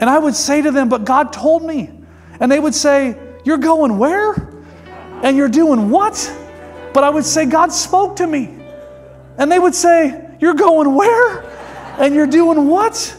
And 0.00 0.10
I 0.10 0.18
would 0.18 0.34
say 0.34 0.62
to 0.62 0.70
them, 0.70 0.88
But 0.88 1.04
God 1.04 1.32
told 1.32 1.62
me. 1.62 1.90
And 2.40 2.50
they 2.50 2.60
would 2.60 2.74
say, 2.74 3.16
You're 3.44 3.58
going 3.58 3.98
where? 3.98 4.52
And 5.22 5.36
you're 5.36 5.48
doing 5.48 5.90
what? 5.90 6.32
But 6.92 7.04
I 7.04 7.10
would 7.10 7.24
say, 7.24 7.46
God 7.46 7.72
spoke 7.72 8.16
to 8.16 8.26
me. 8.26 8.50
And 9.38 9.50
they 9.50 9.58
would 9.58 9.74
say, 9.74 10.36
You're 10.40 10.54
going 10.54 10.94
where? 10.94 11.42
And 11.98 12.14
you're 12.14 12.26
doing 12.26 12.68
what? 12.68 13.16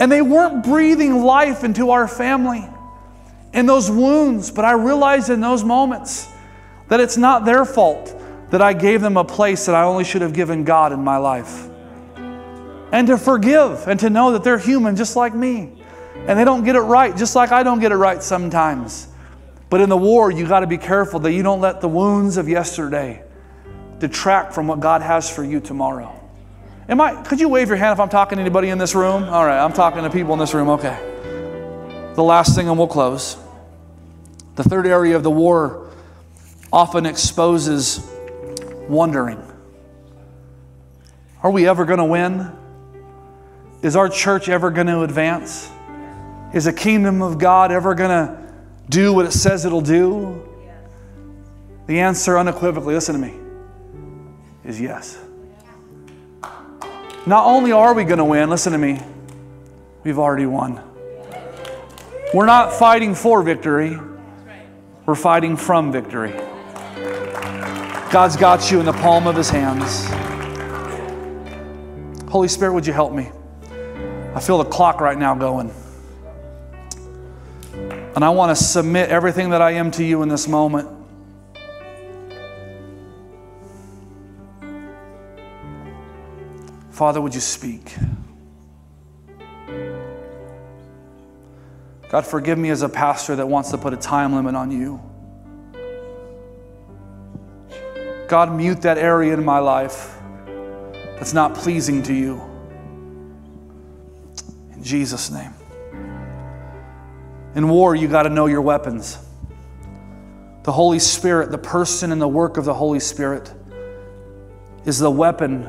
And 0.00 0.10
they 0.10 0.22
weren't 0.22 0.64
breathing 0.64 1.22
life 1.22 1.64
into 1.64 1.90
our 1.90 2.08
family 2.08 2.68
and 3.52 3.68
those 3.68 3.90
wounds. 3.90 4.50
But 4.50 4.64
I 4.64 4.72
realized 4.72 5.30
in 5.30 5.40
those 5.40 5.64
moments 5.64 6.28
that 6.88 7.00
it's 7.00 7.16
not 7.16 7.44
their 7.44 7.64
fault 7.64 8.14
that 8.50 8.62
I 8.62 8.72
gave 8.72 9.00
them 9.00 9.16
a 9.16 9.24
place 9.24 9.66
that 9.66 9.74
I 9.74 9.84
only 9.84 10.04
should 10.04 10.22
have 10.22 10.32
given 10.32 10.64
God 10.64 10.92
in 10.92 11.04
my 11.04 11.16
life 11.16 11.68
and 12.92 13.06
to 13.08 13.18
forgive 13.18 13.86
and 13.86 14.00
to 14.00 14.10
know 14.10 14.32
that 14.32 14.44
they're 14.44 14.58
human 14.58 14.96
just 14.96 15.16
like 15.16 15.34
me. 15.34 15.72
And 16.26 16.38
they 16.38 16.44
don't 16.44 16.64
get 16.64 16.74
it 16.74 16.80
right, 16.80 17.16
just 17.16 17.36
like 17.36 17.52
I 17.52 17.62
don't 17.62 17.80
get 17.80 17.92
it 17.92 17.96
right 17.96 18.22
sometimes. 18.22 19.08
But 19.70 19.80
in 19.80 19.88
the 19.88 19.96
war, 19.96 20.30
you 20.30 20.46
got 20.46 20.60
to 20.60 20.66
be 20.66 20.78
careful 20.78 21.20
that 21.20 21.32
you 21.32 21.42
don't 21.42 21.60
let 21.60 21.80
the 21.80 21.88
wounds 21.88 22.36
of 22.36 22.48
yesterday 22.48 23.22
detract 23.98 24.52
from 24.54 24.66
what 24.66 24.80
God 24.80 25.02
has 25.02 25.30
for 25.30 25.44
you 25.44 25.60
tomorrow. 25.60 26.14
Am 26.88 27.00
I, 27.00 27.22
could 27.22 27.40
you 27.40 27.48
wave 27.48 27.68
your 27.68 27.76
hand 27.76 27.92
if 27.92 28.00
I'm 28.00 28.08
talking 28.08 28.36
to 28.36 28.40
anybody 28.40 28.70
in 28.70 28.78
this 28.78 28.94
room? 28.94 29.24
All 29.24 29.44
right, 29.44 29.62
I'm 29.62 29.72
talking 29.74 30.02
to 30.02 30.10
people 30.10 30.32
in 30.32 30.38
this 30.38 30.54
room. 30.54 30.70
Okay. 30.70 30.96
The 32.14 32.22
last 32.22 32.56
thing, 32.56 32.68
and 32.68 32.78
we'll 32.78 32.88
close. 32.88 33.36
The 34.56 34.64
third 34.64 34.86
area 34.86 35.14
of 35.14 35.22
the 35.22 35.30
war 35.30 35.90
often 36.72 37.06
exposes 37.06 38.10
wondering. 38.88 39.42
Are 41.42 41.50
we 41.50 41.68
ever 41.68 41.84
going 41.84 41.98
to 41.98 42.04
win? 42.04 42.50
Is 43.82 43.94
our 43.94 44.08
church 44.08 44.48
ever 44.48 44.70
going 44.70 44.88
to 44.88 45.02
advance? 45.02 45.70
Is 46.52 46.64
the 46.64 46.72
kingdom 46.72 47.22
of 47.22 47.38
God 47.38 47.70
ever 47.70 47.94
going 47.94 48.10
to 48.10 48.52
do 48.88 49.12
what 49.12 49.26
it 49.26 49.32
says 49.32 49.64
it'll 49.64 49.80
do? 49.80 50.42
The 51.86 52.00
answer 52.00 52.38
unequivocally, 52.38 52.94
listen 52.94 53.14
to 53.14 53.20
me, 53.20 53.34
is 54.64 54.80
yes. 54.80 55.18
Not 57.26 57.46
only 57.46 57.72
are 57.72 57.94
we 57.94 58.04
going 58.04 58.18
to 58.18 58.24
win, 58.24 58.50
listen 58.50 58.72
to 58.72 58.78
me, 58.78 59.00
we've 60.02 60.18
already 60.18 60.46
won. 60.46 60.82
We're 62.34 62.46
not 62.46 62.72
fighting 62.72 63.14
for 63.14 63.42
victory, 63.42 63.98
we're 65.06 65.14
fighting 65.14 65.56
from 65.56 65.92
victory. 65.92 66.34
God's 68.10 68.36
got 68.36 68.70
you 68.70 68.80
in 68.80 68.86
the 68.86 68.92
palm 68.92 69.26
of 69.26 69.36
His 69.36 69.50
hands. 69.50 70.06
Holy 72.30 72.48
Spirit, 72.48 72.72
would 72.72 72.86
you 72.86 72.94
help 72.94 73.12
me? 73.12 73.30
I 74.34 74.40
feel 74.40 74.56
the 74.56 74.64
clock 74.64 75.02
right 75.02 75.18
now 75.18 75.34
going. 75.34 75.70
And 77.74 78.24
I 78.24 78.30
want 78.30 78.56
to 78.56 78.64
submit 78.64 79.10
everything 79.10 79.50
that 79.50 79.60
I 79.60 79.72
am 79.72 79.90
to 79.92 80.04
you 80.04 80.22
in 80.22 80.28
this 80.30 80.48
moment. 80.48 80.88
Father, 86.90 87.20
would 87.20 87.34
you 87.34 87.40
speak? 87.40 87.94
God, 92.08 92.26
forgive 92.26 92.56
me 92.56 92.70
as 92.70 92.80
a 92.80 92.88
pastor 92.88 93.36
that 93.36 93.46
wants 93.46 93.70
to 93.70 93.78
put 93.78 93.92
a 93.92 93.96
time 93.98 94.34
limit 94.34 94.54
on 94.54 94.70
you. 94.70 95.07
God, 98.28 98.54
mute 98.54 98.82
that 98.82 98.98
area 98.98 99.32
in 99.32 99.42
my 99.42 99.58
life 99.58 100.14
that's 101.16 101.32
not 101.32 101.54
pleasing 101.54 102.02
to 102.02 102.12
you. 102.12 102.40
In 104.74 104.84
Jesus' 104.84 105.30
name. 105.30 105.54
In 107.54 107.70
war, 107.70 107.96
you 107.96 108.06
got 108.06 108.24
to 108.24 108.28
know 108.28 108.44
your 108.44 108.60
weapons. 108.60 109.18
The 110.62 110.72
Holy 110.72 110.98
Spirit, 110.98 111.50
the 111.50 111.58
person 111.58 112.12
and 112.12 112.20
the 112.20 112.28
work 112.28 112.58
of 112.58 112.66
the 112.66 112.74
Holy 112.74 113.00
Spirit, 113.00 113.50
is 114.84 114.98
the 114.98 115.10
weapon 115.10 115.66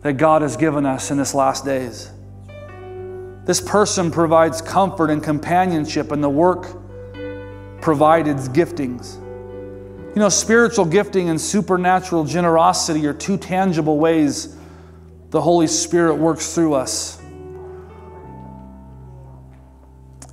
that 0.00 0.14
God 0.14 0.40
has 0.40 0.56
given 0.56 0.86
us 0.86 1.10
in 1.10 1.18
this 1.18 1.34
last 1.34 1.66
days. 1.66 2.10
This 3.44 3.60
person 3.60 4.10
provides 4.10 4.62
comfort 4.62 5.10
and 5.10 5.22
companionship, 5.22 6.10
and 6.10 6.24
the 6.24 6.30
work 6.30 6.74
provided 7.82 8.38
giftings. 8.38 9.18
You 10.14 10.20
know, 10.20 10.28
spiritual 10.28 10.86
gifting 10.86 11.28
and 11.28 11.40
supernatural 11.40 12.24
generosity 12.24 13.06
are 13.06 13.14
two 13.14 13.36
tangible 13.36 13.98
ways 13.98 14.56
the 15.30 15.40
Holy 15.40 15.68
Spirit 15.68 16.16
works 16.16 16.52
through 16.52 16.74
us. 16.74 17.22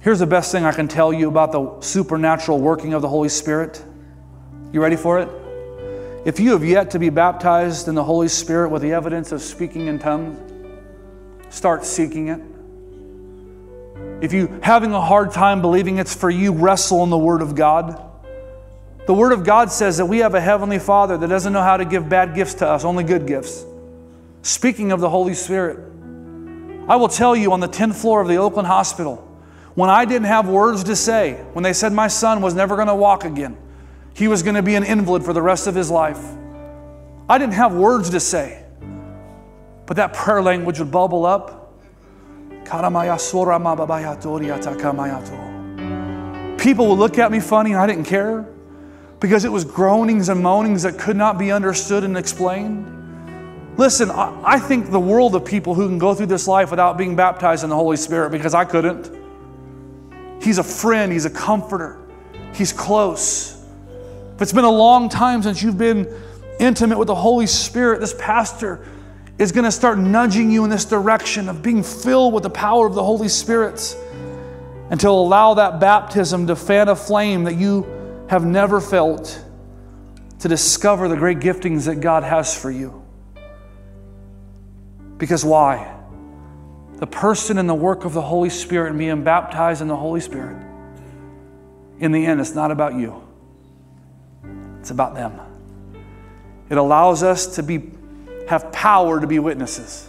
Here's 0.02 0.20
the 0.20 0.26
best 0.26 0.52
thing 0.52 0.66
I 0.66 0.72
can 0.72 0.88
tell 0.88 1.14
you 1.14 1.28
about 1.28 1.52
the 1.52 1.82
supernatural 1.82 2.60
working 2.60 2.94
of 2.94 3.04
the 3.04 3.08
Holy 3.08 3.30
Spirit. 3.30 3.84
You 4.72 4.82
ready 4.82 4.96
for 4.96 5.20
it? 5.20 5.30
If 6.26 6.40
you 6.40 6.52
have 6.52 6.64
yet 6.64 6.92
to 6.92 7.00
be 7.00 7.10
baptized 7.10 7.88
in 7.88 7.94
the 7.94 8.04
Holy 8.04 8.30
Spirit 8.30 8.70
with 8.70 8.82
the 8.82 8.94
evidence 8.94 9.32
of 9.32 9.42
speaking 9.42 9.88
in 9.88 10.00
tongues, 10.00 10.40
start 11.50 11.86
seeking 11.86 12.30
it. 12.30 12.42
If 14.22 14.34
you 14.34 14.60
having 14.64 14.94
a 14.94 15.02
hard 15.02 15.32
time 15.32 15.62
believing 15.62 16.00
it's 16.00 16.16
for 16.16 16.30
you, 16.32 16.52
wrestle 16.52 17.04
in 17.04 17.12
the 17.12 17.18
Word 17.18 17.44
of 17.44 17.54
God. 17.54 18.07
The 19.08 19.14
Word 19.14 19.32
of 19.32 19.46
God 19.46 19.72
says 19.72 19.96
that 19.98 20.06
we 20.06 20.18
have 20.18 20.36
a 20.36 20.42
Heavenly 20.42 20.80
Father 20.80 21.18
that 21.18 21.28
doesn't 21.28 21.54
know 21.54 21.62
how 21.62 21.78
to 21.78 21.86
give 21.86 22.10
bad 22.10 22.36
gifts 22.36 22.56
to 22.56 22.68
us, 22.68 22.84
only 22.84 23.06
good 23.06 23.26
gifts. 23.26 23.66
Speaking 24.42 24.92
of 24.92 25.00
the 25.00 25.10
Holy 25.10 25.34
Spirit, 25.34 25.78
I 26.90 26.98
will 26.98 27.08
tell 27.08 27.34
you 27.34 27.54
on 27.54 27.62
the 27.62 27.70
10th 27.70 27.96
floor 27.96 28.20
of 28.20 28.28
the 28.28 28.36
Oakland 28.36 28.68
Hospital, 28.68 29.16
when 29.76 29.90
I 29.90 30.04
didn't 30.04 30.28
have 30.28 30.50
words 30.50 30.84
to 30.84 30.96
say, 30.98 31.36
when 31.54 31.64
they 31.64 31.72
said 31.72 31.94
my 31.94 32.10
son 32.10 32.42
was 32.42 32.54
never 32.54 32.76
going 32.76 32.90
to 32.90 32.96
walk 32.96 33.24
again, 33.24 33.58
he 34.14 34.28
was 34.28 34.44
going 34.44 34.56
to 34.56 34.62
be 34.62 34.76
an 34.76 34.84
invalid 34.84 35.24
for 35.24 35.32
the 35.32 35.42
rest 35.42 35.68
of 35.68 35.76
his 35.76 35.90
life. 35.90 36.22
I 37.30 37.38
didn't 37.38 37.54
have 37.54 37.74
words 37.74 38.10
to 38.10 38.20
say, 38.20 38.66
but 39.86 39.96
that 39.96 40.12
prayer 40.12 40.42
language 40.42 40.80
would 40.80 40.92
bubble 40.92 41.26
up. 41.26 41.74
People 46.58 46.90
would 46.90 47.00
look 47.00 47.18
at 47.18 47.32
me 47.32 47.40
funny 47.40 47.72
and 47.72 47.80
I 47.80 47.88
didn't 47.88 48.04
care 48.04 48.46
because 49.20 49.46
it 49.46 49.52
was 49.52 49.66
groanings 49.66 50.30
and 50.30 50.42
moanings 50.42 50.84
that 50.84 51.00
could 51.00 51.16
not 51.16 51.38
be 51.38 51.52
understood 51.52 52.04
and 52.04 52.18
explained. 52.18 52.94
Listen, 53.78 54.10
I 54.12 54.60
think 54.60 54.90
the 54.90 55.00
world 55.00 55.36
of 55.36 55.46
people 55.46 55.76
who 55.76 55.88
can 55.88 56.00
go 56.00 56.14
through 56.14 56.28
this 56.28 56.48
life 56.48 56.72
without 56.72 56.98
being 56.98 57.16
baptized 57.16 57.64
in 57.64 57.70
the 57.70 57.76
Holy 57.76 57.98
Spirit 57.98 58.32
because 58.32 58.54
I 58.54 58.66
couldn't. 58.66 59.12
He's 60.42 60.58
a 60.58 60.64
friend, 60.64 61.12
He's 61.12 61.26
a 61.26 61.30
comforter, 61.30 62.00
He's 62.54 62.74
close. 62.74 63.54
If 64.36 64.42
it's 64.42 64.54
been 64.54 64.66
a 64.66 64.70
long 64.70 65.10
time 65.10 65.44
since 65.44 65.62
you've 65.62 65.78
been 65.78 66.08
intimate 66.60 66.98
with 66.98 67.08
the 67.08 67.16
Holy 67.16 67.48
Spirit, 67.48 68.00
this 68.00 68.16
pastor 68.18 68.88
is 69.38 69.52
going 69.52 69.66
to 69.66 69.72
start 69.72 70.00
nudging 70.00 70.50
you 70.50 70.64
in 70.64 70.70
this 70.70 70.86
direction 70.86 71.48
of 71.48 71.62
being 71.62 71.84
filled 71.84 72.34
with 72.34 72.44
the 72.44 72.50
power 72.50 72.88
of 72.88 72.96
the 72.96 73.04
Holy 73.04 73.30
Spirit 73.30 73.96
and 74.90 75.00
to 75.00 75.10
allow 75.10 75.54
that 75.56 75.80
baptism 75.80 76.48
to 76.48 76.56
fan 76.56 76.88
a 76.88 76.96
flame 76.96 77.44
that 77.44 77.56
you 77.56 77.86
have 78.30 78.46
never 78.46 78.82
felt 78.82 79.44
to 80.40 80.48
discover 80.48 81.08
the 81.08 81.16
great 81.16 81.40
giftings 81.40 81.86
that 81.86 81.96
God 81.96 82.24
has 82.24 82.58
for 82.58 82.70
you. 82.70 83.04
Because 85.18 85.44
why? 85.44 85.96
The 86.98 87.08
person 87.08 87.58
and 87.58 87.68
the 87.68 87.76
work 87.76 88.06
of 88.06 88.14
the 88.14 88.22
Holy 88.22 88.50
Spirit 88.50 88.90
and 88.90 89.00
being 89.00 89.24
baptized 89.24 89.82
in 89.82 89.88
the 89.88 89.96
Holy 89.96 90.22
Spirit, 90.22 90.58
in 92.00 92.12
the 92.12 92.26
end, 92.26 92.40
it's 92.40 92.54
not 92.54 92.70
about 92.70 92.94
you. 92.96 93.24
It's 94.80 94.92
about 94.92 95.16
them. 95.16 95.40
It 96.70 96.78
allows 96.78 97.24
us 97.24 97.56
to 97.56 97.64
be, 97.64 97.92
have 98.48 98.72
power 98.72 99.20
to 99.20 99.28
be 99.28 99.40
witnesses. 99.40 100.08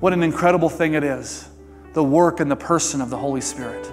What 0.00 0.12
an 0.12 0.22
incredible 0.22 0.68
thing 0.68 0.94
it 0.94 1.02
is 1.02 1.48
the 1.94 2.04
work 2.04 2.40
and 2.40 2.50
the 2.50 2.56
person 2.56 3.00
of 3.00 3.08
the 3.08 3.16
Holy 3.16 3.40
Spirit. 3.40 3.90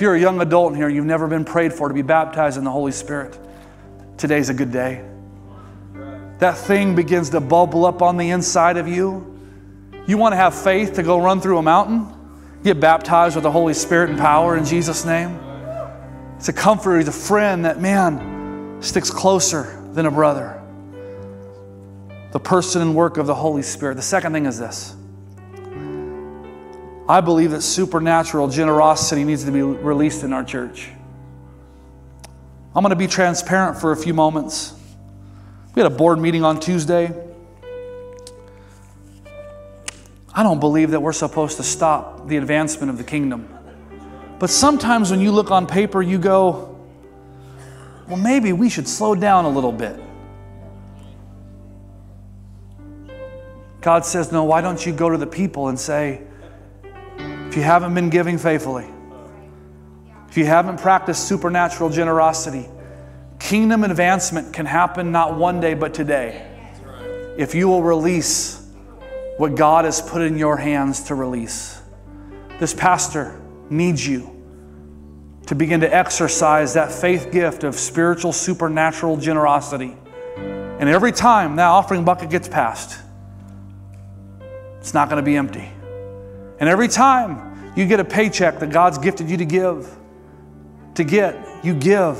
If 0.00 0.04
you're 0.04 0.14
a 0.14 0.18
young 0.18 0.40
adult 0.40 0.74
here, 0.74 0.86
and 0.86 0.96
you've 0.96 1.04
never 1.04 1.28
been 1.28 1.44
prayed 1.44 1.74
for 1.74 1.88
to 1.88 1.92
be 1.92 2.00
baptized 2.00 2.56
in 2.56 2.64
the 2.64 2.70
Holy 2.70 2.90
Spirit, 2.90 3.38
today's 4.16 4.48
a 4.48 4.54
good 4.54 4.72
day. 4.72 5.04
That 6.38 6.56
thing 6.56 6.94
begins 6.94 7.28
to 7.28 7.40
bubble 7.40 7.84
up 7.84 8.00
on 8.00 8.16
the 8.16 8.30
inside 8.30 8.78
of 8.78 8.88
you. 8.88 9.38
You 10.06 10.16
want 10.16 10.32
to 10.32 10.36
have 10.36 10.54
faith 10.54 10.94
to 10.94 11.02
go 11.02 11.20
run 11.20 11.42
through 11.42 11.58
a 11.58 11.62
mountain? 11.62 12.08
Get 12.64 12.80
baptized 12.80 13.36
with 13.36 13.42
the 13.42 13.50
Holy 13.50 13.74
Spirit 13.74 14.08
and 14.08 14.18
power 14.18 14.56
in 14.56 14.64
Jesus' 14.64 15.04
name. 15.04 15.38
It's 16.38 16.48
a 16.48 16.54
comforter, 16.54 16.96
he's 16.96 17.06
a 17.06 17.12
friend 17.12 17.66
that, 17.66 17.78
man, 17.78 18.78
sticks 18.80 19.10
closer 19.10 19.84
than 19.92 20.06
a 20.06 20.10
brother. 20.10 20.62
The 22.32 22.40
person 22.40 22.80
and 22.80 22.94
work 22.96 23.18
of 23.18 23.26
the 23.26 23.34
Holy 23.34 23.60
Spirit. 23.60 23.96
The 23.96 24.02
second 24.02 24.32
thing 24.32 24.46
is 24.46 24.58
this 24.58 24.96
I 27.10 27.20
believe 27.20 27.50
that 27.50 27.62
supernatural 27.62 28.46
generosity 28.46 29.24
needs 29.24 29.42
to 29.42 29.50
be 29.50 29.62
released 29.62 30.22
in 30.22 30.32
our 30.32 30.44
church. 30.44 30.90
I'm 32.72 32.84
going 32.84 32.90
to 32.90 32.96
be 32.96 33.08
transparent 33.08 33.80
for 33.80 33.90
a 33.90 33.96
few 33.96 34.14
moments. 34.14 34.74
We 35.74 35.82
had 35.82 35.90
a 35.90 35.94
board 35.94 36.20
meeting 36.20 36.44
on 36.44 36.60
Tuesday. 36.60 37.12
I 40.32 40.44
don't 40.44 40.60
believe 40.60 40.92
that 40.92 41.00
we're 41.00 41.12
supposed 41.12 41.56
to 41.56 41.64
stop 41.64 42.28
the 42.28 42.36
advancement 42.36 42.90
of 42.90 42.96
the 42.96 43.02
kingdom. 43.02 43.48
But 44.38 44.48
sometimes 44.50 45.10
when 45.10 45.18
you 45.18 45.32
look 45.32 45.50
on 45.50 45.66
paper, 45.66 46.00
you 46.00 46.16
go, 46.16 46.78
well, 48.06 48.18
maybe 48.18 48.52
we 48.52 48.68
should 48.68 48.86
slow 48.86 49.16
down 49.16 49.46
a 49.46 49.50
little 49.50 49.72
bit. 49.72 50.00
God 53.80 54.06
says, 54.06 54.30
no, 54.30 54.44
why 54.44 54.60
don't 54.60 54.86
you 54.86 54.92
go 54.92 55.10
to 55.10 55.18
the 55.18 55.26
people 55.26 55.66
and 55.66 55.80
say, 55.80 56.22
if 57.50 57.56
you 57.56 57.64
haven't 57.64 57.94
been 57.94 58.10
giving 58.10 58.38
faithfully, 58.38 58.86
if 60.28 60.36
you 60.36 60.46
haven't 60.46 60.80
practiced 60.80 61.26
supernatural 61.26 61.90
generosity, 61.90 62.68
kingdom 63.40 63.82
advancement 63.82 64.52
can 64.52 64.66
happen 64.66 65.10
not 65.10 65.36
one 65.36 65.58
day, 65.58 65.74
but 65.74 65.92
today. 65.92 66.46
If 67.36 67.56
you 67.56 67.66
will 67.66 67.82
release 67.82 68.64
what 69.36 69.56
God 69.56 69.84
has 69.84 70.00
put 70.00 70.22
in 70.22 70.38
your 70.38 70.56
hands 70.56 71.04
to 71.04 71.16
release. 71.16 71.82
This 72.60 72.72
pastor, 72.72 73.40
needs 73.68 74.06
you 74.06 74.36
to 75.46 75.56
begin 75.56 75.80
to 75.80 75.92
exercise 75.92 76.74
that 76.74 76.92
faith 76.92 77.32
gift 77.32 77.64
of 77.64 77.74
spiritual, 77.74 78.32
supernatural 78.32 79.16
generosity. 79.16 79.96
And 80.36 80.88
every 80.88 81.10
time 81.10 81.56
that 81.56 81.66
offering 81.66 82.04
bucket 82.04 82.30
gets 82.30 82.46
passed, 82.46 82.96
it's 84.78 84.94
not 84.94 85.08
going 85.08 85.16
to 85.16 85.24
be 85.24 85.36
empty. 85.36 85.68
And 86.60 86.68
every 86.68 86.88
time 86.88 87.72
you 87.74 87.86
get 87.86 88.00
a 88.00 88.04
paycheck 88.04 88.58
that 88.60 88.70
God's 88.70 88.98
gifted 88.98 89.30
you 89.30 89.38
to 89.38 89.44
give, 89.46 89.88
to 90.94 91.04
get, 91.04 91.64
you 91.64 91.74
give. 91.74 92.18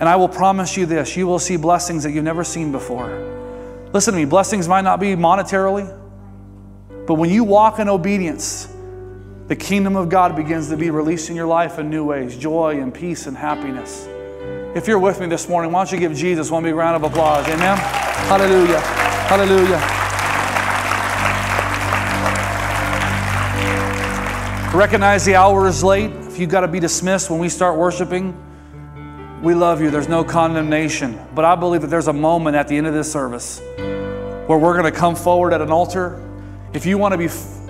And 0.00 0.08
I 0.08 0.16
will 0.16 0.28
promise 0.28 0.76
you 0.76 0.84
this 0.84 1.16
you 1.16 1.26
will 1.26 1.38
see 1.38 1.56
blessings 1.56 2.02
that 2.02 2.10
you've 2.10 2.24
never 2.24 2.44
seen 2.44 2.72
before. 2.72 3.08
Listen 3.92 4.12
to 4.12 4.18
me, 4.18 4.24
blessings 4.24 4.68
might 4.68 4.82
not 4.82 5.00
be 5.00 5.14
monetarily, 5.14 5.86
but 7.06 7.14
when 7.14 7.30
you 7.30 7.44
walk 7.44 7.78
in 7.78 7.88
obedience, 7.88 8.72
the 9.46 9.56
kingdom 9.56 9.94
of 9.94 10.08
God 10.08 10.34
begins 10.34 10.68
to 10.70 10.76
be 10.76 10.90
released 10.90 11.30
in 11.30 11.36
your 11.36 11.46
life 11.46 11.78
in 11.78 11.88
new 11.88 12.04
ways 12.04 12.36
joy 12.36 12.80
and 12.80 12.92
peace 12.92 13.26
and 13.26 13.36
happiness. 13.36 14.08
If 14.74 14.88
you're 14.88 14.98
with 14.98 15.20
me 15.20 15.26
this 15.26 15.48
morning, 15.48 15.72
why 15.72 15.84
don't 15.84 15.92
you 15.92 15.98
give 16.00 16.14
Jesus 16.14 16.50
one 16.50 16.64
big 16.64 16.74
round 16.74 17.02
of 17.02 17.10
applause? 17.10 17.46
Amen? 17.46 17.78
Hallelujah. 17.78 18.80
Hallelujah. 18.80 19.95
Recognize 24.76 25.24
the 25.24 25.34
hour 25.34 25.66
is 25.66 25.82
late. 25.82 26.10
If 26.10 26.38
you've 26.38 26.50
got 26.50 26.60
to 26.60 26.68
be 26.68 26.80
dismissed 26.80 27.30
when 27.30 27.38
we 27.38 27.48
start 27.48 27.78
worshiping, 27.78 28.40
we 29.42 29.54
love 29.54 29.80
you. 29.80 29.90
There's 29.90 30.08
no 30.08 30.22
condemnation. 30.22 31.18
But 31.34 31.44
I 31.44 31.54
believe 31.54 31.80
that 31.80 31.88
there's 31.88 32.08
a 32.08 32.12
moment 32.12 32.56
at 32.56 32.68
the 32.68 32.76
end 32.76 32.86
of 32.86 32.94
this 32.94 33.10
service 33.10 33.58
where 33.58 34.58
we're 34.58 34.78
going 34.78 34.84
to 34.84 34.98
come 34.98 35.16
forward 35.16 35.52
at 35.52 35.60
an 35.60 35.70
altar. 35.70 36.22
If 36.74 36.86
you 36.86 36.98
want 36.98 37.12
to 37.12 37.18
be 37.18 37.28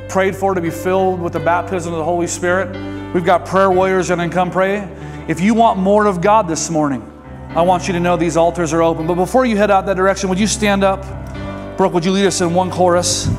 prayed 0.08 0.36
for 0.36 0.54
to 0.54 0.60
be 0.60 0.70
filled 0.70 1.20
with 1.20 1.32
the 1.32 1.40
baptism 1.40 1.92
of 1.92 1.98
the 1.98 2.04
Holy 2.04 2.26
Spirit, 2.26 2.74
We've 3.16 3.24
got 3.24 3.46
prayer 3.46 3.70
warriors 3.70 4.08
that 4.08 4.18
can 4.18 4.28
come 4.28 4.50
pray. 4.50 4.86
If 5.26 5.40
you 5.40 5.54
want 5.54 5.78
more 5.78 6.04
of 6.04 6.20
God 6.20 6.48
this 6.48 6.68
morning, 6.68 7.02
I 7.50 7.62
want 7.62 7.86
you 7.86 7.94
to 7.94 8.00
know 8.00 8.18
these 8.18 8.36
altars 8.36 8.74
are 8.74 8.82
open. 8.82 9.06
But 9.06 9.14
before 9.14 9.46
you 9.46 9.56
head 9.56 9.70
out 9.70 9.86
that 9.86 9.96
direction, 9.96 10.28
would 10.28 10.38
you 10.38 10.46
stand 10.46 10.84
up? 10.84 11.02
Brooke, 11.78 11.94
would 11.94 12.04
you 12.04 12.10
lead 12.10 12.26
us 12.26 12.42
in 12.42 12.52
one 12.52 12.70
chorus 12.70 13.30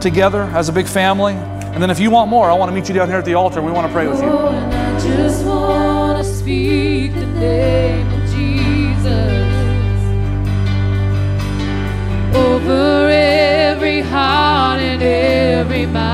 together 0.00 0.42
as 0.42 0.68
a 0.68 0.72
big 0.72 0.86
family? 0.86 1.36
And 1.72 1.82
then 1.82 1.90
if 1.90 1.98
you 2.00 2.10
want 2.10 2.28
more, 2.30 2.50
I 2.50 2.54
want 2.54 2.70
to 2.70 2.74
meet 2.74 2.88
you 2.88 2.94
down 2.94 3.08
here 3.08 3.18
at 3.18 3.24
the 3.24 3.34
altar. 3.34 3.62
We 3.62 3.70
want 3.70 3.86
to 3.86 3.92
pray 3.92 4.06
with 4.08 4.20
you. 4.22 4.30
Over 12.34 13.08
every 13.10 14.00
heart 14.00 14.80
and 14.80 15.02
every 15.02 15.86
mind. 15.86 16.08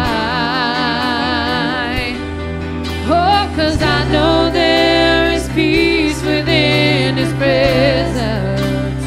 Oh, 3.06 3.52
cause 3.56 3.80
I 3.80 4.04
know 4.12 4.50
there 4.50 5.32
is 5.32 5.48
peace 5.50 6.20
within 6.22 7.16
His 7.16 7.32
presence. 7.34 9.04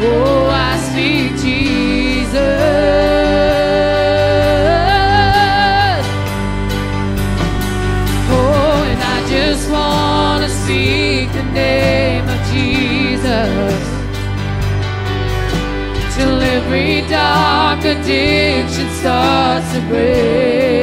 Oh, 0.00 0.46
I 0.50 0.71
name 11.52 12.28
of 12.28 12.40
Jesus 12.52 13.82
till 16.14 16.40
every 16.40 17.06
dark 17.08 17.84
addiction 17.84 18.88
starts 18.90 19.72
to 19.72 19.80
break. 19.88 20.81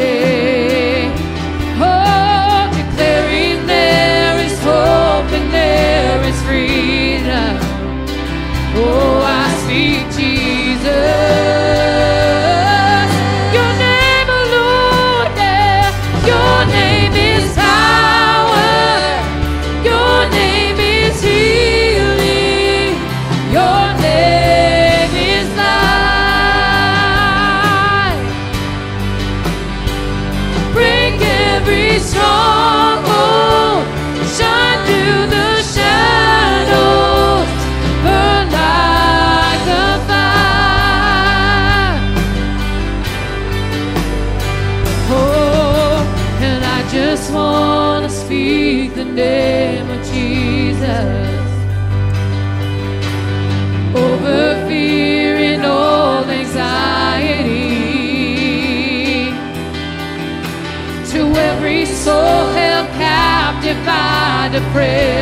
By 64.74 65.19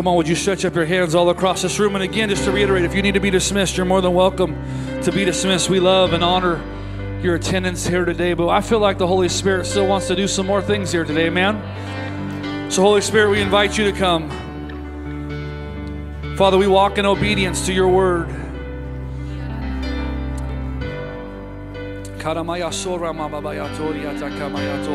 Come 0.00 0.08
on, 0.08 0.16
would 0.16 0.28
you 0.28 0.34
stretch 0.34 0.64
up 0.64 0.74
your 0.74 0.86
hands 0.86 1.14
all 1.14 1.28
across 1.28 1.60
this 1.60 1.78
room? 1.78 1.94
And 1.94 2.02
again, 2.02 2.30
just 2.30 2.44
to 2.44 2.50
reiterate, 2.50 2.86
if 2.86 2.94
you 2.94 3.02
need 3.02 3.12
to 3.12 3.20
be 3.20 3.28
dismissed, 3.28 3.76
you're 3.76 3.84
more 3.84 4.00
than 4.00 4.14
welcome 4.14 4.54
to 5.02 5.12
be 5.12 5.26
dismissed. 5.26 5.68
We 5.68 5.78
love 5.78 6.14
and 6.14 6.24
honor 6.24 6.58
your 7.22 7.34
attendance 7.34 7.86
here 7.86 8.06
today, 8.06 8.32
but 8.32 8.48
I 8.48 8.62
feel 8.62 8.78
like 8.78 8.96
the 8.96 9.06
Holy 9.06 9.28
Spirit 9.28 9.66
still 9.66 9.86
wants 9.86 10.06
to 10.08 10.16
do 10.16 10.26
some 10.26 10.46
more 10.46 10.62
things 10.62 10.90
here 10.90 11.04
today, 11.04 11.28
man. 11.28 12.70
So, 12.70 12.80
Holy 12.80 13.02
Spirit, 13.02 13.28
we 13.28 13.42
invite 13.42 13.76
you 13.76 13.92
to 13.92 13.92
come. 13.92 14.30
Father, 16.38 16.56
we 16.56 16.66
walk 16.66 16.96
in 16.96 17.04
obedience 17.04 17.66
to 17.66 17.74
your 17.74 17.88
word. 17.88 18.34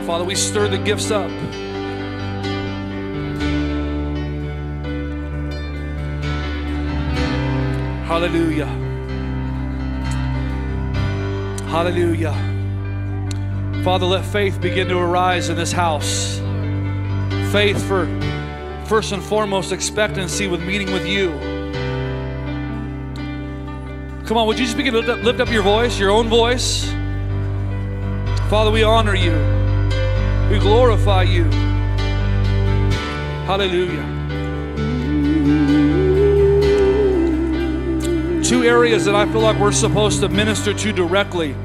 Father, 0.02 0.26
we 0.26 0.34
stir 0.34 0.68
the 0.68 0.80
gifts 0.80 1.12
up. 1.12 1.30
Hallelujah. 8.16 8.66
Hallelujah. 11.68 12.32
Father, 13.84 14.06
let 14.06 14.24
faith 14.24 14.62
begin 14.62 14.88
to 14.88 14.98
arise 14.98 15.50
in 15.50 15.58
this 15.58 15.74
house. 15.74 16.38
Faith 17.52 17.86
for 17.86 18.06
first 18.86 19.12
and 19.12 19.22
foremost 19.22 19.74
expectancy 19.74 20.48
with 20.48 20.62
meeting 20.64 20.94
with 20.94 21.06
you. 21.06 21.32
Come 24.26 24.38
on, 24.38 24.48
would 24.48 24.58
you 24.60 24.64
just 24.64 24.78
begin 24.78 24.94
to 24.94 25.00
lift 25.00 25.10
up, 25.10 25.22
lift 25.22 25.42
up 25.42 25.50
your 25.50 25.64
voice, 25.64 26.00
your 26.00 26.12
own 26.12 26.30
voice? 26.30 26.86
Father, 28.50 28.72
we 28.72 28.84
honor 28.84 29.16
you. 29.16 29.34
We 30.50 30.58
glorify 30.58 31.24
you. 31.24 31.44
Hallelujah. 33.44 34.15
Two 38.46 38.64
areas 38.64 39.06
that 39.06 39.16
I 39.16 39.26
feel 39.32 39.42
like 39.42 39.58
we're 39.58 39.72
supposed 39.72 40.20
to 40.20 40.30
minister 40.30 40.72
to 40.72 40.94
directly 40.94 41.56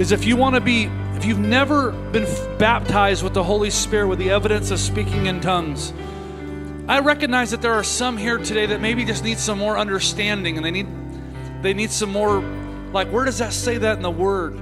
is 0.00 0.10
if 0.10 0.24
you 0.24 0.36
want 0.36 0.56
to 0.56 0.60
be, 0.60 0.90
if 1.14 1.24
you've 1.24 1.38
never 1.38 1.92
been 2.10 2.24
f- 2.24 2.58
baptized 2.58 3.22
with 3.22 3.34
the 3.34 3.44
Holy 3.44 3.70
Spirit 3.70 4.08
with 4.08 4.18
the 4.18 4.30
evidence 4.30 4.72
of 4.72 4.80
speaking 4.80 5.26
in 5.26 5.40
tongues, 5.40 5.92
I 6.88 6.98
recognize 6.98 7.52
that 7.52 7.62
there 7.62 7.72
are 7.72 7.84
some 7.84 8.16
here 8.16 8.36
today 8.36 8.66
that 8.66 8.80
maybe 8.80 9.04
just 9.04 9.22
need 9.22 9.38
some 9.38 9.60
more 9.60 9.78
understanding 9.78 10.56
and 10.56 10.66
they 10.66 10.72
need 10.72 10.88
they 11.62 11.72
need 11.72 11.92
some 11.92 12.10
more 12.10 12.40
like 12.92 13.06
where 13.12 13.24
does 13.24 13.38
that 13.38 13.52
say 13.52 13.78
that 13.78 13.96
in 13.96 14.02
the 14.02 14.10
word? 14.10 14.58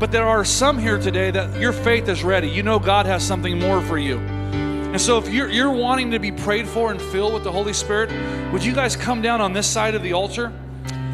But 0.00 0.10
there 0.10 0.26
are 0.26 0.44
some 0.44 0.76
here 0.76 0.98
today 0.98 1.30
that 1.30 1.60
your 1.60 1.72
faith 1.72 2.08
is 2.08 2.24
ready. 2.24 2.48
You 2.48 2.64
know 2.64 2.80
God 2.80 3.06
has 3.06 3.24
something 3.24 3.60
more 3.60 3.80
for 3.80 3.96
you. 3.96 4.18
And 4.18 5.00
so 5.00 5.18
if 5.18 5.28
you're, 5.28 5.48
you're 5.48 5.70
wanting 5.70 6.10
to 6.10 6.18
be 6.18 6.32
prayed 6.32 6.68
for 6.68 6.90
and 6.90 7.00
filled 7.00 7.32
with 7.32 7.44
the 7.44 7.52
Holy 7.52 7.72
Spirit, 7.72 8.10
would 8.52 8.64
you 8.64 8.74
guys 8.74 8.96
come 8.96 9.22
down 9.22 9.40
on 9.40 9.52
this 9.52 9.68
side 9.68 9.94
of 9.94 10.02
the 10.02 10.12
altar? 10.12 10.52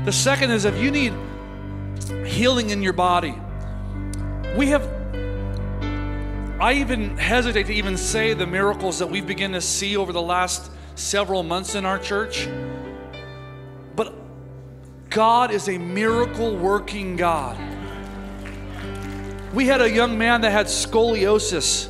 The 0.05 0.13
second 0.13 0.51
is 0.51 0.65
if 0.65 0.79
you 0.79 0.91
need 0.91 1.13
healing 2.27 2.71
in 2.71 2.83
your 2.83 2.95
body, 2.95 3.35
we 4.57 4.69
have 4.69 4.89
I 6.61 6.75
even 6.75 7.17
hesitate 7.17 7.67
to 7.67 7.75
even 7.75 7.97
say 7.97 8.35
the 8.35 8.47
miracles 8.47 8.99
that 8.99 9.07
we've 9.07 9.27
begun 9.27 9.53
to 9.53 9.63
see 9.63 9.97
over 9.97 10.13
the 10.13 10.21
last 10.21 10.71
several 10.95 11.43
months 11.43 11.75
in 11.75 11.87
our 11.87 11.99
church. 11.99 12.49
But 13.97 14.15
God 15.09 15.51
is 15.51 15.69
a 15.69 15.79
miracle 15.79 16.55
working 16.55 17.17
God. 17.17 17.59
We 19.55 19.67
had 19.67 19.81
a 19.81 19.91
young 19.91 20.19
man 20.19 20.43
that 20.43 20.51
had 20.51 20.67
scoliosis 20.67 21.89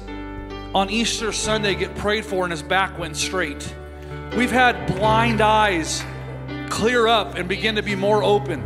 on 0.72 0.88
Easter 0.88 1.32
Sunday 1.32 1.74
get 1.74 1.94
prayed 1.96 2.24
for 2.24 2.44
and 2.44 2.52
his 2.52 2.62
back 2.62 2.96
went 2.96 3.16
straight. 3.16 3.74
We've 4.36 4.52
had 4.52 4.86
blind 4.86 5.40
eyes 5.40 6.04
clear 6.70 7.06
up 7.06 7.34
and 7.34 7.48
begin 7.48 7.74
to 7.74 7.82
be 7.82 7.94
more 7.94 8.22
open. 8.22 8.62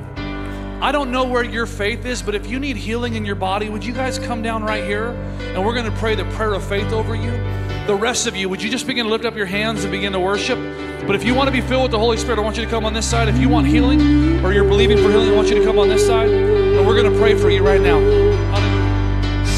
I 0.80 0.92
don't 0.92 1.10
know 1.10 1.24
where 1.24 1.42
your 1.42 1.66
faith 1.66 2.04
is, 2.04 2.22
but 2.22 2.34
if 2.34 2.46
you 2.46 2.60
need 2.60 2.76
healing 2.76 3.14
in 3.14 3.24
your 3.24 3.34
body, 3.36 3.70
would 3.70 3.84
you 3.84 3.94
guys 3.94 4.18
come 4.18 4.42
down 4.42 4.62
right 4.62 4.84
here? 4.84 5.08
And 5.54 5.64
we're 5.64 5.74
going 5.74 5.90
to 5.90 5.96
pray 5.98 6.14
the 6.14 6.24
prayer 6.26 6.52
of 6.54 6.62
faith 6.62 6.92
over 6.92 7.14
you. 7.14 7.30
The 7.86 7.94
rest 7.94 8.26
of 8.26 8.36
you, 8.36 8.48
would 8.48 8.62
you 8.62 8.70
just 8.70 8.86
begin 8.86 9.06
to 9.06 9.10
lift 9.10 9.24
up 9.24 9.34
your 9.34 9.46
hands 9.46 9.84
and 9.84 9.90
begin 9.90 10.12
to 10.12 10.20
worship? 10.20 10.58
But 11.06 11.16
if 11.16 11.24
you 11.24 11.34
want 11.34 11.48
to 11.48 11.52
be 11.52 11.60
filled 11.60 11.82
with 11.82 11.90
the 11.90 11.98
Holy 11.98 12.16
Spirit, 12.16 12.38
I 12.38 12.42
want 12.42 12.56
you 12.56 12.64
to 12.64 12.70
come 12.70 12.84
on 12.84 12.92
this 12.94 13.08
side. 13.08 13.28
If 13.28 13.38
you 13.38 13.48
want 13.48 13.66
healing 13.66 14.44
or 14.44 14.52
you're 14.52 14.64
believing 14.64 14.98
for 14.98 15.10
healing, 15.10 15.30
I 15.30 15.32
want 15.36 15.48
you 15.48 15.56
to 15.56 15.64
come 15.64 15.78
on 15.78 15.88
this 15.88 16.06
side. 16.06 16.30
And 16.30 16.86
we're 16.86 17.00
going 17.00 17.12
to 17.12 17.18
pray 17.18 17.34
for 17.34 17.50
you 17.50 17.62
right 17.62 17.80
now. 17.80 18.00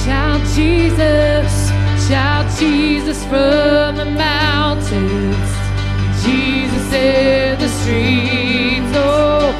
Shout 0.04 0.40
Jesus, 0.54 1.68
shout 2.08 2.58
Jesus 2.58 3.22
from 3.24 3.96
the 3.96 4.04
mountains, 4.04 5.55
Jesus 6.26 6.92
in 6.92 7.58
the 7.58 7.68
streets, 7.68 8.92
oh 8.94 9.55